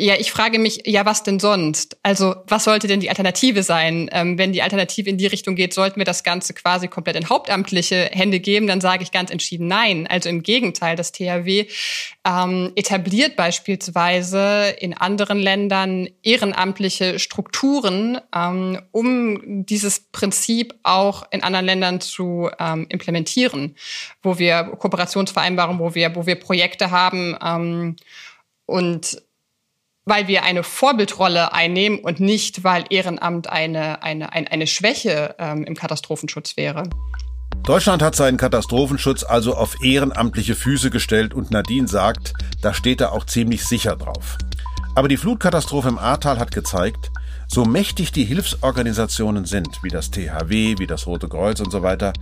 Ja, 0.00 0.14
ich 0.18 0.32
frage 0.32 0.58
mich, 0.58 0.86
ja, 0.86 1.04
was 1.04 1.24
denn 1.24 1.38
sonst? 1.38 1.98
Also, 2.02 2.34
was 2.46 2.64
sollte 2.64 2.86
denn 2.86 3.00
die 3.00 3.10
Alternative 3.10 3.62
sein? 3.62 4.08
Ähm, 4.12 4.38
wenn 4.38 4.50
die 4.50 4.62
Alternative 4.62 5.10
in 5.10 5.18
die 5.18 5.26
Richtung 5.26 5.56
geht, 5.56 5.74
sollten 5.74 6.00
wir 6.00 6.06
das 6.06 6.24
Ganze 6.24 6.54
quasi 6.54 6.88
komplett 6.88 7.16
in 7.16 7.28
hauptamtliche 7.28 8.08
Hände 8.10 8.40
geben, 8.40 8.66
dann 8.66 8.80
sage 8.80 9.02
ich 9.02 9.12
ganz 9.12 9.30
entschieden 9.30 9.66
nein. 9.66 10.06
Also 10.06 10.30
im 10.30 10.42
Gegenteil, 10.42 10.96
das 10.96 11.12
THW 11.12 11.66
ähm, 12.26 12.72
etabliert 12.76 13.36
beispielsweise 13.36 14.74
in 14.78 14.94
anderen 14.94 15.38
Ländern 15.38 16.08
ehrenamtliche 16.22 17.18
Strukturen, 17.18 18.18
ähm, 18.34 18.80
um 18.92 19.66
dieses 19.66 20.00
Prinzip 20.00 20.76
auch 20.82 21.24
in 21.30 21.42
anderen 21.42 21.66
Ländern 21.66 22.00
zu 22.00 22.48
ähm, 22.58 22.86
implementieren, 22.88 23.76
wo 24.22 24.38
wir 24.38 24.62
Kooperationsvereinbarungen, 24.78 25.78
wo 25.78 25.94
wir, 25.94 26.16
wo 26.16 26.24
wir 26.24 26.36
Projekte 26.36 26.90
haben 26.90 27.36
ähm, 27.44 27.96
und 28.64 29.20
weil 30.04 30.28
wir 30.28 30.42
eine 30.42 30.62
Vorbildrolle 30.62 31.52
einnehmen 31.52 32.00
und 32.00 32.20
nicht, 32.20 32.64
weil 32.64 32.84
Ehrenamt 32.90 33.48
eine, 33.48 34.02
eine, 34.02 34.32
eine, 34.32 34.66
Schwäche 34.66 35.34
ähm, 35.38 35.64
im 35.64 35.74
Katastrophenschutz 35.74 36.56
wäre. 36.56 36.84
Deutschland 37.64 38.02
hat 38.02 38.16
seinen 38.16 38.38
Katastrophenschutz 38.38 39.22
also 39.22 39.54
auf 39.54 39.82
ehrenamtliche 39.84 40.54
Füße 40.54 40.90
gestellt 40.90 41.34
und 41.34 41.50
Nadine 41.50 41.88
sagt, 41.88 42.32
da 42.62 42.72
steht 42.72 43.00
er 43.00 43.12
auch 43.12 43.26
ziemlich 43.26 43.64
sicher 43.64 43.96
drauf. 43.96 44.38
Aber 44.94 45.08
die 45.08 45.18
Flutkatastrophe 45.18 45.88
im 45.88 45.98
Ahrtal 45.98 46.38
hat 46.38 46.52
gezeigt, 46.52 47.10
so 47.46 47.64
mächtig 47.64 48.12
die 48.12 48.24
Hilfsorganisationen 48.24 49.44
sind, 49.44 49.82
wie 49.82 49.88
das 49.88 50.10
THW, 50.10 50.78
wie 50.78 50.86
das 50.86 51.06
Rote 51.06 51.28
Kreuz 51.28 51.60
und 51.60 51.70
so 51.70 51.82
weiter, 51.82 52.12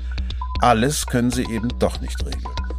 alles 0.61 1.07
können 1.07 1.31
sie 1.31 1.45
eben 1.45 1.69
doch 1.79 2.01
nicht 2.01 2.25
regeln. 2.25 2.78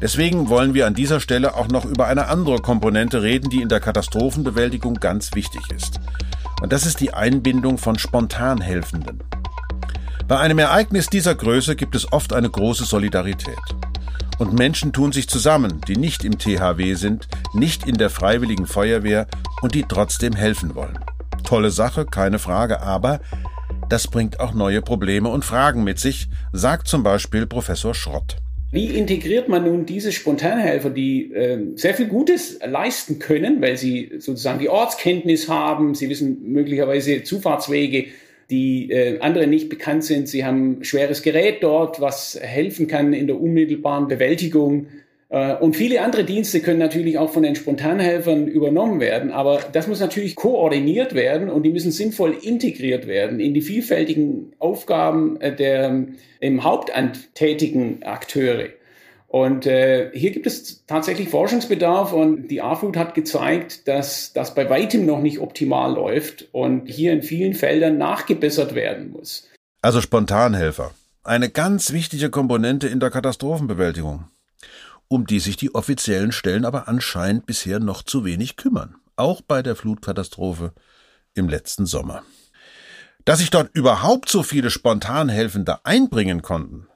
Deswegen 0.00 0.48
wollen 0.48 0.74
wir 0.74 0.86
an 0.86 0.94
dieser 0.94 1.18
Stelle 1.18 1.54
auch 1.54 1.68
noch 1.68 1.84
über 1.84 2.06
eine 2.06 2.28
andere 2.28 2.58
Komponente 2.58 3.22
reden, 3.22 3.50
die 3.50 3.62
in 3.62 3.68
der 3.68 3.80
Katastrophenbewältigung 3.80 4.94
ganz 4.94 5.34
wichtig 5.34 5.62
ist. 5.74 5.98
Und 6.62 6.72
das 6.72 6.86
ist 6.86 7.00
die 7.00 7.14
Einbindung 7.14 7.78
von 7.78 7.98
Spontanhelfenden. 7.98 9.22
Bei 10.28 10.38
einem 10.38 10.58
Ereignis 10.58 11.08
dieser 11.08 11.34
Größe 11.34 11.74
gibt 11.74 11.94
es 11.94 12.12
oft 12.12 12.32
eine 12.32 12.50
große 12.50 12.84
Solidarität. 12.84 13.58
Und 14.38 14.52
Menschen 14.52 14.92
tun 14.92 15.10
sich 15.10 15.28
zusammen, 15.28 15.80
die 15.88 15.96
nicht 15.96 16.24
im 16.24 16.38
THW 16.38 16.94
sind, 16.94 17.26
nicht 17.54 17.86
in 17.86 17.96
der 17.96 18.10
freiwilligen 18.10 18.66
Feuerwehr 18.66 19.26
und 19.62 19.74
die 19.74 19.84
trotzdem 19.88 20.34
helfen 20.34 20.76
wollen. 20.76 20.98
Tolle 21.42 21.70
Sache, 21.70 22.04
keine 22.04 22.38
Frage, 22.38 22.82
aber 22.82 23.20
das 23.88 24.06
bringt 24.06 24.38
auch 24.38 24.52
neue 24.52 24.82
Probleme 24.82 25.28
und 25.28 25.44
Fragen 25.44 25.82
mit 25.82 25.98
sich, 25.98 26.28
sagt 26.52 26.86
zum 26.86 27.02
Beispiel 27.02 27.46
Professor 27.46 27.94
Schrott. 27.94 28.36
Wie 28.70 28.98
integriert 28.98 29.48
man 29.48 29.64
nun 29.64 29.86
diese 29.86 30.12
Spontanhelfer, 30.12 30.90
die 30.90 31.32
äh, 31.32 31.58
sehr 31.76 31.94
viel 31.94 32.06
Gutes 32.06 32.58
leisten 32.62 33.18
können, 33.18 33.62
weil 33.62 33.78
sie 33.78 34.10
sozusagen 34.18 34.58
die 34.58 34.68
Ortskenntnis 34.68 35.48
haben, 35.48 35.94
sie 35.94 36.10
wissen 36.10 36.52
möglicherweise 36.52 37.22
Zufahrtswege, 37.22 38.08
die 38.50 38.90
äh, 38.90 39.20
andere 39.20 39.46
nicht 39.46 39.70
bekannt 39.70 40.04
sind, 40.04 40.28
sie 40.28 40.44
haben 40.44 40.84
schweres 40.84 41.22
Gerät 41.22 41.62
dort, 41.62 42.00
was 42.02 42.38
helfen 42.40 42.88
kann 42.88 43.14
in 43.14 43.26
der 43.26 43.40
unmittelbaren 43.40 44.06
Bewältigung 44.06 44.88
und 45.30 45.76
viele 45.76 46.00
andere 46.00 46.24
Dienste 46.24 46.60
können 46.60 46.78
natürlich 46.78 47.18
auch 47.18 47.30
von 47.30 47.42
den 47.42 47.54
Spontanhelfern 47.54 48.46
übernommen 48.46 48.98
werden, 48.98 49.30
aber 49.30 49.60
das 49.72 49.86
muss 49.86 50.00
natürlich 50.00 50.36
koordiniert 50.36 51.14
werden 51.14 51.50
und 51.50 51.64
die 51.64 51.70
müssen 51.70 51.92
sinnvoll 51.92 52.34
integriert 52.40 53.06
werden 53.06 53.38
in 53.38 53.52
die 53.52 53.60
vielfältigen 53.60 54.54
Aufgaben 54.58 55.38
äh, 55.40 55.54
der 55.54 56.06
im 56.40 56.64
Hauptamt 56.64 57.34
tätigen 57.34 58.02
Akteure. 58.04 58.70
Und 59.26 59.66
äh, 59.66 60.10
hier 60.14 60.30
gibt 60.30 60.46
es 60.46 60.86
tatsächlich 60.86 61.28
Forschungsbedarf 61.28 62.14
und 62.14 62.48
die 62.48 62.62
AFUD 62.62 62.96
hat 62.96 63.14
gezeigt, 63.14 63.86
dass 63.86 64.32
das 64.32 64.54
bei 64.54 64.70
weitem 64.70 65.04
noch 65.04 65.20
nicht 65.20 65.40
optimal 65.40 65.92
läuft 65.92 66.48
und 66.52 66.86
hier 66.86 67.12
in 67.12 67.20
vielen 67.20 67.52
Feldern 67.52 67.98
nachgebessert 67.98 68.74
werden 68.74 69.10
muss. 69.10 69.46
Also 69.82 70.00
Spontanhelfer. 70.00 70.92
Eine 71.22 71.50
ganz 71.50 71.92
wichtige 71.92 72.30
Komponente 72.30 72.88
in 72.88 73.00
der 73.00 73.10
Katastrophenbewältigung 73.10 74.24
um 75.08 75.26
die 75.26 75.40
sich 75.40 75.56
die 75.56 75.74
offiziellen 75.74 76.32
Stellen 76.32 76.64
aber 76.64 76.88
anscheinend 76.88 77.46
bisher 77.46 77.80
noch 77.80 78.02
zu 78.02 78.24
wenig 78.24 78.56
kümmern, 78.56 78.96
auch 79.16 79.40
bei 79.40 79.62
der 79.62 79.74
Flutkatastrophe 79.74 80.72
im 81.34 81.48
letzten 81.48 81.86
Sommer. 81.86 82.22
Dass 83.24 83.40
sich 83.40 83.50
dort 83.50 83.74
überhaupt 83.74 84.28
so 84.28 84.42
viele 84.42 84.70
Spontanhelfende 84.70 85.84
einbringen 85.84 86.42
konnten, 86.42 86.86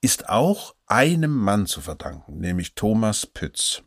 ist 0.00 0.28
auch 0.28 0.74
einem 0.86 1.34
Mann 1.34 1.66
zu 1.66 1.80
verdanken, 1.80 2.38
nämlich 2.38 2.74
Thomas 2.74 3.26
Pütz. 3.26 3.82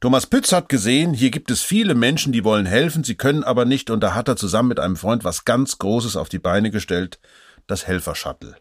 Thomas 0.00 0.26
Pütz 0.26 0.52
hat 0.52 0.68
gesehen, 0.68 1.14
hier 1.14 1.30
gibt 1.30 1.50
es 1.50 1.62
viele 1.62 1.94
Menschen, 1.94 2.32
die 2.32 2.44
wollen 2.44 2.66
helfen, 2.66 3.04
sie 3.04 3.14
können 3.14 3.42
aber 3.42 3.64
nicht, 3.64 3.88
und 3.88 4.00
da 4.00 4.14
hat 4.14 4.28
er 4.28 4.36
zusammen 4.36 4.68
mit 4.68 4.78
einem 4.78 4.96
Freund 4.96 5.24
was 5.24 5.46
ganz 5.46 5.78
Großes 5.78 6.16
auf 6.16 6.28
die 6.28 6.38
Beine 6.38 6.70
gestellt, 6.70 7.20
das 7.66 7.86
Helfershuttle, 7.86 8.56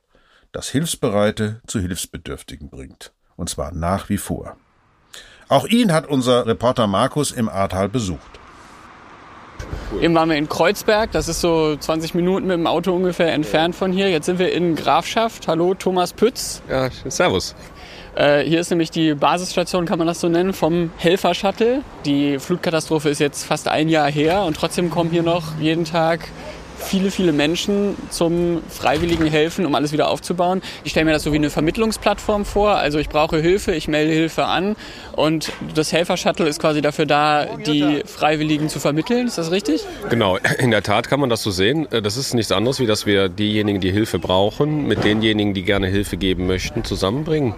das 0.53 0.69
Hilfsbereite 0.69 1.61
zu 1.67 1.81
Hilfsbedürftigen 1.81 2.69
bringt. 2.69 3.11
Und 3.35 3.49
zwar 3.49 3.71
nach 3.73 4.09
wie 4.09 4.17
vor. 4.17 4.55
Auch 5.49 5.65
ihn 5.65 5.91
hat 5.91 6.07
unser 6.07 6.45
Reporter 6.45 6.87
Markus 6.87 7.31
im 7.31 7.49
Ahrtal 7.49 7.89
besucht. 7.89 8.21
Eben 10.01 10.15
waren 10.15 10.29
wir 10.29 10.37
in 10.37 10.49
Kreuzberg, 10.49 11.11
das 11.11 11.27
ist 11.27 11.41
so 11.41 11.75
20 11.75 12.15
Minuten 12.15 12.47
mit 12.47 12.57
dem 12.57 12.67
Auto 12.67 12.93
ungefähr 12.93 13.31
entfernt 13.33 13.75
von 13.75 13.91
hier. 13.91 14.09
Jetzt 14.09 14.25
sind 14.25 14.39
wir 14.39 14.51
in 14.51 14.75
Grafschaft. 14.75 15.47
Hallo, 15.47 15.75
Thomas 15.75 16.13
Pütz. 16.13 16.61
Ja, 16.69 16.89
servus. 17.05 17.55
Äh, 18.15 18.43
hier 18.43 18.59
ist 18.59 18.69
nämlich 18.69 18.91
die 18.91 19.13
Basisstation, 19.13 19.85
kann 19.85 19.97
man 19.97 20.07
das 20.07 20.19
so 20.19 20.29
nennen, 20.29 20.53
vom 20.53 20.91
Helfer-Shuttle. 20.97 21.81
Die 22.05 22.39
Flutkatastrophe 22.39 23.09
ist 23.09 23.19
jetzt 23.19 23.43
fast 23.43 23.67
ein 23.67 23.89
Jahr 23.89 24.11
her 24.11 24.43
und 24.43 24.55
trotzdem 24.57 24.89
kommen 24.89 25.09
hier 25.09 25.23
noch 25.23 25.57
jeden 25.59 25.85
Tag 25.85 26.27
viele, 26.83 27.11
viele 27.11 27.31
Menschen 27.31 27.95
zum 28.09 28.61
freiwilligen 28.69 29.25
Helfen, 29.25 29.65
um 29.65 29.75
alles 29.75 29.91
wieder 29.91 30.09
aufzubauen. 30.09 30.61
Ich 30.83 30.91
stelle 30.91 31.05
mir 31.05 31.13
das 31.13 31.23
so 31.23 31.31
wie 31.31 31.37
eine 31.37 31.49
Vermittlungsplattform 31.49 32.45
vor. 32.45 32.75
Also 32.75 32.99
ich 32.99 33.09
brauche 33.09 33.39
Hilfe, 33.39 33.73
ich 33.73 33.87
melde 33.87 34.13
Hilfe 34.13 34.45
an 34.45 34.75
und 35.15 35.51
das 35.73 35.91
Helfer-Shuttle 35.91 36.47
ist 36.47 36.59
quasi 36.59 36.81
dafür 36.81 37.05
da, 37.05 37.45
die 37.57 38.03
Freiwilligen 38.05 38.69
zu 38.69 38.79
vermitteln. 38.79 39.27
Ist 39.27 39.37
das 39.37 39.51
richtig? 39.51 39.85
Genau, 40.09 40.37
in 40.57 40.71
der 40.71 40.83
Tat 40.83 41.09
kann 41.09 41.19
man 41.19 41.29
das 41.29 41.43
so 41.43 41.51
sehen. 41.51 41.87
Das 41.89 42.17
ist 42.17 42.33
nichts 42.33 42.51
anderes, 42.51 42.79
wie 42.79 42.85
dass 42.85 43.05
wir 43.05 43.29
diejenigen, 43.29 43.79
die 43.79 43.91
Hilfe 43.91 44.19
brauchen, 44.19 44.87
mit 44.87 45.03
denjenigen, 45.03 45.53
die 45.53 45.63
gerne 45.63 45.87
Hilfe 45.87 46.17
geben 46.17 46.47
möchten, 46.47 46.83
zusammenbringen. 46.83 47.55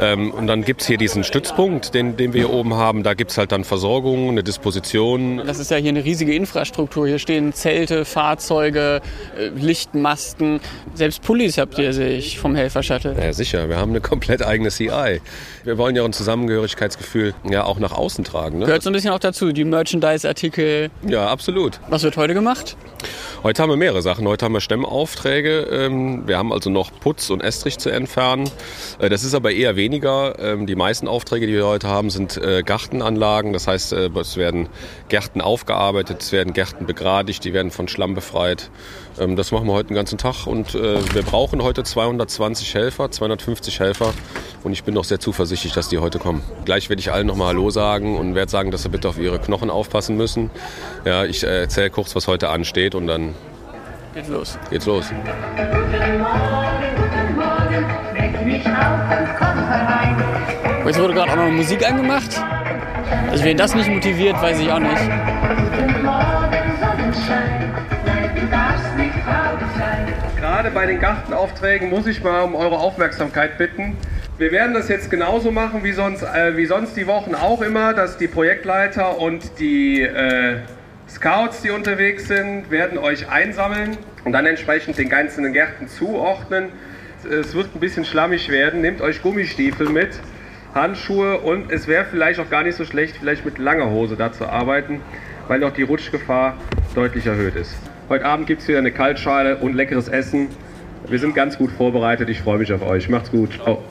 Ähm, 0.00 0.30
und 0.32 0.46
dann 0.46 0.64
gibt 0.64 0.80
es 0.80 0.86
hier 0.86 0.98
diesen 0.98 1.24
Stützpunkt, 1.24 1.94
den, 1.94 2.16
den 2.16 2.32
wir 2.32 2.46
hier 2.46 2.52
oben 2.52 2.74
haben. 2.74 3.02
Da 3.02 3.14
gibt 3.14 3.30
es 3.30 3.38
halt 3.38 3.52
dann 3.52 3.64
Versorgung, 3.64 4.30
eine 4.30 4.42
Disposition. 4.42 5.42
Das 5.46 5.58
ist 5.58 5.70
ja 5.70 5.76
hier 5.76 5.90
eine 5.90 6.04
riesige 6.04 6.34
Infrastruktur. 6.34 7.06
Hier 7.06 7.18
stehen 7.18 7.52
Zelte, 7.52 8.04
Fahrzeuge. 8.04 8.53
Fahrzeuge, 8.54 9.00
äh, 9.36 9.48
Lichtmasten, 9.48 10.60
selbst 10.94 11.22
Pullis 11.22 11.58
habt 11.58 11.76
ihr, 11.78 11.92
sehe 11.92 12.16
ich, 12.16 12.38
vom 12.38 12.54
Helfer-Shuttle. 12.54 13.16
Ja, 13.20 13.32
sicher. 13.32 13.68
Wir 13.68 13.78
haben 13.78 13.90
eine 13.90 14.00
komplett 14.00 14.46
eigene 14.46 14.70
CI. 14.70 15.20
Wir 15.64 15.78
wollen 15.78 15.96
ja 15.96 16.04
ein 16.04 16.12
Zusammengehörigkeitsgefühl 16.12 17.34
ja 17.50 17.64
auch 17.64 17.80
nach 17.80 17.92
außen 17.92 18.22
tragen. 18.22 18.60
Ne? 18.60 18.66
Gehört 18.66 18.84
so 18.84 18.90
ein 18.90 18.92
bisschen 18.92 19.10
auch 19.10 19.18
dazu, 19.18 19.50
die 19.50 19.64
Merchandise-Artikel. 19.64 20.90
Ja, 21.06 21.28
absolut. 21.28 21.80
Was 21.88 22.04
wird 22.04 22.16
heute 22.16 22.34
gemacht? 22.34 22.76
Heute 23.42 23.60
haben 23.60 23.70
wir 23.70 23.76
mehrere 23.76 24.02
Sachen. 24.02 24.26
Heute 24.28 24.44
haben 24.44 24.52
wir 24.54 24.60
Stemmaufträge. 24.60 25.68
Ähm, 25.70 26.26
wir 26.26 26.38
haben 26.38 26.52
also 26.52 26.70
noch 26.70 26.90
Putz 27.00 27.30
und 27.30 27.42
Estrich 27.42 27.78
zu 27.78 27.90
entfernen. 27.90 28.48
Äh, 29.00 29.08
das 29.08 29.24
ist 29.24 29.34
aber 29.34 29.50
eher 29.50 29.76
weniger. 29.76 30.38
Ähm, 30.38 30.66
die 30.66 30.76
meisten 30.76 31.08
Aufträge, 31.08 31.46
die 31.46 31.54
wir 31.54 31.66
heute 31.66 31.88
haben, 31.88 32.08
sind 32.08 32.36
äh, 32.36 32.62
Gartenanlagen. 32.62 33.52
Das 33.52 33.66
heißt, 33.66 33.92
es 33.92 34.36
werden 34.36 34.68
Gärten 35.08 35.40
aufgearbeitet, 35.40 36.22
es 36.22 36.32
werden 36.32 36.52
Gärten 36.52 36.86
begradigt, 36.86 37.44
die 37.44 37.52
werden 37.52 37.70
von 37.70 37.88
Schlamm 37.88 38.14
befreit 38.14 38.43
bereit. 38.44 38.70
Ähm, 39.18 39.36
das 39.36 39.52
machen 39.52 39.66
wir 39.66 39.72
heute 39.72 39.88
den 39.88 39.94
ganzen 39.94 40.18
Tag 40.18 40.46
und 40.46 40.74
äh, 40.74 41.14
wir 41.14 41.22
brauchen 41.22 41.62
heute 41.62 41.82
220 41.82 42.74
Helfer, 42.74 43.10
250 43.10 43.80
Helfer 43.80 44.12
und 44.62 44.72
ich 44.72 44.84
bin 44.84 44.94
noch 44.94 45.04
sehr 45.04 45.20
zuversichtlich, 45.20 45.72
dass 45.72 45.88
die 45.88 45.98
heute 45.98 46.18
kommen. 46.18 46.42
Gleich 46.64 46.88
werde 46.88 47.00
ich 47.00 47.12
allen 47.12 47.26
nochmal 47.26 47.48
Hallo 47.48 47.70
sagen 47.70 48.18
und 48.18 48.34
werde 48.34 48.50
sagen, 48.50 48.70
dass 48.70 48.82
sie 48.82 48.88
bitte 48.88 49.08
auf 49.08 49.18
ihre 49.18 49.38
Knochen 49.38 49.70
aufpassen 49.70 50.16
müssen. 50.16 50.50
Ja, 51.04 51.24
ich 51.24 51.44
äh, 51.44 51.62
erzähle 51.62 51.90
kurz, 51.90 52.14
was 52.16 52.26
heute 52.26 52.48
ansteht 52.50 52.94
und 52.94 53.06
dann 53.06 53.34
geht's 54.14 54.28
los. 54.28 54.58
Geht's 54.70 54.86
los. 54.86 55.06
Guten 55.08 56.18
Morgen, 56.18 56.94
guten 56.96 57.36
Morgen, 57.36 57.86
weck 58.14 58.44
mich 58.44 58.66
auf 58.66 59.18
und 59.18 59.28
komm 59.38 59.68
herein. 59.68 60.24
Jetzt 60.86 61.00
wurde 61.00 61.14
gerade 61.14 61.32
auch 61.32 61.36
noch 61.36 61.50
Musik 61.50 61.88
angemacht. 61.88 62.30
Also 63.30 63.44
wen 63.44 63.56
das 63.56 63.74
nicht 63.74 63.88
motiviert, 63.88 64.40
weiß 64.40 64.60
ich 64.60 64.70
auch 64.70 64.78
nicht. 64.78 64.96
Guten 64.96 66.04
Morgen, 66.04 66.72
Sonnenschein. 66.80 67.93
Gerade 70.64 70.76
bei 70.76 70.86
den 70.86 70.98
Gartenaufträgen 70.98 71.90
muss 71.90 72.06
ich 72.06 72.24
mal 72.24 72.40
um 72.40 72.54
eure 72.54 72.78
Aufmerksamkeit 72.78 73.58
bitten. 73.58 73.98
Wir 74.38 74.50
werden 74.50 74.72
das 74.72 74.88
jetzt 74.88 75.10
genauso 75.10 75.50
machen 75.50 75.84
wie 75.84 75.92
sonst, 75.92 76.22
äh, 76.22 76.56
wie 76.56 76.64
sonst 76.64 76.96
die 76.96 77.06
Wochen 77.06 77.34
auch 77.34 77.60
immer, 77.60 77.92
dass 77.92 78.16
die 78.16 78.28
Projektleiter 78.28 79.18
und 79.18 79.58
die 79.58 80.00
äh, 80.00 80.60
Scouts, 81.06 81.60
die 81.60 81.70
unterwegs 81.70 82.28
sind, 82.28 82.70
werden 82.70 82.96
euch 82.96 83.28
einsammeln 83.28 83.98
und 84.24 84.32
dann 84.32 84.46
entsprechend 84.46 84.96
den 84.96 85.10
ganzen 85.10 85.52
Gärten 85.52 85.86
zuordnen. 85.86 86.70
Es 87.30 87.54
wird 87.54 87.76
ein 87.76 87.80
bisschen 87.80 88.06
schlammig 88.06 88.48
werden. 88.48 88.80
Nehmt 88.80 89.02
euch 89.02 89.20
Gummistiefel 89.20 89.90
mit, 89.90 90.18
Handschuhe 90.74 91.40
und 91.40 91.70
es 91.70 91.88
wäre 91.88 92.06
vielleicht 92.06 92.40
auch 92.40 92.48
gar 92.48 92.62
nicht 92.62 92.76
so 92.76 92.86
schlecht, 92.86 93.18
vielleicht 93.18 93.44
mit 93.44 93.58
langer 93.58 93.90
Hose 93.90 94.16
da 94.16 94.32
zu 94.32 94.46
arbeiten, 94.46 95.02
weil 95.46 95.62
auch 95.62 95.74
die 95.74 95.82
Rutschgefahr 95.82 96.56
deutlich 96.94 97.26
erhöht 97.26 97.54
ist. 97.54 97.76
Heute 98.06 98.26
Abend 98.26 98.46
gibt 98.46 98.60
es 98.60 98.68
wieder 98.68 98.78
eine 98.78 98.92
Kaltschale 98.92 99.56
und 99.56 99.74
leckeres 99.74 100.08
Essen. 100.08 100.48
Wir 101.08 101.18
sind 101.18 101.34
ganz 101.34 101.56
gut 101.56 101.70
vorbereitet. 101.70 102.28
Ich 102.28 102.42
freue 102.42 102.58
mich 102.58 102.70
auf 102.70 102.82
euch. 102.82 103.08
Macht's 103.08 103.30
gut. 103.30 103.54
Ciao. 103.54 103.82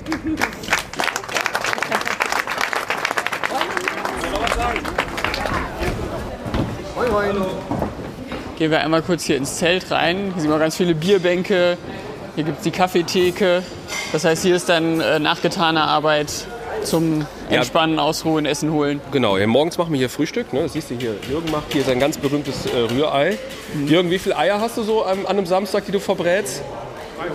Gehen 8.60 8.70
wir 8.70 8.82
einmal 8.82 9.02
kurz 9.02 9.24
hier 9.24 9.38
ins 9.38 9.58
Zelt 9.58 9.90
rein. 9.90 10.32
Hier 10.34 10.44
sehen 10.44 10.52
wir 10.52 10.60
ganz 10.60 10.78
viele 10.78 10.94
Bierbänke. 10.94 11.78
Hier 12.36 12.44
gibt 12.44 12.58
es 12.58 12.64
die 12.64 12.72
Kaffeetheke. 12.72 13.64
Das 14.12 14.26
heißt, 14.26 14.44
hier 14.44 14.56
ist 14.56 14.70
dann 14.70 15.00
äh, 15.00 15.18
nachgetane 15.18 15.82
Arbeit 15.82 16.46
zum 16.86 17.26
Entspannen, 17.50 18.00
Ausruhen, 18.00 18.46
Essen 18.46 18.72
holen. 18.72 19.02
Genau, 19.12 19.38
ja, 19.38 19.48
morgens 19.48 19.78
machen 19.78 19.92
wir 19.92 20.00
hier 20.00 20.10
Frühstück. 20.10 20.54
Ne? 20.54 20.64
Das 20.64 20.74
siehst 20.74 20.90
du 20.90 20.96
hier, 20.96 21.16
Jürgen 21.30 21.52
macht 21.52 21.72
hier 21.72 21.84
sein 21.84 22.00
ganz 22.00 22.18
berühmtes 22.18 22.66
äh, 22.66 22.78
Rührei. 22.78 23.38
Mhm. 23.74 23.88
Jürgen, 23.88 24.12
wie 24.12 24.20
viele 24.20 24.38
Eier 24.38 24.60
hast 24.60 24.78
du 24.78 24.84
so 24.84 25.04
an, 25.04 25.20
an 25.20 25.38
einem 25.38 25.46
Samstag, 25.46 25.86
die 25.86 25.92
du 25.92 26.00
verbrätst? 26.00 26.62
300. 27.18 27.34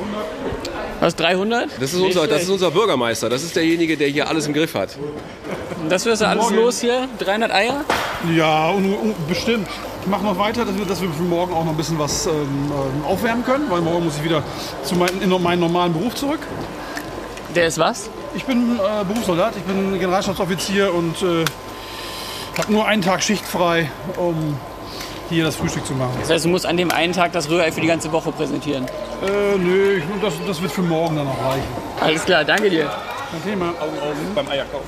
Was, 1.00 1.16
300? 1.16 1.68
Das 1.80 1.92
ist, 1.92 2.00
unser, 2.00 2.26
das 2.26 2.42
ist 2.42 2.50
unser 2.50 2.70
Bürgermeister. 2.70 3.28
Das 3.28 3.42
ist 3.42 3.54
derjenige, 3.54 3.96
der 3.96 4.08
hier 4.08 4.28
alles 4.28 4.46
im 4.46 4.52
Griff 4.52 4.74
hat. 4.74 4.90
Das 5.88 6.04
wird 6.04 6.20
ja 6.20 6.26
alles 6.28 6.44
morgen. 6.44 6.56
los 6.56 6.80
hier? 6.80 7.08
300 7.18 7.52
Eier? 7.52 7.84
Ja, 8.36 8.70
un, 8.70 8.84
un, 8.84 9.14
bestimmt. 9.28 9.68
Ich 10.02 10.08
mache 10.08 10.24
noch 10.24 10.38
weiter, 10.38 10.64
dass 10.64 10.76
wir, 10.76 10.84
dass 10.84 11.00
wir 11.00 11.08
für 11.10 11.22
morgen 11.22 11.52
auch 11.54 11.64
noch 11.64 11.70
ein 11.70 11.76
bisschen 11.76 11.98
was 11.98 12.26
ähm, 12.26 12.32
ähm 12.32 13.04
aufwärmen 13.06 13.44
können, 13.44 13.70
weil 13.70 13.80
morgen 13.80 14.04
muss 14.04 14.16
ich 14.16 14.24
wieder 14.24 14.42
zu 14.82 14.96
mein, 14.96 15.20
in 15.20 15.30
meinen 15.42 15.60
normalen 15.60 15.92
Beruf 15.92 16.14
zurück. 16.14 16.40
Der 17.54 17.66
ist 17.66 17.78
was? 17.78 18.10
Ich 18.34 18.44
bin 18.44 18.76
äh, 18.76 19.04
Berufssoldat, 19.04 19.54
ich 19.56 19.62
bin 19.62 19.98
Generalstabsoffizier 19.98 20.92
und 20.92 21.22
äh, 21.22 21.44
habe 22.58 22.72
nur 22.72 22.86
einen 22.86 23.02
Tag 23.02 23.22
Schicht 23.22 23.44
frei, 23.44 23.90
um 24.16 24.56
hier 25.28 25.44
das 25.44 25.56
Frühstück 25.56 25.86
zu 25.86 25.94
machen. 25.94 26.12
Das 26.20 26.30
heißt, 26.30 26.44
du 26.44 26.48
musst 26.48 26.66
an 26.66 26.76
dem 26.76 26.90
einen 26.90 27.12
Tag 27.12 27.32
das 27.32 27.48
Rührei 27.48 27.72
für 27.72 27.80
die 27.80 27.86
ganze 27.86 28.12
Woche 28.12 28.32
präsentieren? 28.32 28.84
Äh, 28.84 29.58
nö, 29.58 30.00
das, 30.22 30.34
das 30.46 30.60
wird 30.62 30.72
für 30.72 30.82
morgen 30.82 31.16
dann 31.16 31.26
auch 31.26 31.44
reichen. 31.44 31.66
Alles 32.00 32.24
klar, 32.24 32.44
danke 32.44 32.70
dir. 32.70 32.90
Kein 33.30 33.42
Thema. 33.42 33.66
Augen, 33.68 33.98
Augen 33.98 34.34
beim 34.34 34.48
Eierkauf. 34.48 34.84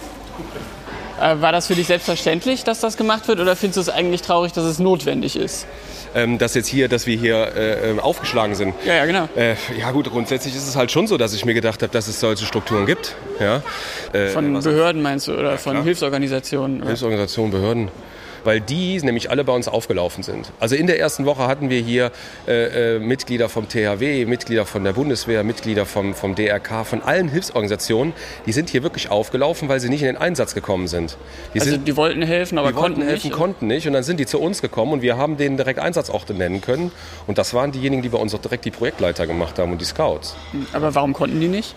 Äh, 1.21 1.41
war 1.41 1.53
das 1.53 1.67
für 1.67 1.75
dich 1.75 1.87
selbstverständlich, 1.87 2.65
dass 2.65 2.81
das 2.81 2.97
gemacht 2.97 3.29
wird 3.29 3.41
oder 3.41 3.57
findest 3.57 3.77
du 3.77 3.81
es 3.83 3.89
eigentlich 3.89 4.23
traurig, 4.23 4.53
dass 4.53 4.65
es 4.65 4.79
notwendig 4.79 5.37
ist? 5.37 5.67
Ähm, 6.15 6.39
dass 6.39 6.55
jetzt 6.55 6.69
hier, 6.69 6.89
dass 6.89 7.07
wir 7.07 7.17
hier 7.17 7.53
äh, 7.57 7.91
ähm, 7.91 8.01
aufgeschlagen 8.01 8.55
sind. 8.55 8.75
Ja, 8.85 8.95
ja, 8.95 9.07
genau. 9.07 9.29
Äh, 9.37 9.55
ja 9.79 9.91
gut, 9.93 10.11
grundsätzlich 10.11 10.55
ist 10.55 10.67
es 10.67 10.77
halt 10.77 10.91
schon 10.91 11.07
so, 11.07 11.17
dass 11.17 11.35
ich 11.35 11.45
mir 11.45 11.55
gedacht 11.55 11.83
habe, 11.83 11.93
dass 11.93 12.09
es 12.09 12.21
solche 12.21 12.45
Strukturen 12.45 12.87
gibt. 12.87 13.17
Ja? 13.39 13.63
Äh, 14.13 14.29
von 14.29 14.53
Behörden 14.61 15.03
meinst 15.03 15.29
du 15.29 15.39
oder 15.39 15.59
von 15.59 15.83
Hilfsorganisationen? 15.83 16.83
Hilfsorganisationen, 16.85 17.51
Behörden 17.53 17.91
weil 18.45 18.61
die 18.61 19.01
nämlich 19.01 19.31
alle 19.31 19.45
bei 19.45 19.53
uns 19.53 19.69
aufgelaufen 19.69 20.23
sind. 20.23 20.53
Also 20.61 20.77
in 20.77 20.87
der 20.87 20.99
ersten 20.99 21.25
Woche 21.25 21.47
hatten 21.47 21.71
wir 21.71 21.81
hier 21.81 22.11
äh, 22.47 22.97
äh, 22.97 22.99
Mitglieder 22.99 23.49
vom 23.49 23.69
THW, 23.69 24.25
Mitglieder 24.27 24.67
von 24.67 24.85
der 24.85 24.93
Bundeswehr, 24.93 25.45
Mitglieder 25.45 25.87
vom, 25.87 26.15
vom 26.15 26.35
DRK, 26.35 26.85
von 26.85 27.03
allen 27.03 27.29
Hilfsorganisationen. 27.29 28.13
Die 28.47 28.53
sind 28.53 28.71
hier 28.71 28.83
wirklich 28.83 29.11
aufgelaufen, 29.11 29.69
weil 29.69 29.81
sie 29.81 29.89
nicht 29.89 30.03
in 30.03 30.07
den 30.07 30.17
Einsatz 30.17 30.55
gekommen 30.55 30.89
sind. 30.89 31.17
Die 31.55 31.61
also 31.61 31.73
sind, 31.73 31.89
die 31.89 31.97
wollten 31.97 32.23
helfen, 32.23 32.59
aber 32.59 32.69
die 32.69 32.75
konnten 32.75 32.99
wollten 32.99 33.09
helfen, 33.09 33.29
nicht. 33.29 33.37
konnten 33.37 33.67
nicht. 33.67 33.87
Und 33.87 33.93
dann 33.93 34.03
sind 34.03 34.21
die 34.21 34.27
zu 34.27 34.41
uns 34.41 34.63
gekommen 34.63 34.93
und 34.93 35.03
wir 35.03 35.17
haben 35.17 35.37
denen 35.37 35.57
direkt 35.57 35.79
Einsatzorte 35.79 36.35
nennen 36.35 36.61
können. 36.61 36.93
Und 37.27 37.39
das 37.39 37.55
waren 37.55 37.73
diejenigen, 37.73 38.03
die 38.03 38.09
bei 38.09 38.19
uns 38.19 38.35
auch 38.35 38.41
direkt 38.41 38.65
die 38.65 38.71
Projektleiter 38.71 39.27
gemacht 39.27 39.59
haben 39.59 39.73
und 39.73 39.81
die 39.81 39.85
Scouts. 39.87 40.37
Aber 40.73 40.95
warum 40.95 41.13
konnten 41.13 41.41
die 41.41 41.49
nicht? 41.49 41.75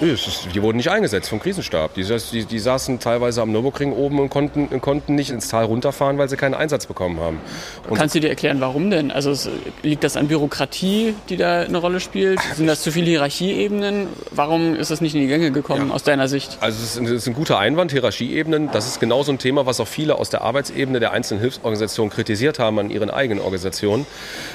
Die 0.00 0.62
wurden 0.62 0.76
nicht 0.76 0.90
eingesetzt 0.90 1.28
vom 1.30 1.40
Krisenstab. 1.40 1.94
Die, 1.94 2.04
die, 2.04 2.44
die 2.44 2.58
saßen 2.58 3.00
teilweise 3.00 3.40
am 3.40 3.50
Nürburgring 3.50 3.92
oben 3.92 4.20
und 4.20 4.28
konnten, 4.28 4.80
konnten 4.80 5.14
nicht 5.14 5.30
ins 5.30 5.48
Tal 5.48 5.64
runterfahren, 5.64 6.18
weil 6.18 6.28
sie 6.28 6.36
keinen 6.36 6.54
Einsatz 6.54 6.86
bekommen 6.86 7.18
haben. 7.18 7.40
Und 7.88 7.96
Kannst 7.96 8.14
du 8.14 8.20
dir 8.20 8.28
erklären, 8.28 8.60
warum 8.60 8.90
denn? 8.90 9.10
Also 9.10 9.34
liegt 9.82 10.04
das 10.04 10.16
an 10.16 10.28
Bürokratie, 10.28 11.14
die 11.28 11.36
da 11.36 11.62
eine 11.62 11.78
Rolle 11.78 12.00
spielt? 12.00 12.40
Sind 12.54 12.66
das 12.66 12.82
zu 12.82 12.92
viele 12.92 13.06
Hierarchieebenen? 13.06 14.08
Warum 14.32 14.76
ist 14.76 14.90
das 14.90 15.00
nicht 15.00 15.14
in 15.14 15.22
die 15.22 15.28
Gänge 15.28 15.50
gekommen 15.50 15.88
ja. 15.88 15.94
aus 15.94 16.02
deiner 16.02 16.28
Sicht? 16.28 16.58
Also 16.60 16.82
es 16.82 16.90
ist, 16.90 16.98
ein, 16.98 17.06
es 17.06 17.12
ist 17.12 17.26
ein 17.28 17.34
guter 17.34 17.58
Einwand, 17.58 17.90
Hierarchieebenen. 17.92 18.70
Das 18.72 18.86
ist 18.86 19.00
genau 19.00 19.22
so 19.22 19.32
ein 19.32 19.38
Thema, 19.38 19.64
was 19.64 19.80
auch 19.80 19.88
viele 19.88 20.16
aus 20.16 20.28
der 20.28 20.42
Arbeitsebene 20.42 21.00
der 21.00 21.12
einzelnen 21.12 21.40
Hilfsorganisationen 21.40 22.12
kritisiert 22.12 22.58
haben 22.58 22.78
an 22.78 22.90
ihren 22.90 23.10
eigenen 23.10 23.42
Organisationen, 23.42 24.06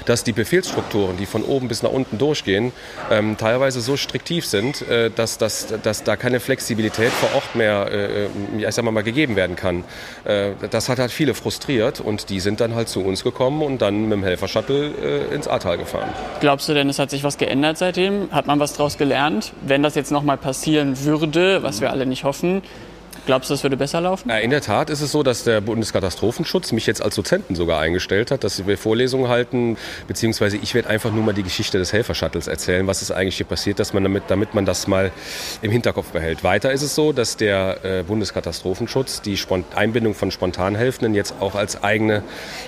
dass 0.05 0.23
die 0.23 0.33
Befehlsstrukturen, 0.33 1.17
die 1.17 1.25
von 1.25 1.43
oben 1.43 1.67
bis 1.67 1.81
nach 1.81 1.91
unten 1.91 2.17
durchgehen, 2.17 2.71
ähm, 3.09 3.37
teilweise 3.37 3.81
so 3.81 3.97
striktiv 3.97 4.45
sind, 4.45 4.87
äh, 4.87 5.09
dass 5.09 5.30
dass, 5.37 5.67
dass, 5.67 5.81
dass 5.81 6.03
da 6.03 6.15
keine 6.15 6.39
Flexibilität 6.39 7.11
vor 7.11 7.29
Ort 7.35 7.55
mehr, 7.55 7.87
äh, 7.91 8.27
ja, 8.57 8.69
ich 8.69 8.75
sag 8.75 8.83
mal, 8.83 8.91
mal 8.91 9.03
gegeben 9.03 9.35
werden 9.35 9.55
kann. 9.55 9.83
Äh, 10.25 10.51
das 10.69 10.89
hat 10.89 10.99
halt 10.99 11.11
viele 11.11 11.33
frustriert 11.33 11.99
und 11.99 12.29
die 12.29 12.39
sind 12.39 12.61
dann 12.61 12.75
halt 12.75 12.89
zu 12.89 13.01
uns 13.01 13.23
gekommen 13.23 13.61
und 13.61 13.81
dann 13.81 14.03
mit 14.03 14.13
dem 14.13 14.23
Helfer-Shuttle 14.23 15.29
äh, 15.31 15.35
ins 15.35 15.47
Ahrtal 15.47 15.77
gefahren. 15.77 16.09
Glaubst 16.39 16.67
du 16.69 16.73
denn, 16.73 16.89
es 16.89 16.99
hat 16.99 17.09
sich 17.09 17.23
was 17.23 17.37
geändert 17.37 17.77
seitdem? 17.77 18.31
Hat 18.31 18.47
man 18.47 18.59
was 18.59 18.73
daraus 18.73 18.97
gelernt? 18.97 19.53
Wenn 19.61 19.83
das 19.83 19.95
jetzt 19.95 20.11
nochmal 20.11 20.37
passieren 20.37 21.03
würde, 21.03 21.63
was 21.63 21.81
wir 21.81 21.91
alle 21.91 22.05
nicht 22.05 22.23
hoffen, 22.23 22.61
Glaubst 23.25 23.49
du, 23.49 23.53
das 23.53 23.63
würde 23.63 23.77
besser 23.77 24.01
laufen? 24.01 24.29
In 24.29 24.49
der 24.49 24.61
Tat 24.61 24.89
ist 24.89 25.01
es 25.01 25.11
so, 25.11 25.23
dass 25.23 25.43
der 25.43 25.61
Bundeskatastrophenschutz 25.61 26.71
mich 26.71 26.87
jetzt 26.87 27.01
als 27.01 27.15
Dozenten 27.15 27.55
sogar 27.55 27.79
eingestellt 27.79 28.31
hat, 28.31 28.43
dass 28.43 28.65
wir 28.65 28.77
Vorlesungen 28.77 29.27
halten, 29.27 29.77
beziehungsweise 30.07 30.57
ich 30.57 30.73
werde 30.73 30.89
einfach 30.89 31.11
nur 31.11 31.23
mal 31.23 31.33
die 31.33 31.43
Geschichte 31.43 31.77
des 31.77 31.93
Helfershuttles 31.93 32.47
erzählen, 32.47 32.87
was 32.87 33.01
ist 33.01 33.11
eigentlich 33.11 33.37
hier 33.37 33.45
passiert, 33.45 33.79
dass 33.79 33.93
man 33.93 34.03
damit, 34.03 34.23
damit 34.27 34.53
man 34.53 34.65
das 34.65 34.87
mal 34.87 35.11
im 35.61 35.71
Hinterkopf 35.71 36.11
behält. 36.11 36.43
Weiter 36.43 36.71
ist 36.71 36.81
es 36.81 36.95
so, 36.95 37.13
dass 37.13 37.37
der 37.37 37.83
äh, 37.83 38.03
Bundeskatastrophenschutz 38.03 39.21
die 39.21 39.37
Einbindung 39.75 40.13
von 40.13 40.31
Spontanhelfenden 40.31 41.13
jetzt 41.13 41.35
auch 41.39 41.55
als, 41.55 41.83
eigene, 41.83 42.23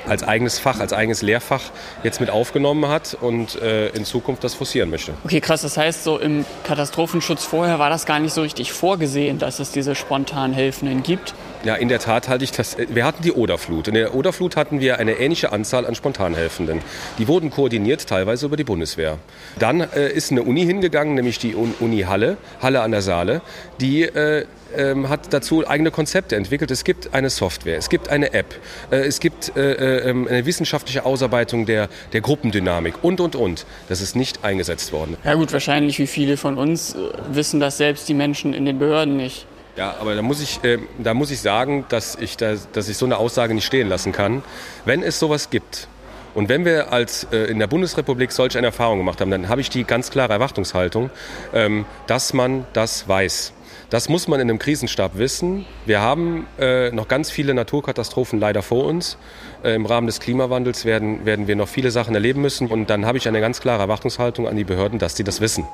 als 0.08 0.24
eigenes 0.24 0.60
Fach, 0.60 0.80
als 0.80 0.93
eigenes 0.93 1.22
Lehrfach 1.22 1.62
jetzt 2.04 2.20
mit 2.20 2.30
aufgenommen 2.30 2.88
hat 2.88 3.18
und 3.20 3.62
äh, 3.62 3.89
in 3.89 4.06
Zukunft 4.06 4.43
das 4.43 4.54
forcieren 4.54 4.89
möchte. 4.89 5.14
Okay, 5.24 5.41
krass. 5.41 5.62
Das 5.62 5.78
heißt, 5.78 6.04
so 6.04 6.20
im 6.20 6.45
Katastrophenschutz 6.64 7.43
vorher 7.45 7.80
war 7.80 7.89
das 7.89 8.06
gar 8.06 8.20
nicht 8.20 8.34
so 8.34 8.41
richtig 8.41 8.72
vorgesehen, 8.72 9.39
dass 9.39 9.60
es 9.60 9.72
diese 9.72 9.95
spontan 9.95 10.43
Helfenden 10.52 11.04
gibt. 11.04 11.34
Ja, 11.64 11.76
in 11.76 11.88
der 11.88 12.00
Tat 12.00 12.28
halte 12.28 12.44
ich 12.44 12.52
das. 12.52 12.76
Wir 12.89 13.06
hatten 13.06 13.24
die 13.24 13.32
Oderflut. 13.32 13.88
In 13.88 13.94
der 13.94 14.14
Oderflut 14.14 14.58
hatten 14.58 14.82
wir 14.82 15.00
eine 15.00 15.14
ähnliche 15.14 15.54
Anzahl 15.54 15.86
an 15.86 15.96
Spontanhelfenden. 15.96 16.82
Die 17.20 17.28
wurden 17.30 17.52
koordiniert, 17.52 18.06
teilweise 18.06 18.48
über 18.48 18.58
die 18.58 18.66
Bundeswehr. 18.66 19.18
Dann 19.60 19.80
äh, 19.80 20.12
ist 20.12 20.32
eine 20.32 20.44
Uni 20.44 20.66
hingegangen, 20.66 21.16
nämlich 21.16 21.39
die 21.39 21.56
Uni 21.56 22.02
Halle, 22.02 22.36
Halle 22.62 22.82
an 22.82 22.91
der 22.91 23.02
Saale, 23.02 23.41
die 23.80 24.02
äh, 24.02 24.46
ähm, 24.76 25.08
hat 25.08 25.32
dazu 25.32 25.66
eigene 25.66 25.91
Konzepte 25.91 26.36
entwickelt. 26.36 26.70
Es 26.72 26.84
gibt 26.84 27.14
eine 27.14 27.30
Software, 27.30 27.78
es 27.78 27.89
gibt 27.89 28.10
eine 28.10 28.34
App, 28.34 28.56
äh, 28.91 28.98
es 28.98 29.20
gibt 29.20 29.56
äh, 29.56 30.10
äh, 30.10 30.10
eine 30.10 30.46
wissenschaftliche 30.46 31.06
Ausarbeitung 31.06 31.66
der, 31.66 31.88
der 32.12 32.22
Gruppendynamik 32.22 32.96
und, 33.04 33.22
und, 33.22 33.36
und. 33.36 33.66
Das 33.88 34.02
ist 34.02 34.16
nicht 34.16 34.44
eingesetzt 34.44 34.91
worden. 34.91 35.18
Ja 35.24 35.36
gut, 35.36 35.54
wahrscheinlich 35.54 36.00
wie 36.00 36.08
viele 36.08 36.36
von 36.36 36.58
uns 36.58 36.96
äh, 36.96 36.98
wissen 37.32 37.60
das 37.60 37.78
selbst 37.78 38.10
die 38.10 38.14
Menschen 38.14 38.54
in 38.54 38.66
den 38.66 38.80
Behörden 38.80 39.16
nicht. 39.16 39.46
Ja, 39.76 39.95
aber 39.99 40.13
da 40.15 40.21
muss 40.21 40.39
ich, 40.39 40.63
äh, 40.63 40.78
da 40.99 41.13
muss 41.13 41.32
ich 41.32 41.41
sagen, 41.41 41.86
dass 41.89 42.15
ich, 42.15 42.38
da, 42.38 42.55
dass 42.74 42.89
ich 42.89 42.97
so 42.97 43.05
eine 43.05 43.17
Aussage 43.17 43.55
nicht 43.55 43.65
stehen 43.65 43.89
lassen 43.89 44.11
kann. 44.11 44.43
Wenn 44.86 45.01
es 45.01 45.17
sowas 45.17 45.49
gibt 45.49 45.88
und 46.36 46.47
wenn 46.47 46.63
wir 46.63 46.93
als 46.93 47.28
äh, 47.32 47.45
in 47.45 47.57
der 47.57 47.67
Bundesrepublik 47.67 48.32
solch 48.32 48.55
eine 48.57 48.67
Erfahrung 48.67 48.99
gemacht 48.99 49.19
haben, 49.19 49.32
dann 49.32 49.49
habe 49.49 49.61
ich 49.61 49.69
die 49.69 49.84
ganz 49.84 50.11
klare 50.11 50.34
Erwartungshaltung, 50.34 51.09
ähm, 51.53 51.86
dass 52.05 52.34
man 52.34 52.65
das 52.74 53.07
weiß. 53.07 53.53
Das 53.89 54.09
muss 54.09 54.28
man 54.28 54.39
in 54.39 54.49
einem 54.49 54.59
Krisenstab 54.59 55.17
wissen. 55.17 55.65
Wir 55.86 56.01
haben 56.01 56.47
äh, 56.59 56.91
noch 56.91 57.07
ganz 57.07 57.30
viele 57.30 57.53
Naturkatastrophen 57.53 58.39
leider 58.39 58.63
vor 58.63 58.86
uns. 58.86 59.17
Äh, 59.63 59.76
Im 59.76 59.86
Rahmen 59.86 60.07
des 60.07 60.19
Klimawandels 60.19 60.86
werden, 60.86 61.26
werden 61.26 61.47
wir 61.47 61.55
noch 61.55 61.67
viele 61.67 61.91
Sachen 61.91 62.15
erleben 62.15 62.41
müssen. 62.41 62.67
Und 62.67 62.89
dann 62.89 63.05
habe 63.05 63.19
ich 63.19 63.28
eine 63.28 63.39
ganz 63.39 63.59
klare 63.61 63.82
Erwartungshaltung 63.82 64.47
an 64.47 64.55
die 64.55 64.63
Behörden, 64.63 64.97
dass 64.97 65.15
sie 65.15 65.24
das 65.24 65.41
wissen. 65.41 65.67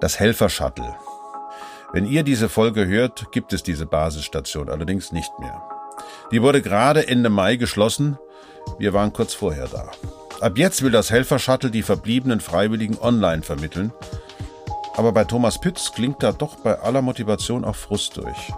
Das 0.00 0.18
Helfer-Shuttle. 0.18 0.96
Wenn 1.92 2.06
ihr 2.06 2.22
diese 2.22 2.48
Folge 2.48 2.86
hört, 2.86 3.32
gibt 3.32 3.52
es 3.52 3.62
diese 3.62 3.84
Basisstation 3.84 4.70
allerdings 4.70 5.12
nicht 5.12 5.30
mehr. 5.38 5.62
Die 6.30 6.40
wurde 6.40 6.62
gerade 6.62 7.06
Ende 7.06 7.28
Mai 7.28 7.56
geschlossen. 7.56 8.18
Wir 8.78 8.94
waren 8.94 9.12
kurz 9.12 9.34
vorher 9.34 9.68
da. 9.68 9.90
Ab 10.40 10.56
jetzt 10.56 10.82
will 10.82 10.90
das 10.90 11.10
Helfer-Shuttle 11.10 11.70
die 11.70 11.82
verbliebenen 11.82 12.40
Freiwilligen 12.40 12.98
online 12.98 13.42
vermitteln. 13.42 13.92
Aber 14.96 15.12
bei 15.12 15.24
Thomas 15.24 15.60
Pütz 15.60 15.92
klingt 15.92 16.22
da 16.22 16.32
doch 16.32 16.56
bei 16.56 16.78
aller 16.80 17.02
Motivation 17.02 17.62
auch 17.62 17.76
Frust 17.76 18.16
durch. 18.16 18.52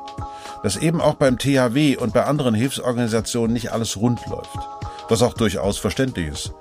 Dass 0.62 0.76
eben 0.76 1.00
auch 1.00 1.14
beim 1.14 1.36
THW 1.36 1.96
und 1.96 2.14
bei 2.14 2.24
anderen 2.26 2.54
Hilfsorganisationen 2.54 3.52
nicht 3.52 3.72
alles 3.72 3.96
rund 3.96 4.24
läuft. 4.26 4.58
Was 5.08 5.22
auch 5.22 5.34
durchaus 5.34 5.78
verständlich 5.78 6.28
ist. 6.28 6.52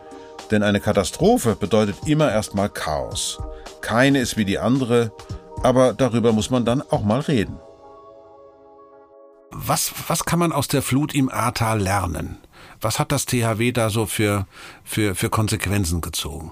Denn 0.49 0.63
eine 0.63 0.80
Katastrophe 0.80 1.55
bedeutet 1.55 1.97
immer 2.07 2.32
erstmal 2.32 2.69
Chaos. 2.69 3.39
Keine 3.82 4.19
ist 4.19 4.38
wie 4.38 4.45
die 4.45 4.57
andere 4.57 5.11
aber 5.64 5.93
darüber 5.93 6.32
muss 6.32 6.49
man 6.49 6.66
dann 6.66 6.82
auch 6.82 7.03
mal 7.03 7.22
reden. 7.22 7.59
Was, 9.51 9.93
was 10.07 10.26
kann 10.26 10.39
man 10.39 10.51
aus 10.51 10.68
der 10.68 10.82
Flut 10.82 11.14
im 11.14 11.30
Ahrtal 11.30 11.80
lernen? 11.80 12.39
Was 12.82 12.99
hat 12.99 13.11
das 13.11 13.26
THW 13.26 13.72
da 13.72 13.89
so 13.89 14.05
für, 14.05 14.47
für, 14.84 15.16
für 15.16 15.30
Konsequenzen 15.30 16.01
gezogen? 16.01 16.51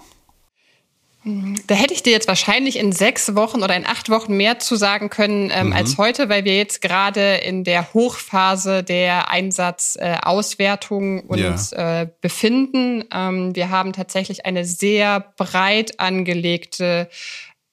Da 1.23 1.75
hätte 1.75 1.93
ich 1.93 2.01
dir 2.01 2.11
jetzt 2.11 2.27
wahrscheinlich 2.27 2.79
in 2.79 2.91
sechs 2.91 3.35
Wochen 3.35 3.61
oder 3.61 3.75
in 3.75 3.85
acht 3.85 4.09
Wochen 4.09 4.37
mehr 4.37 4.57
zu 4.57 4.75
sagen 4.75 5.11
können 5.11 5.51
ähm, 5.53 5.67
mhm. 5.67 5.73
als 5.73 5.99
heute, 5.99 6.29
weil 6.29 6.45
wir 6.45 6.57
jetzt 6.57 6.81
gerade 6.81 7.35
in 7.35 7.63
der 7.63 7.93
Hochphase 7.93 8.81
der 8.81 9.29
Einsatzauswertung 9.29 11.19
äh, 11.19 11.21
uns 11.27 11.71
ja. 11.71 12.01
äh, 12.01 12.07
befinden. 12.21 13.03
Ähm, 13.13 13.55
wir 13.55 13.69
haben 13.69 13.93
tatsächlich 13.93 14.47
eine 14.47 14.65
sehr 14.65 15.19
breit 15.37 15.99
angelegte 15.99 17.07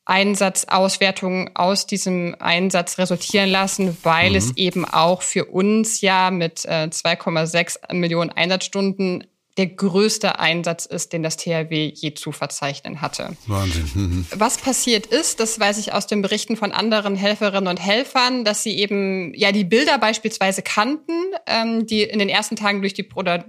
Einsatzauswertungen 0.08 1.54
aus 1.54 1.86
diesem 1.86 2.34
Einsatz 2.38 2.96
resultieren 2.98 3.50
lassen, 3.50 3.96
weil 4.02 4.30
mhm. 4.30 4.36
es 4.36 4.56
eben 4.56 4.84
auch 4.86 5.20
für 5.22 5.44
uns 5.44 6.00
ja 6.00 6.30
mit 6.30 6.64
äh, 6.64 6.88
2,6 6.90 7.92
Millionen 7.92 8.30
Einsatzstunden 8.30 9.26
der 9.58 9.66
größte 9.66 10.38
Einsatz 10.38 10.86
ist, 10.86 11.12
den 11.12 11.24
das 11.24 11.36
THW 11.36 11.92
je 11.92 12.14
zu 12.14 12.30
verzeichnen 12.30 13.00
hatte. 13.00 13.36
Wahnsinn. 13.46 13.90
Mhm. 13.92 14.26
Was 14.36 14.56
passiert 14.58 15.06
ist, 15.06 15.40
das 15.40 15.58
weiß 15.58 15.78
ich 15.78 15.92
aus 15.92 16.06
den 16.06 16.22
Berichten 16.22 16.56
von 16.56 16.70
anderen 16.70 17.16
Helferinnen 17.16 17.68
und 17.68 17.78
Helfern, 17.78 18.44
dass 18.44 18.62
sie 18.62 18.78
eben 18.78 19.34
ja 19.34 19.50
die 19.50 19.64
Bilder 19.64 19.98
beispielsweise 19.98 20.62
kannten, 20.62 21.12
ähm, 21.46 21.86
die 21.86 22.04
in 22.04 22.20
den 22.20 22.28
ersten 22.28 22.54
Tagen 22.54 22.80
durch 22.80 22.94
die 22.94 23.08
oder 23.16 23.44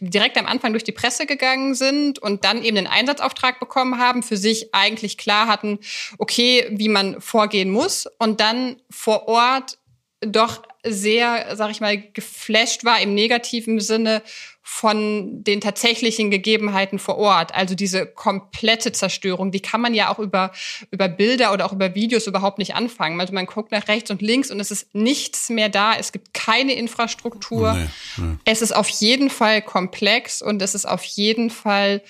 direkt 0.00 0.36
am 0.36 0.46
Anfang 0.46 0.72
durch 0.72 0.84
die 0.84 0.92
Presse 0.92 1.24
gegangen 1.24 1.74
sind 1.74 2.18
und 2.18 2.44
dann 2.44 2.62
eben 2.62 2.76
den 2.76 2.86
Einsatzauftrag 2.86 3.58
bekommen 3.58 3.98
haben, 3.98 4.22
für 4.22 4.36
sich 4.36 4.74
eigentlich 4.74 5.16
klar 5.16 5.46
hatten, 5.46 5.78
okay, 6.18 6.66
wie 6.70 6.90
man 6.90 7.20
vorgehen 7.22 7.70
muss 7.70 8.06
und 8.18 8.40
dann 8.40 8.76
vor 8.90 9.26
Ort 9.26 9.78
doch 10.20 10.62
sehr, 10.82 11.56
sag 11.56 11.70
ich 11.70 11.80
mal, 11.80 12.00
geflasht 12.12 12.84
war 12.84 13.00
im 13.00 13.14
negativen 13.14 13.80
Sinne 13.80 14.22
von 14.68 15.44
den 15.44 15.60
tatsächlichen 15.60 16.28
Gegebenheiten 16.28 16.98
vor 16.98 17.18
Ort. 17.18 17.54
Also 17.54 17.76
diese 17.76 18.04
komplette 18.04 18.90
Zerstörung, 18.90 19.52
die 19.52 19.60
kann 19.60 19.80
man 19.80 19.94
ja 19.94 20.12
auch 20.12 20.18
über, 20.18 20.50
über 20.90 21.08
Bilder 21.08 21.52
oder 21.52 21.66
auch 21.66 21.72
über 21.72 21.94
Videos 21.94 22.26
überhaupt 22.26 22.58
nicht 22.58 22.74
anfangen. 22.74 23.20
Also 23.20 23.32
man 23.32 23.46
guckt 23.46 23.70
nach 23.70 23.86
rechts 23.86 24.10
und 24.10 24.22
links 24.22 24.50
und 24.50 24.58
es 24.58 24.72
ist 24.72 24.92
nichts 24.92 25.50
mehr 25.50 25.68
da. 25.68 25.94
Es 25.94 26.10
gibt 26.10 26.34
keine 26.34 26.72
Infrastruktur. 26.72 27.74
Nee, 27.74 27.86
nee. 28.16 28.36
Es 28.44 28.60
ist 28.60 28.74
auf 28.74 28.88
jeden 28.88 29.30
Fall 29.30 29.62
komplex 29.62 30.42
und 30.42 30.60
es 30.60 30.74
ist 30.74 30.84
auf 30.84 31.04
jeden 31.04 31.50
Fall 31.50 32.02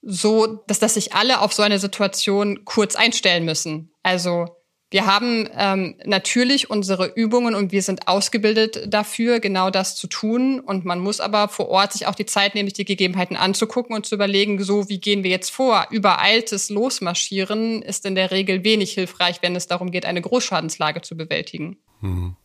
so, 0.00 0.46
dass, 0.66 0.78
dass 0.78 0.94
sich 0.94 1.12
alle 1.12 1.42
auf 1.42 1.52
so 1.52 1.62
eine 1.62 1.78
Situation 1.78 2.64
kurz 2.64 2.96
einstellen 2.96 3.44
müssen. 3.44 3.92
Also 4.02 4.46
wir 4.92 5.06
haben 5.06 5.48
ähm, 5.56 5.94
natürlich 6.04 6.68
unsere 6.68 7.06
Übungen 7.06 7.54
und 7.54 7.72
wir 7.72 7.82
sind 7.82 8.08
ausgebildet 8.08 8.84
dafür, 8.86 9.40
genau 9.40 9.70
das 9.70 9.96
zu 9.96 10.06
tun. 10.06 10.60
Und 10.60 10.84
man 10.84 11.00
muss 11.00 11.20
aber 11.20 11.48
vor 11.48 11.68
Ort 11.68 11.94
sich 11.94 12.06
auch 12.06 12.14
die 12.14 12.26
Zeit 12.26 12.54
nehmen, 12.54 12.68
sich 12.68 12.74
die 12.74 12.84
Gegebenheiten 12.84 13.36
anzugucken 13.36 13.96
und 13.96 14.04
zu 14.04 14.14
überlegen, 14.14 14.62
so 14.62 14.90
wie 14.90 15.00
gehen 15.00 15.24
wir 15.24 15.30
jetzt 15.30 15.50
vor. 15.50 15.86
Übereiltes 15.90 16.68
Losmarschieren 16.68 17.80
ist 17.80 18.04
in 18.04 18.14
der 18.14 18.30
Regel 18.30 18.64
wenig 18.64 18.92
hilfreich, 18.92 19.38
wenn 19.40 19.56
es 19.56 19.66
darum 19.66 19.90
geht, 19.90 20.04
eine 20.04 20.20
Großschadenslage 20.20 21.00
zu 21.00 21.16
bewältigen. 21.16 21.78
Mhm. 22.02 22.36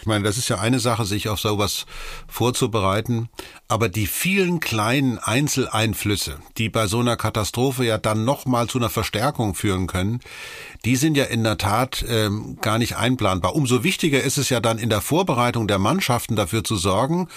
Ich 0.00 0.06
meine, 0.06 0.24
das 0.24 0.38
ist 0.38 0.48
ja 0.48 0.58
eine 0.58 0.80
Sache, 0.80 1.04
sich 1.04 1.28
auf 1.28 1.40
sowas 1.40 1.86
vorzubereiten, 2.26 3.28
aber 3.68 3.88
die 3.88 4.06
vielen 4.06 4.60
kleinen 4.60 5.18
Einzeleinflüsse, 5.18 6.38
die 6.56 6.68
bei 6.68 6.86
so 6.86 7.00
einer 7.00 7.16
Katastrophe 7.16 7.84
ja 7.84 7.98
dann 7.98 8.24
nochmal 8.24 8.68
zu 8.68 8.78
einer 8.78 8.90
Verstärkung 8.90 9.54
führen 9.54 9.86
können, 9.86 10.20
die 10.84 10.96
sind 10.96 11.16
ja 11.16 11.24
in 11.24 11.44
der 11.44 11.58
Tat 11.58 12.04
ähm, 12.08 12.58
gar 12.60 12.78
nicht 12.78 12.96
einplanbar. 12.96 13.54
Umso 13.54 13.84
wichtiger 13.84 14.22
ist 14.22 14.38
es 14.38 14.48
ja 14.48 14.60
dann 14.60 14.78
in 14.78 14.90
der 14.90 15.00
Vorbereitung 15.00 15.68
der 15.68 15.78
Mannschaften 15.78 16.36
dafür 16.36 16.64
zu 16.64 16.76
sorgen, 16.76 17.28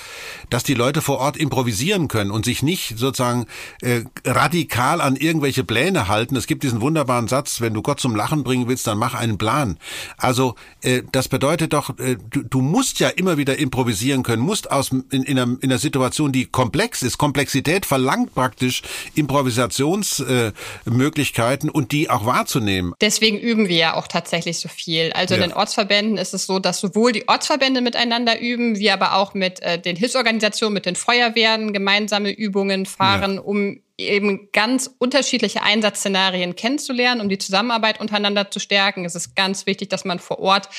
dass 0.49 0.63
die 0.63 0.73
Leute 0.73 1.01
vor 1.01 1.19
Ort 1.19 1.37
improvisieren 1.37 2.07
können 2.07 2.31
und 2.31 2.45
sich 2.45 2.63
nicht 2.63 2.97
sozusagen 2.97 3.45
äh, 3.81 4.03
radikal 4.25 5.01
an 5.01 5.15
irgendwelche 5.15 5.63
Pläne 5.63 6.07
halten. 6.07 6.35
Es 6.35 6.47
gibt 6.47 6.63
diesen 6.63 6.81
wunderbaren 6.81 7.27
Satz, 7.27 7.61
wenn 7.61 7.73
du 7.73 7.81
Gott 7.81 7.99
zum 7.99 8.15
Lachen 8.15 8.43
bringen 8.43 8.67
willst, 8.67 8.87
dann 8.87 8.97
mach 8.97 9.13
einen 9.13 9.37
Plan. 9.37 9.77
Also 10.17 10.55
äh, 10.81 11.03
das 11.11 11.27
bedeutet 11.27 11.73
doch, 11.73 11.97
äh, 11.99 12.17
du, 12.29 12.43
du 12.43 12.61
musst 12.61 12.99
ja 12.99 13.09
immer 13.09 13.37
wieder 13.37 13.57
improvisieren 13.57 14.23
können, 14.23 14.41
musst 14.41 14.71
aus 14.71 14.91
in, 14.91 15.03
in, 15.09 15.39
einer, 15.39 15.57
in 15.61 15.71
einer 15.71 15.79
Situation, 15.79 16.31
die 16.31 16.45
komplex 16.45 17.01
ist. 17.01 17.17
Komplexität 17.17 17.85
verlangt 17.85 18.33
praktisch 18.35 18.81
Improvisationsmöglichkeiten 19.15 21.69
äh, 21.69 21.71
und 21.71 21.91
die 21.91 22.09
auch 22.09 22.25
wahrzunehmen. 22.25 22.93
Deswegen 23.01 23.30
deswegen 23.31 23.45
üben 23.45 23.67
wir 23.67 23.75
ja 23.75 23.93
auch 23.95 24.07
tatsächlich 24.07 24.59
so 24.59 24.69
viel. 24.69 25.11
Also 25.13 25.35
ja. 25.35 25.41
in 25.41 25.49
den 25.49 25.57
Ortsverbänden 25.57 26.17
ist 26.17 26.33
es 26.33 26.45
so, 26.45 26.59
dass 26.59 26.79
sowohl 26.79 27.11
die 27.11 27.27
Ortsverbände 27.27 27.81
miteinander 27.81 28.39
üben, 28.39 28.77
wie 28.77 28.91
aber 28.91 29.15
auch 29.15 29.33
mit 29.33 29.61
äh, 29.61 29.79
den 29.79 29.95
Hilfsorganisationen, 29.95 30.73
mit 30.73 30.85
den 30.85 30.95
Feuerwehren 30.95 31.73
gemeinsame 31.73 32.31
Übungen 32.31 32.85
fahren, 32.85 33.35
ja. 33.35 33.41
um 33.41 33.81
eben 33.97 34.49
ganz 34.51 34.89
unterschiedliche 34.97 35.61
Einsatzszenarien 35.61 36.55
kennenzulernen, 36.55 37.21
um 37.21 37.29
die 37.29 37.37
Zusammenarbeit 37.37 37.99
untereinander 37.99 38.49
zu 38.49 38.59
stärken. 38.59 39.05
Es 39.05 39.13
ist 39.13 39.35
ganz 39.35 39.67
wichtig, 39.67 39.89
dass 39.89 40.05
man 40.05 40.17
vor 40.17 40.39
Ort, 40.39 40.69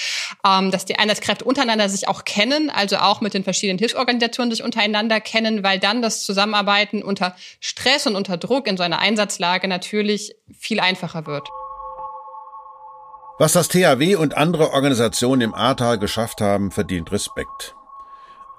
ähm, 0.45 0.73
dass 0.73 0.87
die 0.87 0.99
Einsatzkräfte 0.99 1.45
untereinander 1.45 1.89
sich 1.89 2.09
auch 2.09 2.25
kennen, 2.25 2.69
also 2.69 2.97
auch 2.97 3.21
mit 3.21 3.35
den 3.35 3.45
verschiedenen 3.45 3.79
Hilfsorganisationen 3.79 4.51
sich 4.51 4.65
untereinander 4.65 5.21
kennen, 5.21 5.63
weil 5.63 5.79
dann 5.79 6.03
das 6.03 6.25
Zusammenarbeiten 6.25 7.03
unter 7.03 7.37
Stress 7.61 8.09
und 8.09 8.17
unter 8.17 8.37
Druck 8.37 8.67
in 8.67 8.77
so 8.77 8.83
einer 8.83 8.99
Einsatzlage 8.99 9.69
natürlich 9.69 10.35
viel 10.59 10.81
einfacher 10.81 11.27
wird. 11.27 11.49
Was 13.43 13.55
das 13.55 13.67
THW 13.67 14.15
und 14.15 14.37
andere 14.37 14.71
Organisationen 14.71 15.41
im 15.41 15.53
Ahrtal 15.53 15.99
geschafft 15.99 16.41
haben, 16.41 16.71
verdient 16.71 17.11
Respekt. 17.11 17.75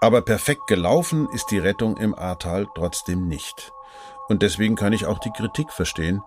Aber 0.01 0.21
perfekt 0.21 0.67
gelaufen 0.67 1.29
ist 1.31 1.51
die 1.51 1.57
Rettung 1.57 1.95
im 1.95 2.13
Ahrtal 2.13 2.67
trotzdem 2.75 3.29
nicht. 3.29 3.71
Und 4.27 4.41
deswegen 4.41 4.75
kann 4.75 4.91
ich 4.91 5.05
auch 5.05 5.19
die 5.19 5.31
Kritik 5.31 5.71
verstehen. 5.71 6.21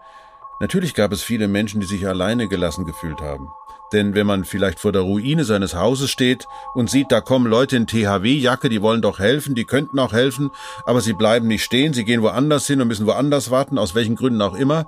Natürlich 0.58 0.94
gab 0.94 1.12
es 1.12 1.22
viele 1.22 1.48
Menschen, 1.48 1.82
die 1.82 1.86
sich 1.86 2.08
alleine 2.08 2.48
gelassen 2.48 2.86
gefühlt 2.86 3.20
haben. 3.20 3.50
Denn 3.92 4.14
wenn 4.14 4.26
man 4.26 4.46
vielleicht 4.46 4.80
vor 4.80 4.90
der 4.90 5.02
Ruine 5.02 5.44
seines 5.44 5.74
Hauses 5.74 6.10
steht 6.10 6.46
und 6.72 6.88
sieht, 6.88 7.12
da 7.12 7.20
kommen 7.20 7.48
Leute 7.48 7.76
in 7.76 7.86
THW-Jacke, 7.86 8.70
die 8.70 8.80
wollen 8.80 9.02
doch 9.02 9.18
helfen, 9.18 9.54
die 9.54 9.66
könnten 9.66 9.98
auch 9.98 10.14
helfen, 10.14 10.50
aber 10.86 11.02
sie 11.02 11.12
bleiben 11.12 11.46
nicht 11.46 11.62
stehen, 11.62 11.92
sie 11.92 12.06
gehen 12.06 12.22
woanders 12.22 12.66
hin 12.66 12.80
und 12.80 12.88
müssen 12.88 13.06
woanders 13.06 13.50
warten, 13.50 13.76
aus 13.76 13.94
welchen 13.94 14.16
Gründen 14.16 14.40
auch 14.40 14.54
immer, 14.54 14.86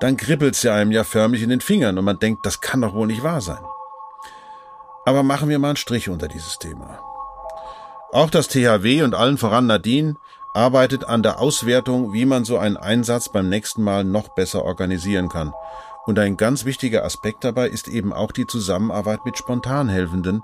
dann 0.00 0.16
kribbelt's 0.16 0.62
ja 0.62 0.74
einem 0.74 0.92
ja 0.92 1.04
förmlich 1.04 1.42
in 1.42 1.50
den 1.50 1.60
Fingern 1.60 1.98
und 1.98 2.04
man 2.04 2.18
denkt, 2.18 2.46
das 2.46 2.60
kann 2.60 2.80
doch 2.80 2.94
wohl 2.94 3.06
nicht 3.06 3.22
wahr 3.22 3.40
sein. 3.40 3.64
Aber 5.04 5.22
machen 5.22 5.48
wir 5.48 5.58
mal 5.58 5.68
einen 5.68 5.76
Strich 5.76 6.08
unter 6.08 6.28
dieses 6.28 6.58
Thema. 6.58 7.00
Auch 8.12 8.30
das 8.30 8.48
THW 8.48 9.02
und 9.02 9.14
allen 9.14 9.38
voran 9.38 9.66
Nadine 9.66 10.16
arbeitet 10.54 11.04
an 11.04 11.22
der 11.22 11.40
Auswertung, 11.40 12.12
wie 12.12 12.24
man 12.24 12.44
so 12.44 12.58
einen 12.58 12.76
Einsatz 12.76 13.28
beim 13.28 13.48
nächsten 13.48 13.82
Mal 13.82 14.04
noch 14.04 14.28
besser 14.28 14.64
organisieren 14.64 15.28
kann. 15.28 15.52
Und 16.06 16.18
ein 16.18 16.36
ganz 16.36 16.64
wichtiger 16.64 17.04
Aspekt 17.04 17.44
dabei 17.44 17.68
ist 17.68 17.86
eben 17.86 18.12
auch 18.12 18.32
die 18.32 18.46
Zusammenarbeit 18.46 19.24
mit 19.26 19.36
Spontanhelfenden. 19.36 20.42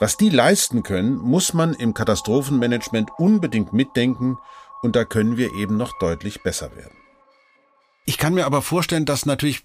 Was 0.00 0.16
die 0.16 0.30
leisten 0.30 0.82
können, 0.82 1.18
muss 1.18 1.54
man 1.54 1.72
im 1.74 1.94
Katastrophenmanagement 1.94 3.10
unbedingt 3.16 3.72
mitdenken 3.72 4.38
und 4.82 4.96
da 4.96 5.04
können 5.04 5.36
wir 5.36 5.54
eben 5.54 5.76
noch 5.76 5.98
deutlich 5.98 6.42
besser 6.42 6.74
werden. 6.74 7.03
Ich 8.06 8.18
kann 8.18 8.34
mir 8.34 8.44
aber 8.44 8.60
vorstellen, 8.60 9.06
dass 9.06 9.24
natürlich, 9.24 9.62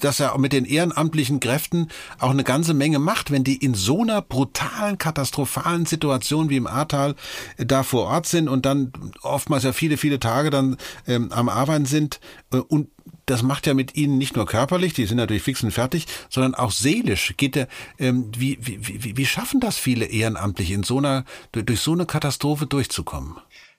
dass 0.00 0.20
er 0.20 0.36
mit 0.36 0.52
den 0.52 0.66
ehrenamtlichen 0.66 1.40
Kräften 1.40 1.88
auch 2.18 2.30
eine 2.30 2.44
ganze 2.44 2.74
Menge 2.74 2.98
macht, 2.98 3.30
wenn 3.30 3.42
die 3.42 3.56
in 3.56 3.72
so 3.72 4.02
einer 4.02 4.20
brutalen, 4.20 4.98
katastrophalen 4.98 5.86
Situation 5.86 6.50
wie 6.50 6.58
im 6.58 6.66
Ahrtal 6.66 7.14
äh, 7.56 7.64
da 7.64 7.82
vor 7.82 8.06
Ort 8.06 8.26
sind 8.26 8.48
und 8.48 8.66
dann 8.66 8.92
oftmals 9.22 9.64
ja 9.64 9.72
viele, 9.72 9.96
viele 9.96 10.20
Tage 10.20 10.50
dann 10.50 10.76
ähm, 11.06 11.32
am 11.32 11.48
Arbeiten 11.48 11.86
sind 11.86 12.20
äh, 12.52 12.58
und 12.58 12.88
das 13.26 13.42
macht 13.42 13.66
ja 13.66 13.72
mit 13.72 13.96
ihnen 13.96 14.18
nicht 14.18 14.36
nur 14.36 14.44
körperlich, 14.44 14.92
die 14.92 15.06
sind 15.06 15.16
natürlich 15.16 15.42
fix 15.42 15.62
und 15.62 15.70
fertig, 15.70 16.06
sondern 16.28 16.54
auch 16.54 16.70
seelisch. 16.70 17.34
Geht 17.38 17.54
der, 17.54 17.68
ähm, 17.98 18.30
wie, 18.36 18.58
wie, 18.60 18.78
wie, 18.86 19.16
wie 19.16 19.26
schaffen 19.26 19.60
das 19.60 19.78
viele 19.78 20.04
Ehrenamtliche 20.04 20.74
in 20.74 20.82
so 20.82 20.98
einer, 20.98 21.24
durch 21.52 21.80
so 21.80 21.92
eine 21.92 22.04
Katastrophe 22.04 22.66
durchzukommen? 22.66 23.36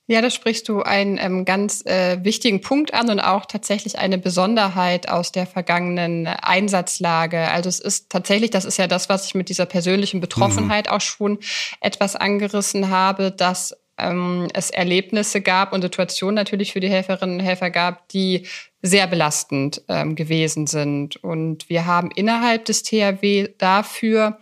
Ja, 0.08 0.22
da 0.22 0.30
sprichst 0.30 0.70
du 0.70 0.84
einen 0.84 1.18
ähm, 1.18 1.46
ganz 1.46 1.84
äh, 1.86 2.24
wichtigen 2.24 2.62
Punkt 2.62 2.94
an 2.94 3.10
und 3.10 3.20
auch 3.20 3.48
tatsächlich 3.48 3.98
eine 3.98 4.20
Besonderheit 4.20 5.10
aus 5.10 5.32
der 5.32 5.48
vergangenen 5.48 6.28
Einsatzlage. 6.28 7.50
Also 7.50 7.70
es 7.70 7.80
ist 7.80 8.12
tatsächlich, 8.12 8.52
das 8.52 8.66
ist 8.66 8.78
ja 8.78 8.86
das, 8.86 9.10
was 9.10 9.26
ich 9.26 9.34
mit 9.34 9.50
dieser 9.50 9.66
persönlichen 9.66 10.22
Betroffenheit 10.22 10.88
mhm. 10.88 10.92
auch 10.92 11.02
schon 11.02 11.40
etwas 11.82 12.16
angerissen 12.16 12.92
habe, 12.92 13.32
dass 13.32 13.76
ähm, 13.98 14.48
es 14.54 14.70
Erlebnisse 14.70 15.42
gab 15.42 15.74
und 15.74 15.82
Situationen 15.82 16.36
natürlich 16.36 16.74
für 16.74 16.82
die 16.82 16.90
Helferinnen 16.90 17.40
und 17.40 17.46
Helfer 17.46 17.72
gab, 17.72 18.08
die 18.10 18.46
sehr 18.84 19.08
belastend 19.08 19.82
ähm, 19.88 20.16
gewesen 20.16 20.68
sind. 20.68 21.16
Und 21.24 21.68
wir 21.68 21.88
haben 21.88 22.12
innerhalb 22.12 22.66
des 22.66 22.84
THW 22.84 23.50
dafür 23.58 24.38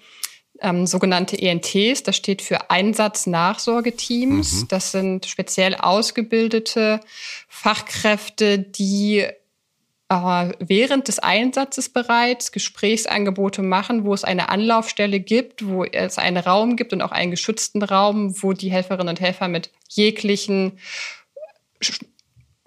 ähm, 0.63 0.87
sogenannte 0.87 1.39
ENTs, 1.39 2.03
das 2.03 2.15
steht 2.15 2.41
für 2.41 2.71
Einsatznachsorgeteams. 2.71 4.63
Mhm. 4.63 4.67
Das 4.69 4.91
sind 4.91 5.25
speziell 5.25 5.75
ausgebildete 5.75 7.01
Fachkräfte, 7.47 8.57
die 8.57 9.25
äh, 10.09 10.51
während 10.59 11.09
des 11.09 11.19
Einsatzes 11.19 11.89
bereits 11.89 12.51
Gesprächsangebote 12.51 13.61
machen, 13.61 14.05
wo 14.05 14.13
es 14.13 14.23
eine 14.23 14.49
Anlaufstelle 14.49 15.19
gibt, 15.19 15.67
wo 15.67 15.83
es 15.83 16.17
einen 16.17 16.37
Raum 16.37 16.77
gibt 16.77 16.93
und 16.93 17.01
auch 17.01 17.11
einen 17.11 17.31
geschützten 17.31 17.83
Raum, 17.83 18.41
wo 18.41 18.53
die 18.53 18.71
Helferinnen 18.71 19.09
und 19.09 19.21
Helfer 19.21 19.49
mit 19.49 19.69
jeglichen 19.89 20.79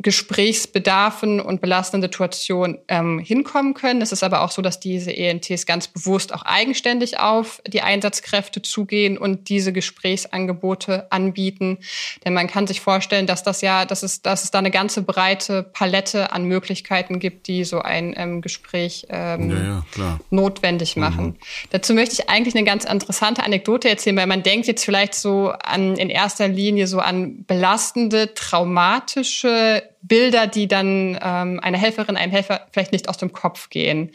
Gesprächsbedarfen 0.02 1.40
und 1.40 1.62
belastenden 1.62 2.10
Situationen 2.10 2.78
ähm, 2.86 3.18
hinkommen 3.18 3.72
können. 3.72 4.02
Es 4.02 4.12
ist 4.12 4.22
aber 4.22 4.42
auch 4.42 4.50
so, 4.50 4.60
dass 4.60 4.78
diese 4.78 5.16
ENTs 5.16 5.64
ganz 5.64 5.88
bewusst 5.88 6.34
auch 6.34 6.42
eigenständig 6.42 7.18
auf 7.18 7.62
die 7.66 7.80
Einsatzkräfte 7.80 8.60
zugehen 8.60 9.16
und 9.16 9.48
diese 9.48 9.72
Gesprächsangebote 9.72 11.10
anbieten. 11.10 11.78
Denn 12.24 12.34
man 12.34 12.46
kann 12.46 12.66
sich 12.66 12.82
vorstellen, 12.82 13.26
dass 13.26 13.42
das 13.42 13.62
ja, 13.62 13.86
dass 13.86 14.02
es, 14.02 14.20
dass 14.20 14.44
es 14.44 14.50
da 14.50 14.58
eine 14.58 14.70
ganze 14.70 15.00
breite 15.00 15.62
Palette 15.62 16.30
an 16.30 16.44
Möglichkeiten 16.44 17.18
gibt, 17.18 17.46
die 17.46 17.64
so 17.64 17.80
ein 17.80 18.14
ähm, 18.18 18.42
Gespräch 18.42 19.06
ähm, 19.08 19.50
ja, 19.50 19.84
ja, 19.96 20.20
notwendig 20.28 20.96
mhm. 20.96 21.02
machen. 21.02 21.24
Mhm. 21.24 21.36
Dazu 21.70 21.94
möchte 21.94 22.12
ich 22.12 22.28
eigentlich 22.28 22.54
eine 22.54 22.64
ganz 22.64 22.84
interessante 22.84 23.42
Anekdote 23.42 23.88
erzählen, 23.88 24.16
weil 24.16 24.26
man 24.26 24.42
denkt 24.42 24.66
jetzt 24.66 24.84
vielleicht 24.84 25.14
so 25.14 25.52
an 25.52 25.96
in 25.96 26.10
erster 26.10 26.48
Linie 26.48 26.86
so 26.86 27.00
an 27.00 27.46
belastende, 27.46 28.34
traumatische 28.34 29.84
Bilder, 30.08 30.46
die 30.46 30.68
dann 30.68 31.18
ähm, 31.22 31.60
einer 31.60 31.78
Helferin, 31.78 32.16
einem 32.16 32.32
Helfer 32.32 32.66
vielleicht 32.72 32.92
nicht 32.92 33.08
aus 33.08 33.18
dem 33.18 33.32
Kopf 33.32 33.70
gehen. 33.70 34.12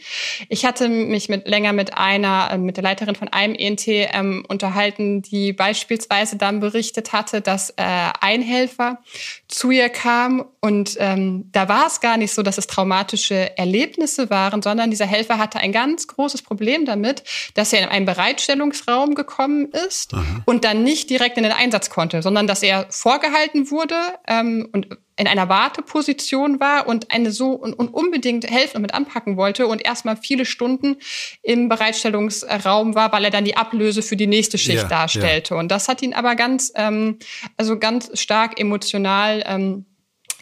Ich 0.48 0.64
hatte 0.64 0.88
mich 0.88 1.28
mit, 1.28 1.46
länger 1.46 1.72
mit 1.72 1.96
einer, 1.96 2.50
äh, 2.52 2.58
mit 2.58 2.76
der 2.76 2.84
Leiterin 2.84 3.14
von 3.14 3.28
einem 3.28 3.54
ENT 3.54 3.86
ähm, 3.86 4.44
unterhalten, 4.48 5.22
die 5.22 5.52
beispielsweise 5.52 6.36
dann 6.36 6.60
berichtet 6.60 7.12
hatte, 7.12 7.40
dass 7.40 7.70
äh, 7.70 7.74
ein 8.20 8.42
Helfer 8.42 9.00
zu 9.48 9.70
ihr 9.70 9.88
kam 9.88 10.44
und 10.60 10.96
ähm, 11.00 11.50
da 11.50 11.68
war 11.68 11.88
es 11.88 12.00
gar 12.00 12.16
nicht 12.16 12.32
so, 12.32 12.42
dass 12.42 12.56
es 12.56 12.68
traumatische 12.68 13.58
Erlebnisse 13.58 14.30
waren, 14.30 14.62
sondern 14.62 14.90
dieser 14.90 15.06
Helfer 15.06 15.38
hatte 15.38 15.58
ein 15.58 15.72
ganz 15.72 16.06
großes 16.06 16.42
Problem 16.42 16.84
damit, 16.84 17.24
dass 17.54 17.72
er 17.72 17.80
in 17.80 17.88
einen 17.88 18.06
Bereitstellungsraum 18.06 19.14
gekommen 19.14 19.72
ist 19.88 20.14
Aha. 20.14 20.22
und 20.44 20.64
dann 20.64 20.84
nicht 20.84 21.10
direkt 21.10 21.36
in 21.36 21.42
den 21.42 21.52
Einsatz 21.52 21.90
konnte, 21.90 22.22
sondern 22.22 22.46
dass 22.46 22.62
er 22.62 22.86
vorgehalten 22.90 23.70
wurde 23.72 23.96
ähm, 24.28 24.68
und 24.72 24.86
in 25.16 25.26
einer 25.26 25.48
Warteposition 25.48 26.58
war 26.60 26.86
und 26.88 27.10
eine 27.12 27.30
so 27.32 27.50
und, 27.50 27.74
und 27.74 27.88
unbedingt 27.88 28.48
helfen 28.50 28.76
und 28.76 28.82
mit 28.82 28.94
anpacken 28.94 29.36
wollte 29.36 29.66
und 29.66 29.84
erstmal 29.84 30.16
viele 30.16 30.44
Stunden 30.44 30.96
im 31.42 31.68
Bereitstellungsraum 31.68 32.94
war, 32.94 33.12
weil 33.12 33.24
er 33.24 33.30
dann 33.30 33.44
die 33.44 33.56
Ablöse 33.56 34.02
für 34.02 34.16
die 34.16 34.26
nächste 34.26 34.58
Schicht 34.58 34.82
ja, 34.82 34.88
darstellte. 34.88 35.54
Ja. 35.54 35.60
Und 35.60 35.68
das 35.70 35.88
hat 35.88 36.02
ihn 36.02 36.14
aber 36.14 36.34
ganz, 36.34 36.72
ähm, 36.76 37.18
also 37.56 37.78
ganz 37.78 38.18
stark 38.18 38.58
emotional 38.58 39.44
ähm, 39.46 39.86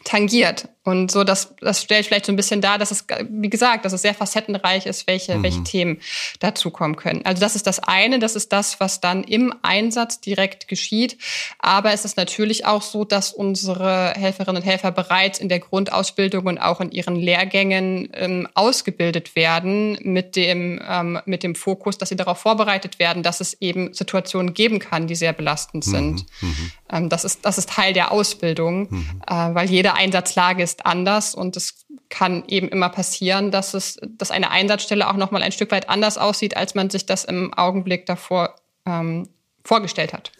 tangiert. 0.05 0.69
Und 0.83 1.11
so, 1.11 1.25
das, 1.25 1.55
das 1.61 1.83
stellt 1.83 2.07
vielleicht 2.07 2.25
so 2.25 2.33
ein 2.33 2.37
bisschen 2.37 2.63
dar, 2.63 2.79
dass 2.79 2.91
es, 2.91 3.05
wie 3.29 3.51
gesagt, 3.51 3.85
dass 3.85 3.93
es 3.93 4.01
sehr 4.01 4.15
facettenreich 4.15 4.87
ist, 4.87 5.07
welche, 5.07 5.37
mhm. 5.37 5.43
welche 5.43 5.63
Themen 5.63 6.01
dazukommen 6.39 6.97
können. 6.97 7.21
Also 7.25 7.41
das 7.41 7.55
ist 7.55 7.67
das 7.67 7.81
eine, 7.81 8.19
das 8.19 8.35
ist 8.35 8.51
das, 8.51 8.81
was 8.81 8.99
dann 8.99 9.23
im 9.23 9.53
Einsatz 9.61 10.21
direkt 10.21 10.69
geschieht. 10.69 11.19
Aber 11.59 11.93
es 11.93 12.07
ist 12.07 12.17
natürlich 12.17 12.65
auch 12.65 12.81
so, 12.81 13.05
dass 13.05 13.31
unsere 13.33 14.15
Helferinnen 14.17 14.63
und 14.63 14.67
Helfer 14.67 14.91
bereits 14.91 15.39
in 15.39 15.51
der 15.51 15.59
Grundausbildung 15.59 16.47
und 16.47 16.59
auch 16.59 16.81
in 16.81 16.91
ihren 16.91 17.17
Lehrgängen 17.17 18.09
ähm, 18.15 18.49
ausgebildet 18.55 19.37
werden 19.37 19.99
mit 20.03 20.35
dem, 20.35 20.81
ähm, 20.89 21.21
mit 21.27 21.43
dem 21.43 21.55
Fokus, 21.57 21.99
dass 21.99 22.09
sie 22.09 22.17
darauf 22.17 22.39
vorbereitet 22.39 22.99
werden, 22.99 23.23
dass 23.23 23.41
es 23.41 23.61
eben 23.61 23.93
Situationen 23.93 24.55
geben 24.55 24.79
kann, 24.79 25.07
die 25.07 25.15
sehr 25.15 25.35
belastend 25.35 25.85
sind. 25.85 26.25
Mhm. 26.41 26.49
mhm. 26.49 26.73
Ähm, 26.93 27.09
das, 27.09 27.25
ist, 27.25 27.45
das 27.45 27.59
ist 27.59 27.69
Teil 27.69 27.93
der 27.93 28.13
Ausbildung, 28.13 28.89
mhm. 28.91 29.23
äh, 29.27 29.55
weil 29.55 29.71
jede 29.71 29.95
Einsatzlage 29.95 30.63
ist 30.63 30.70
anders 30.85 31.35
und 31.35 31.57
es 31.57 31.87
kann 32.09 32.45
eben 32.49 32.69
immer 32.69 32.89
passieren, 32.89 33.51
dass 33.51 33.75
es, 33.75 33.99
dass 34.03 34.31
eine 34.31 34.51
Einsatzstelle 34.51 35.09
auch 35.09 35.17
nochmal 35.17 35.43
ein 35.43 35.53
Stück 35.53 35.71
weit 35.71 35.89
anders 35.89 36.19
aussieht, 36.19 36.57
als 36.57 36.75
man 36.75 36.91
sich 36.91 37.07
das 37.07 37.25
im 37.25 37.53
Augenblick 37.55 38.07
davor 38.07 38.57
ähm, 38.87 39.29
vorgestellt 39.65 40.13
hat. 40.13 40.33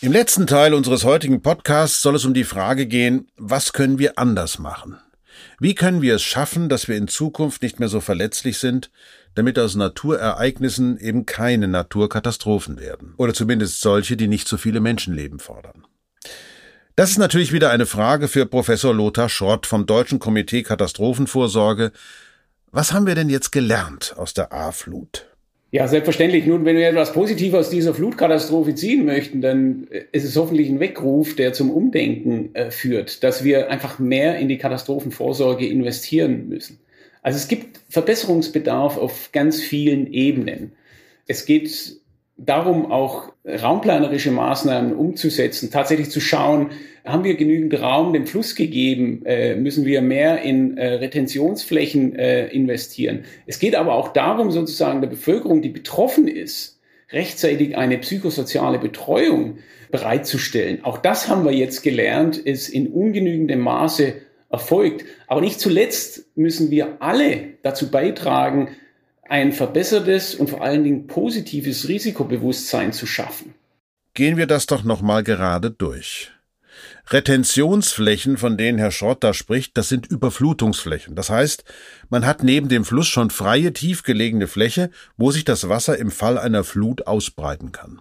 Im 0.00 0.12
letzten 0.12 0.46
Teil 0.46 0.74
unseres 0.74 1.04
heutigen 1.04 1.42
Podcasts 1.42 2.02
soll 2.02 2.16
es 2.16 2.24
um 2.24 2.34
die 2.34 2.44
Frage 2.44 2.86
gehen, 2.86 3.28
was 3.36 3.72
können 3.72 3.98
wir 3.98 4.18
anders 4.18 4.58
machen? 4.58 4.98
Wie 5.58 5.74
können 5.74 6.02
wir 6.02 6.16
es 6.16 6.22
schaffen, 6.22 6.68
dass 6.68 6.88
wir 6.88 6.96
in 6.96 7.08
Zukunft 7.08 7.62
nicht 7.62 7.80
mehr 7.80 7.88
so 7.88 8.00
verletzlich 8.00 8.58
sind, 8.58 8.90
damit 9.34 9.58
aus 9.58 9.74
Naturereignissen 9.74 10.98
eben 10.98 11.24
keine 11.24 11.68
Naturkatastrophen 11.68 12.78
werden? 12.78 13.14
Oder 13.16 13.32
zumindest 13.32 13.80
solche, 13.80 14.16
die 14.16 14.28
nicht 14.28 14.48
so 14.48 14.56
viele 14.56 14.80
Menschenleben 14.80 15.38
fordern. 15.38 15.86
Das 16.98 17.10
ist 17.10 17.18
natürlich 17.18 17.52
wieder 17.52 17.70
eine 17.70 17.84
Frage 17.84 18.26
für 18.26 18.46
Professor 18.46 18.94
Lothar 18.94 19.28
Schott 19.28 19.66
vom 19.66 19.84
Deutschen 19.84 20.18
Komitee 20.18 20.62
Katastrophenvorsorge. 20.62 21.92
Was 22.72 22.94
haben 22.94 23.06
wir 23.06 23.14
denn 23.14 23.28
jetzt 23.28 23.52
gelernt 23.52 24.14
aus 24.16 24.32
der 24.32 24.50
A-Flut? 24.50 25.26
Ja, 25.72 25.88
selbstverständlich. 25.88 26.46
Nun, 26.46 26.64
wenn 26.64 26.76
wir 26.76 26.88
etwas 26.88 27.12
positiv 27.12 27.52
aus 27.52 27.68
dieser 27.68 27.92
Flutkatastrophe 27.92 28.74
ziehen 28.74 29.04
möchten, 29.04 29.42
dann 29.42 29.88
ist 30.12 30.24
es 30.24 30.36
hoffentlich 30.36 30.70
ein 30.70 30.80
Weckruf, 30.80 31.36
der 31.36 31.52
zum 31.52 31.70
Umdenken 31.70 32.54
äh, 32.54 32.70
führt, 32.70 33.22
dass 33.22 33.44
wir 33.44 33.70
einfach 33.70 33.98
mehr 33.98 34.38
in 34.38 34.48
die 34.48 34.56
Katastrophenvorsorge 34.56 35.66
investieren 35.66 36.48
müssen. 36.48 36.78
Also 37.20 37.36
es 37.36 37.46
gibt 37.46 37.78
Verbesserungsbedarf 37.90 38.96
auf 38.96 39.32
ganz 39.32 39.60
vielen 39.60 40.10
Ebenen. 40.10 40.72
Es 41.26 41.44
geht 41.44 42.00
darum, 42.36 42.90
auch 42.92 43.32
raumplanerische 43.44 44.30
Maßnahmen 44.30 44.94
umzusetzen, 44.94 45.70
tatsächlich 45.70 46.10
zu 46.10 46.20
schauen, 46.20 46.70
haben 47.04 47.24
wir 47.24 47.36
genügend 47.36 47.80
Raum 47.80 48.12
dem 48.12 48.26
Fluss 48.26 48.54
gegeben, 48.54 49.24
äh, 49.24 49.54
müssen 49.54 49.84
wir 49.86 50.02
mehr 50.02 50.42
in 50.42 50.76
äh, 50.76 50.94
Retentionsflächen 50.94 52.16
äh, 52.16 52.48
investieren. 52.48 53.24
Es 53.46 53.58
geht 53.58 53.76
aber 53.76 53.94
auch 53.94 54.08
darum, 54.12 54.50
sozusagen 54.50 55.00
der 55.00 55.08
Bevölkerung, 55.08 55.62
die 55.62 55.68
betroffen 55.68 56.26
ist, 56.26 56.80
rechtzeitig 57.12 57.76
eine 57.76 57.98
psychosoziale 57.98 58.78
Betreuung 58.78 59.58
bereitzustellen. 59.90 60.84
Auch 60.84 60.98
das 60.98 61.28
haben 61.28 61.44
wir 61.44 61.52
jetzt 61.52 61.82
gelernt, 61.82 62.36
ist 62.36 62.68
in 62.68 62.88
ungenügendem 62.88 63.60
Maße 63.60 64.14
erfolgt. 64.50 65.04
Aber 65.28 65.40
nicht 65.40 65.60
zuletzt 65.60 66.26
müssen 66.36 66.70
wir 66.72 66.96
alle 67.00 67.54
dazu 67.62 67.90
beitragen, 67.90 68.70
ein 69.28 69.52
verbessertes 69.52 70.34
und 70.34 70.50
vor 70.50 70.62
allen 70.62 70.84
Dingen 70.84 71.06
positives 71.06 71.88
Risikobewusstsein 71.88 72.92
zu 72.92 73.06
schaffen. 73.06 73.54
Gehen 74.14 74.36
wir 74.36 74.46
das 74.46 74.66
doch 74.66 74.84
nochmal 74.84 75.22
gerade 75.22 75.70
durch. 75.70 76.30
Retentionsflächen, 77.08 78.36
von 78.36 78.56
denen 78.56 78.78
Herr 78.78 78.90
Schrott 78.90 79.22
da 79.22 79.32
spricht, 79.32 79.76
das 79.76 79.88
sind 79.88 80.06
Überflutungsflächen. 80.06 81.14
Das 81.14 81.30
heißt, 81.30 81.64
man 82.08 82.26
hat 82.26 82.42
neben 82.42 82.68
dem 82.68 82.84
Fluss 82.84 83.06
schon 83.06 83.30
freie, 83.30 83.72
tiefgelegene 83.72 84.48
Fläche, 84.48 84.90
wo 85.16 85.30
sich 85.30 85.44
das 85.44 85.68
Wasser 85.68 85.98
im 85.98 86.10
Fall 86.10 86.38
einer 86.38 86.64
Flut 86.64 87.06
ausbreiten 87.06 87.72
kann. 87.72 88.00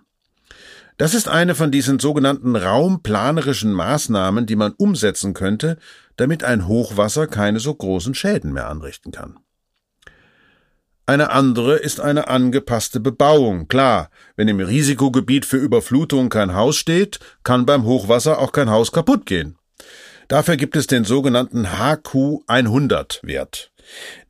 Das 0.97 1.13
ist 1.13 1.27
eine 1.27 1.55
von 1.55 1.71
diesen 1.71 1.99
sogenannten 1.99 2.55
raumplanerischen 2.55 3.73
Maßnahmen, 3.73 4.45
die 4.45 4.55
man 4.55 4.71
umsetzen 4.71 5.33
könnte, 5.33 5.77
damit 6.15 6.43
ein 6.43 6.67
Hochwasser 6.67 7.27
keine 7.27 7.59
so 7.59 7.75
großen 7.75 8.15
Schäden 8.15 8.53
mehr 8.53 8.69
anrichten 8.69 9.11
kann. 9.11 9.37
Eine 11.07 11.29
andere 11.29 11.75
ist 11.75 11.99
eine 11.99 12.27
angepasste 12.29 12.99
Bebauung. 12.99 13.67
Klar, 13.67 14.09
wenn 14.35 14.47
im 14.47 14.59
Risikogebiet 14.59 15.45
für 15.45 15.57
Überflutung 15.57 16.29
kein 16.29 16.55
Haus 16.55 16.77
steht, 16.77 17.19
kann 17.43 17.67
beim 17.67 17.83
Hochwasser 17.85 18.39
auch 18.39 18.51
kein 18.51 18.71
Haus 18.71 18.91
kaputt 18.91 19.27
gehen. 19.27 19.55
Dafür 20.27 20.57
gibt 20.57 20.75
es 20.75 20.87
den 20.87 21.03
sogenannten 21.03 21.67
HQ 21.77 22.41
100 22.47 23.19
Wert. 23.23 23.71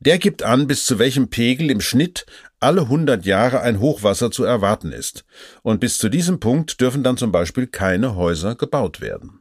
Der 0.00 0.18
gibt 0.18 0.42
an, 0.42 0.66
bis 0.66 0.84
zu 0.84 0.98
welchem 0.98 1.30
Pegel 1.30 1.70
im 1.70 1.80
Schnitt 1.80 2.26
alle 2.60 2.82
100 2.82 3.24
Jahre 3.24 3.60
ein 3.60 3.80
Hochwasser 3.80 4.30
zu 4.30 4.44
erwarten 4.44 4.92
ist. 4.92 5.24
Und 5.62 5.80
bis 5.80 5.96
zu 5.96 6.10
diesem 6.10 6.40
Punkt 6.40 6.82
dürfen 6.82 7.02
dann 7.02 7.16
zum 7.16 7.32
Beispiel 7.32 7.66
keine 7.66 8.16
Häuser 8.16 8.54
gebaut 8.54 9.00
werden. 9.00 9.40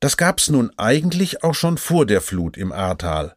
Das 0.00 0.18
gab's 0.18 0.50
nun 0.50 0.70
eigentlich 0.76 1.42
auch 1.42 1.54
schon 1.54 1.78
vor 1.78 2.04
der 2.04 2.20
Flut 2.20 2.58
im 2.58 2.70
Ahrtal. 2.70 3.34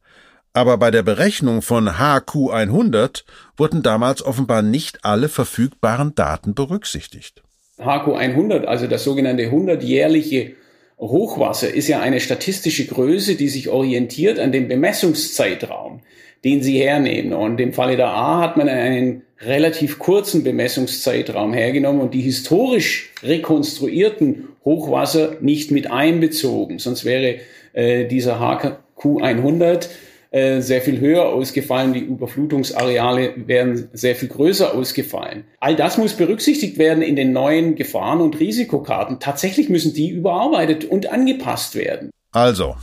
Aber 0.54 0.78
bei 0.78 0.92
der 0.92 1.04
Berechnung 1.04 1.62
von 1.62 1.88
HQ100 1.90 3.24
wurden 3.56 3.84
damals 3.84 4.24
offenbar 4.24 4.62
nicht 4.62 5.06
alle 5.06 5.30
verfügbaren 5.30 6.16
Daten 6.16 6.56
berücksichtigt. 6.56 7.44
HQ100, 7.80 8.66
also 8.66 8.88
das 8.88 9.04
sogenannte 9.04 9.44
100-jährliche 9.44 10.54
Hochwasser, 10.98 11.74
ist 11.74 11.88
ja 11.88 12.02
eine 12.02 12.20
statistische 12.20 12.88
Größe, 12.88 13.36
die 13.36 13.48
sich 13.48 13.70
orientiert 13.70 14.40
an 14.40 14.52
dem 14.52 14.68
Bemessungszeitraum, 14.68 16.02
den 16.44 16.62
Sie 16.62 16.80
hernehmen. 16.80 17.34
Und 17.34 17.62
im 17.62 17.72
Falle 17.72 17.96
der 17.96 18.10
A 18.10 18.42
hat 18.42 18.58
man 18.58 18.68
einen 18.68 19.22
relativ 19.42 20.00
kurzen 20.00 20.44
Bemessungszeitraum 20.44 21.54
hergenommen 21.54 22.02
und 22.02 22.14
die 22.14 22.22
historisch 22.22 23.12
rekonstruierten 23.24 24.50
Hochwasser 24.66 25.38
nicht 25.40 25.72
mit 25.72 25.90
einbezogen. 25.90 26.80
Sonst 26.80 27.06
wäre 27.06 27.38
äh, 27.74 28.06
dieser 28.08 28.42
HQ100 28.42 29.88
äh, 30.32 30.62
sehr 30.62 30.82
viel 30.82 31.00
höher 31.00 31.26
ausgefallen, 31.26 31.94
die 31.94 32.02
Überflutungsareale 32.02 33.34
wären 33.48 33.90
sehr 33.94 34.16
viel 34.16 34.30
größer 34.30 34.76
ausgefallen. 34.76 35.46
All 35.60 35.76
das 35.76 35.98
muss 35.98 36.14
berücksichtigt 36.14 36.78
werden 36.78 37.02
in 37.02 37.16
den 37.16 37.34
neuen 37.34 37.76
Gefahren- 37.76 38.22
und 38.22 38.40
Risikokarten. 38.40 39.20
Tatsächlich 39.20 39.70
müssen 39.70 39.94
die 39.94 40.10
überarbeitet 40.10 40.86
und 40.86 41.12
angepasst 41.12 41.76
werden. 41.76 42.12
Also, 42.32 42.76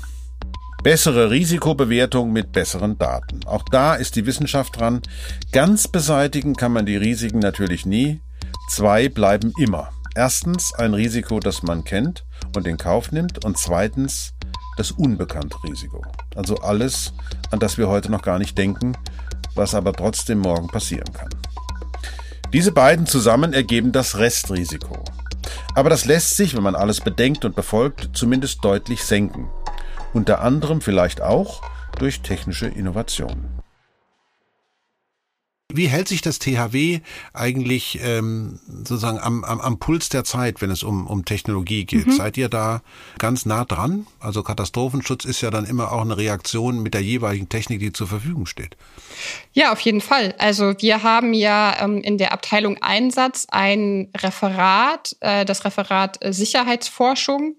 bessere 0.82 1.30
Risikobewertung 1.30 2.32
mit 2.32 2.51
besseren 2.51 2.99
Daten. 2.99 3.40
Auch 3.47 3.64
da 3.70 3.94
ist 3.94 4.16
die 4.16 4.26
Wissenschaft 4.26 4.80
dran. 4.80 5.03
Ganz 5.53 5.86
beseitigen 5.86 6.55
kann 6.55 6.72
man 6.72 6.84
die 6.84 6.97
Risiken 6.97 7.38
natürlich 7.38 7.86
nie. 7.86 8.20
Zwei 8.70 9.09
bleiben 9.09 9.53
immer. 9.61 9.90
Erstens 10.16 10.74
ein 10.74 10.94
Risiko, 10.94 11.40
das 11.40 11.62
man 11.62 11.84
kennt 11.84 12.24
und 12.57 12.66
in 12.66 12.76
Kauf 12.76 13.12
nimmt 13.12 13.44
und 13.44 13.59
zweitens 13.59 14.32
das 14.77 14.93
unbekannte 14.93 15.57
Risiko. 15.64 16.03
Also 16.35 16.57
alles, 16.57 17.12
an 17.51 17.59
das 17.59 17.79
wir 17.79 17.89
heute 17.89 18.11
noch 18.11 18.22
gar 18.22 18.39
nicht 18.39 18.57
denken, 18.57 18.97
was 19.55 19.74
aber 19.74 19.93
trotzdem 19.93 20.39
morgen 20.39 20.68
passieren 20.68 21.12
kann. 21.12 21.31
Diese 22.53 22.72
beiden 22.72 23.07
zusammen 23.07 23.53
ergeben 23.53 23.93
das 23.93 24.18
Restrisiko. 24.18 25.05
Aber 25.74 25.91
das 25.91 26.05
lässt 26.05 26.37
sich, 26.37 26.57
wenn 26.57 26.62
man 26.62 26.74
alles 26.74 27.01
bedenkt 27.01 27.45
und 27.45 27.57
befolgt, 27.57 28.11
zumindest 28.14 28.64
deutlich 28.64 29.05
senken. 29.05 29.49
Unter 30.14 30.41
anderem 30.41 30.81
vielleicht 30.81 31.20
auch 31.20 31.62
durch 31.99 32.22
technische 32.22 32.66
Innovationen. 32.66 33.55
Wie 35.72 35.88
hält 35.88 36.06
sich 36.06 36.22
das 36.22 36.38
THW 36.38 37.00
eigentlich 37.34 37.98
ähm, 38.00 38.60
sozusagen 38.68 39.18
am, 39.18 39.42
am, 39.42 39.60
am 39.60 39.78
Puls 39.80 40.08
der 40.08 40.22
Zeit, 40.22 40.62
wenn 40.62 40.70
es 40.70 40.84
um, 40.84 41.08
um 41.08 41.24
Technologie 41.24 41.84
geht? 41.84 42.06
Mhm. 42.06 42.12
Seid 42.12 42.36
ihr 42.36 42.48
da 42.48 42.82
ganz 43.18 43.46
nah 43.46 43.64
dran? 43.64 44.06
Also 44.20 44.44
Katastrophenschutz 44.44 45.24
ist 45.24 45.40
ja 45.40 45.50
dann 45.50 45.64
immer 45.64 45.90
auch 45.90 46.02
eine 46.02 46.16
Reaktion 46.16 46.84
mit 46.84 46.94
der 46.94 47.02
jeweiligen 47.02 47.48
Technik, 47.48 47.80
die 47.80 47.92
zur 47.92 48.06
Verfügung 48.06 48.46
steht. 48.46 48.76
Ja, 49.54 49.72
auf 49.72 49.80
jeden 49.80 50.00
Fall. 50.00 50.36
Also 50.38 50.72
wir 50.78 51.02
haben 51.02 51.34
ja 51.34 51.76
ähm, 51.80 52.00
in 52.00 52.16
der 52.16 52.32
Abteilung 52.32 52.78
Einsatz 52.80 53.48
ein 53.50 54.08
Referat, 54.16 55.16
äh, 55.18 55.44
das 55.44 55.64
Referat 55.64 56.20
Sicherheitsforschung, 56.22 57.56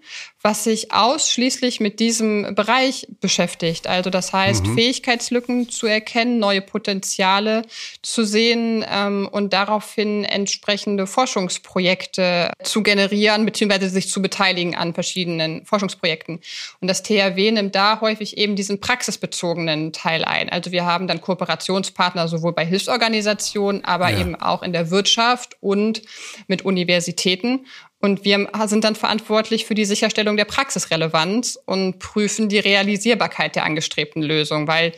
was 0.47 0.63
sich 0.63 0.93
ausschließlich 0.93 1.81
mit 1.81 1.99
diesem 1.99 2.55
Bereich 2.55 3.05
beschäftigt. 3.19 3.85
Also 3.85 4.09
das 4.09 4.31
heißt, 4.31 4.65
mhm. 4.65 4.75
Fähigkeitslücken 4.75 5.67
zu 5.67 5.87
erkennen, 5.87 6.39
neue 6.39 6.61
Potenziale 6.61 7.63
zu 8.01 8.23
sehen 8.23 8.85
ähm, 8.89 9.27
und 9.29 9.51
daraufhin 9.51 10.23
entsprechende 10.23 11.05
Forschungsprojekte 11.05 12.53
zu 12.63 12.81
generieren, 12.81 13.45
beziehungsweise 13.45 13.89
sich 13.89 14.09
zu 14.09 14.21
beteiligen 14.21 14.73
an 14.73 14.93
verschiedenen 14.93 15.65
Forschungsprojekten. 15.65 16.39
Und 16.79 16.87
das 16.87 17.03
THW 17.03 17.51
nimmt 17.51 17.75
da 17.75 17.99
häufig 17.99 18.37
eben 18.37 18.55
diesen 18.55 18.79
praxisbezogenen 18.79 19.91
Teil 19.91 20.23
ein. 20.23 20.47
Also 20.47 20.71
wir 20.71 20.85
haben 20.85 21.07
dann 21.07 21.19
Kooperationspartner 21.19 22.29
sowohl 22.29 22.53
bei 22.53 22.65
Hilfsorganisationen, 22.65 23.83
aber 23.83 24.11
ja. 24.11 24.21
eben 24.21 24.35
auch 24.35 24.63
in 24.63 24.71
der 24.71 24.91
Wirtschaft 24.91 25.57
und 25.59 26.03
mit 26.47 26.63
Universitäten. 26.63 27.65
Und 27.99 28.25
wir 28.25 28.47
sind 28.65 28.83
dann 28.83 28.95
verantwortlich 28.95 29.65
für 29.65 29.73
die 29.73 29.85
Sicherstellung 29.85 30.37
der 30.37 30.45
Praxisrelevanz 30.45 31.57
und 31.65 31.99
prüfen 31.99 32.47
die 32.47 32.59
Realisierbarkeit 32.59 33.55
der 33.55 33.63
angestrebten 33.63 34.21
Lösung, 34.21 34.67
weil 34.67 34.93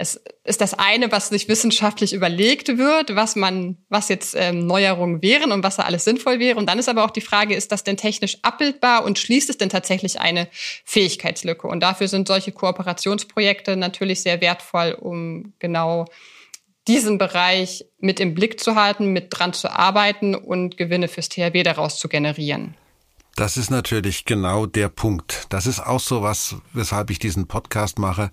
es 0.00 0.18
ist 0.44 0.62
das 0.62 0.72
eine, 0.72 1.12
was 1.12 1.28
sich 1.28 1.46
wissenschaftlich 1.46 2.14
überlegt 2.14 2.78
wird, 2.78 3.14
was 3.14 3.36
man, 3.36 3.76
was 3.90 4.08
jetzt 4.08 4.34
ähm, 4.34 4.66
Neuerungen 4.66 5.20
wären 5.20 5.52
und 5.52 5.62
was 5.62 5.76
da 5.76 5.82
alles 5.82 6.04
sinnvoll 6.04 6.38
wäre. 6.38 6.58
Und 6.58 6.66
dann 6.70 6.78
ist 6.78 6.88
aber 6.88 7.04
auch 7.04 7.10
die 7.10 7.20
Frage, 7.20 7.54
ist 7.54 7.70
das 7.70 7.84
denn 7.84 7.98
technisch 7.98 8.38
abbildbar 8.40 9.04
und 9.04 9.18
schließt 9.18 9.50
es 9.50 9.58
denn 9.58 9.68
tatsächlich 9.68 10.18
eine 10.18 10.48
Fähigkeitslücke? 10.86 11.68
Und 11.68 11.80
dafür 11.80 12.08
sind 12.08 12.28
solche 12.28 12.50
Kooperationsprojekte 12.50 13.76
natürlich 13.76 14.22
sehr 14.22 14.40
wertvoll, 14.40 14.96
um 14.98 15.52
genau 15.58 16.06
diesen 16.90 17.18
Bereich 17.18 17.84
mit 18.00 18.18
im 18.18 18.34
Blick 18.34 18.58
zu 18.58 18.74
halten, 18.74 19.12
mit 19.12 19.28
dran 19.30 19.52
zu 19.52 19.70
arbeiten 19.70 20.34
und 20.34 20.76
Gewinne 20.76 21.06
fürs 21.06 21.28
THW 21.28 21.62
daraus 21.62 21.98
zu 21.98 22.08
generieren. 22.08 22.74
Das 23.36 23.56
ist 23.56 23.70
natürlich 23.70 24.24
genau 24.24 24.66
der 24.66 24.88
Punkt. 24.88 25.46
Das 25.50 25.66
ist 25.66 25.78
auch 25.78 26.00
so 26.00 26.22
was, 26.22 26.56
weshalb 26.72 27.10
ich 27.10 27.20
diesen 27.20 27.46
Podcast 27.46 28.00
mache. 28.00 28.32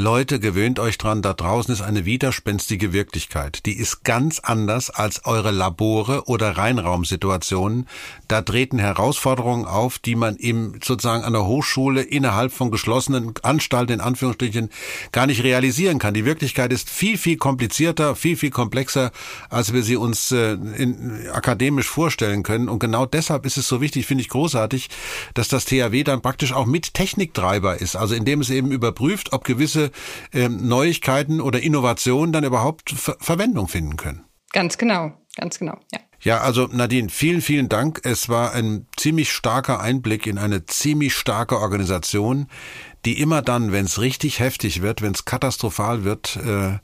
Leute, 0.00 0.40
gewöhnt 0.40 0.78
euch 0.78 0.96
dran, 0.96 1.20
da 1.20 1.34
draußen 1.34 1.74
ist 1.74 1.82
eine 1.82 2.06
widerspenstige 2.06 2.94
Wirklichkeit. 2.94 3.66
Die 3.66 3.76
ist 3.76 4.02
ganz 4.02 4.38
anders 4.38 4.88
als 4.88 5.26
eure 5.26 5.50
Labore 5.50 6.24
oder 6.24 6.56
Reinraumsituationen. 6.56 7.86
Da 8.26 8.40
treten 8.40 8.78
Herausforderungen 8.78 9.66
auf, 9.66 9.98
die 9.98 10.14
man 10.14 10.36
im 10.36 10.80
sozusagen 10.82 11.22
an 11.22 11.34
der 11.34 11.44
Hochschule 11.44 12.00
innerhalb 12.00 12.50
von 12.50 12.70
geschlossenen 12.70 13.34
Anstalten 13.42 13.92
in 13.92 14.00
Anführungsstrichen 14.00 14.70
gar 15.12 15.26
nicht 15.26 15.42
realisieren 15.42 15.98
kann. 15.98 16.14
Die 16.14 16.24
Wirklichkeit 16.24 16.72
ist 16.72 16.88
viel, 16.88 17.18
viel 17.18 17.36
komplizierter, 17.36 18.16
viel, 18.16 18.38
viel 18.38 18.50
komplexer, 18.50 19.12
als 19.50 19.74
wir 19.74 19.82
sie 19.82 19.96
uns 19.96 20.32
äh, 20.32 20.52
in, 20.52 21.28
akademisch 21.30 21.88
vorstellen 21.88 22.42
können. 22.42 22.70
Und 22.70 22.78
genau 22.78 23.04
deshalb 23.04 23.44
ist 23.44 23.58
es 23.58 23.68
so 23.68 23.82
wichtig, 23.82 24.06
finde 24.06 24.22
ich 24.22 24.30
großartig, 24.30 24.88
dass 25.34 25.48
das 25.48 25.66
THW 25.66 26.04
dann 26.04 26.22
praktisch 26.22 26.54
auch 26.54 26.64
mit 26.64 26.94
Techniktreiber 26.94 27.78
ist. 27.82 27.96
Also 27.96 28.14
indem 28.14 28.40
es 28.40 28.48
eben 28.48 28.72
überprüft, 28.72 29.34
ob 29.34 29.44
gewisse 29.44 29.89
ähm, 30.32 30.68
Neuigkeiten 30.68 31.40
oder 31.40 31.60
Innovationen 31.60 32.32
dann 32.32 32.44
überhaupt 32.44 32.90
Ver 32.90 33.16
Verwendung 33.20 33.68
finden 33.68 33.96
können. 33.96 34.24
Ganz 34.52 34.78
genau, 34.78 35.12
ganz 35.36 35.58
genau, 35.58 35.78
ja. 35.92 36.00
Ja, 36.22 36.42
also 36.42 36.68
Nadine, 36.70 37.08
vielen, 37.08 37.40
vielen 37.40 37.70
Dank. 37.70 38.02
Es 38.04 38.28
war 38.28 38.52
ein 38.52 38.86
ziemlich 38.98 39.32
starker 39.32 39.80
Einblick 39.80 40.26
in 40.26 40.36
eine 40.36 40.66
ziemlich 40.66 41.14
starke 41.14 41.58
Organisation, 41.58 42.46
die 43.06 43.18
immer 43.18 43.40
dann, 43.40 43.72
wenn 43.72 43.86
es 43.86 44.00
richtig 44.00 44.38
heftig 44.38 44.82
wird, 44.82 45.00
wenn 45.00 45.14
es 45.14 45.24
katastrophal 45.24 46.04
wird, 46.04 46.36
äh, 46.36 46.78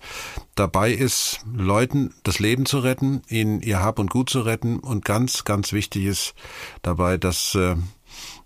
dabei 0.55 0.91
ist, 0.91 1.41
Leuten 1.55 2.15
das 2.23 2.39
Leben 2.39 2.65
zu 2.65 2.79
retten, 2.79 3.21
ihnen 3.29 3.61
ihr 3.61 3.81
Hab 3.81 3.99
und 3.99 4.11
Gut 4.11 4.31
zu 4.31 4.41
retten 4.41 4.79
und 4.79 5.05
ganz, 5.05 5.45
ganz 5.45 5.75
wichtig 5.75 6.07
ist 6.07 6.35
dabei, 6.81 7.19
dass 7.19 7.55
äh, 7.55 7.77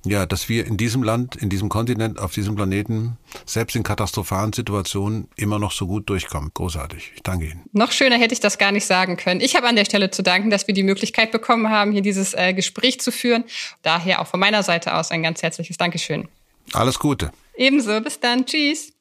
ja, 0.05 0.25
dass 0.25 0.49
wir 0.49 0.67
in 0.67 0.77
diesem 0.77 1.03
Land, 1.03 1.37
in 1.37 1.51
diesem 1.51 1.69
Kontinent, 1.69 2.19
auf 2.19 2.33
diesem 2.33 2.55
Planeten, 2.57 3.19
selbst 3.45 3.77
in 3.77 3.83
katastrophalen 3.83 4.53
Situationen 4.53 5.29
immer 5.37 5.59
noch 5.59 5.73
so 5.73 5.87
gut 5.87 6.09
durchkommen. 6.09 6.51
Großartig. 6.55 7.13
Ich 7.17 7.23
danke 7.23 7.47
Ihnen. 7.47 7.63
Noch 7.73 7.93
schöner 7.93 8.17
hätte 8.17 8.33
ich 8.33 8.41
das 8.41 8.59
gar 8.59 8.73
nicht 8.73 8.87
sagen 8.87 9.17
können. 9.17 9.41
Ich 9.41 9.57
habe 9.57 9.67
an 9.69 9.77
der 9.77 9.85
Stelle 9.85 10.11
zu 10.11 10.23
danken, 10.23 10.51
dass 10.51 10.67
wir 10.67 10.75
die 10.75 10.83
Möglichkeit 10.83 11.33
bekommen 11.33 11.69
haben, 11.69 11.93
hier 11.93 12.03
dieses 12.03 12.35
äh, 12.35 12.55
Gespräch 12.55 13.01
zu 13.01 13.13
führen. 13.13 13.45
Daher 13.83 14.21
auch 14.21 14.27
von 14.27 14.41
meiner 14.41 14.63
Seite 14.63 14.95
aus 14.95 15.11
ein 15.11 15.23
ganz 15.23 15.43
herzliches 15.43 15.77
Dankeschön. 15.77 16.29
Alles 16.73 16.99
Gute. 16.99 17.33
Ebenso. 17.57 18.01
Bis 18.01 18.21
dann. 18.21 18.47
Tschüss. 18.47 18.93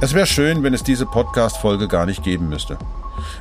Es 0.00 0.14
wäre 0.14 0.26
schön, 0.26 0.64
wenn 0.64 0.74
es 0.74 0.82
diese 0.82 1.06
Podcast-Folge 1.06 1.86
gar 1.86 2.06
nicht 2.06 2.24
geben 2.24 2.48
müsste. 2.48 2.76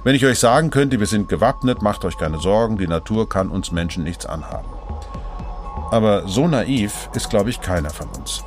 Wenn 0.04 0.16
ich 0.16 0.26
euch 0.26 0.40
sagen 0.40 0.70
könnte, 0.70 1.00
wir 1.00 1.08
sind 1.08 1.30
gewappnet, 1.30 1.82
macht 1.82 2.06
euch 2.06 2.18
keine 2.18 2.40
Sorgen, 2.40 2.78
die 2.78 2.88
Natur 2.88 3.28
kann 3.30 3.50
uns 3.50 3.72
Menschen 3.72 4.04
nichts 4.04 4.26
anhaben. 4.26 4.68
Aber 5.92 6.28
so 6.28 6.48
naiv 6.48 7.10
ist, 7.14 7.30
glaube 7.30 7.50
ich, 7.50 7.62
keiner 7.62 7.90
von 7.90 8.08
uns. 8.10 8.44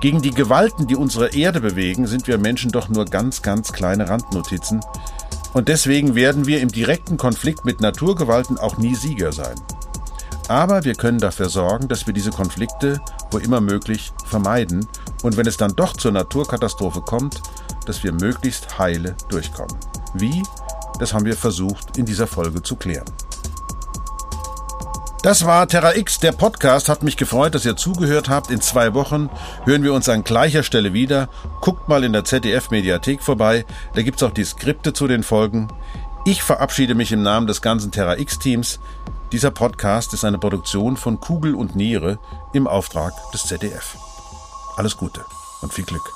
Gegen 0.00 0.20
die 0.20 0.30
Gewalten, 0.30 0.86
die 0.86 0.96
unsere 0.96 1.34
Erde 1.34 1.60
bewegen, 1.60 2.06
sind 2.06 2.28
wir 2.28 2.38
Menschen 2.38 2.70
doch 2.70 2.88
nur 2.88 3.06
ganz, 3.06 3.42
ganz 3.42 3.72
kleine 3.72 4.08
Randnotizen. 4.08 4.80
Und 5.54 5.68
deswegen 5.68 6.14
werden 6.14 6.46
wir 6.46 6.60
im 6.60 6.68
direkten 6.68 7.16
Konflikt 7.16 7.64
mit 7.64 7.80
Naturgewalten 7.80 8.58
auch 8.58 8.76
nie 8.76 8.94
Sieger 8.94 9.32
sein. 9.32 9.56
Aber 10.48 10.84
wir 10.84 10.94
können 10.94 11.18
dafür 11.18 11.48
sorgen, 11.48 11.88
dass 11.88 12.06
wir 12.06 12.14
diese 12.14 12.30
Konflikte, 12.30 13.00
wo 13.30 13.38
immer 13.38 13.60
möglich, 13.60 14.12
vermeiden 14.26 14.86
und 15.22 15.36
wenn 15.36 15.46
es 15.46 15.56
dann 15.56 15.74
doch 15.74 15.96
zur 15.96 16.12
Naturkatastrophe 16.12 17.00
kommt, 17.00 17.40
dass 17.86 18.04
wir 18.04 18.12
möglichst 18.12 18.78
heile 18.78 19.16
durchkommen. 19.28 19.76
Wie? 20.20 20.42
Das 20.98 21.12
haben 21.12 21.24
wir 21.24 21.36
versucht 21.36 21.98
in 21.98 22.06
dieser 22.06 22.26
Folge 22.26 22.62
zu 22.62 22.76
klären. 22.76 23.04
Das 25.22 25.44
war 25.44 25.66
Terra 25.66 25.96
X, 25.96 26.20
der 26.20 26.32
Podcast. 26.32 26.88
Hat 26.88 27.02
mich 27.02 27.16
gefreut, 27.16 27.54
dass 27.54 27.64
ihr 27.64 27.76
zugehört 27.76 28.28
habt. 28.28 28.50
In 28.50 28.60
zwei 28.60 28.94
Wochen 28.94 29.28
hören 29.64 29.82
wir 29.82 29.92
uns 29.92 30.08
an 30.08 30.22
gleicher 30.22 30.62
Stelle 30.62 30.92
wieder. 30.92 31.28
Guckt 31.60 31.88
mal 31.88 32.04
in 32.04 32.12
der 32.12 32.24
ZDF-Mediathek 32.24 33.22
vorbei. 33.22 33.64
Da 33.94 34.02
gibt's 34.02 34.22
auch 34.22 34.30
die 34.30 34.44
Skripte 34.44 34.92
zu 34.92 35.08
den 35.08 35.24
Folgen. 35.24 35.68
Ich 36.24 36.42
verabschiede 36.42 36.94
mich 36.94 37.12
im 37.12 37.22
Namen 37.22 37.46
des 37.46 37.60
ganzen 37.60 37.90
Terra 37.90 38.18
X-Teams. 38.18 38.78
Dieser 39.32 39.50
Podcast 39.50 40.14
ist 40.14 40.24
eine 40.24 40.38
Produktion 40.38 40.96
von 40.96 41.18
Kugel 41.18 41.56
und 41.56 41.74
Niere 41.74 42.18
im 42.52 42.68
Auftrag 42.68 43.12
des 43.32 43.46
ZDF. 43.46 43.96
Alles 44.76 44.96
Gute 44.96 45.24
und 45.60 45.72
viel 45.72 45.84
Glück. 45.84 46.15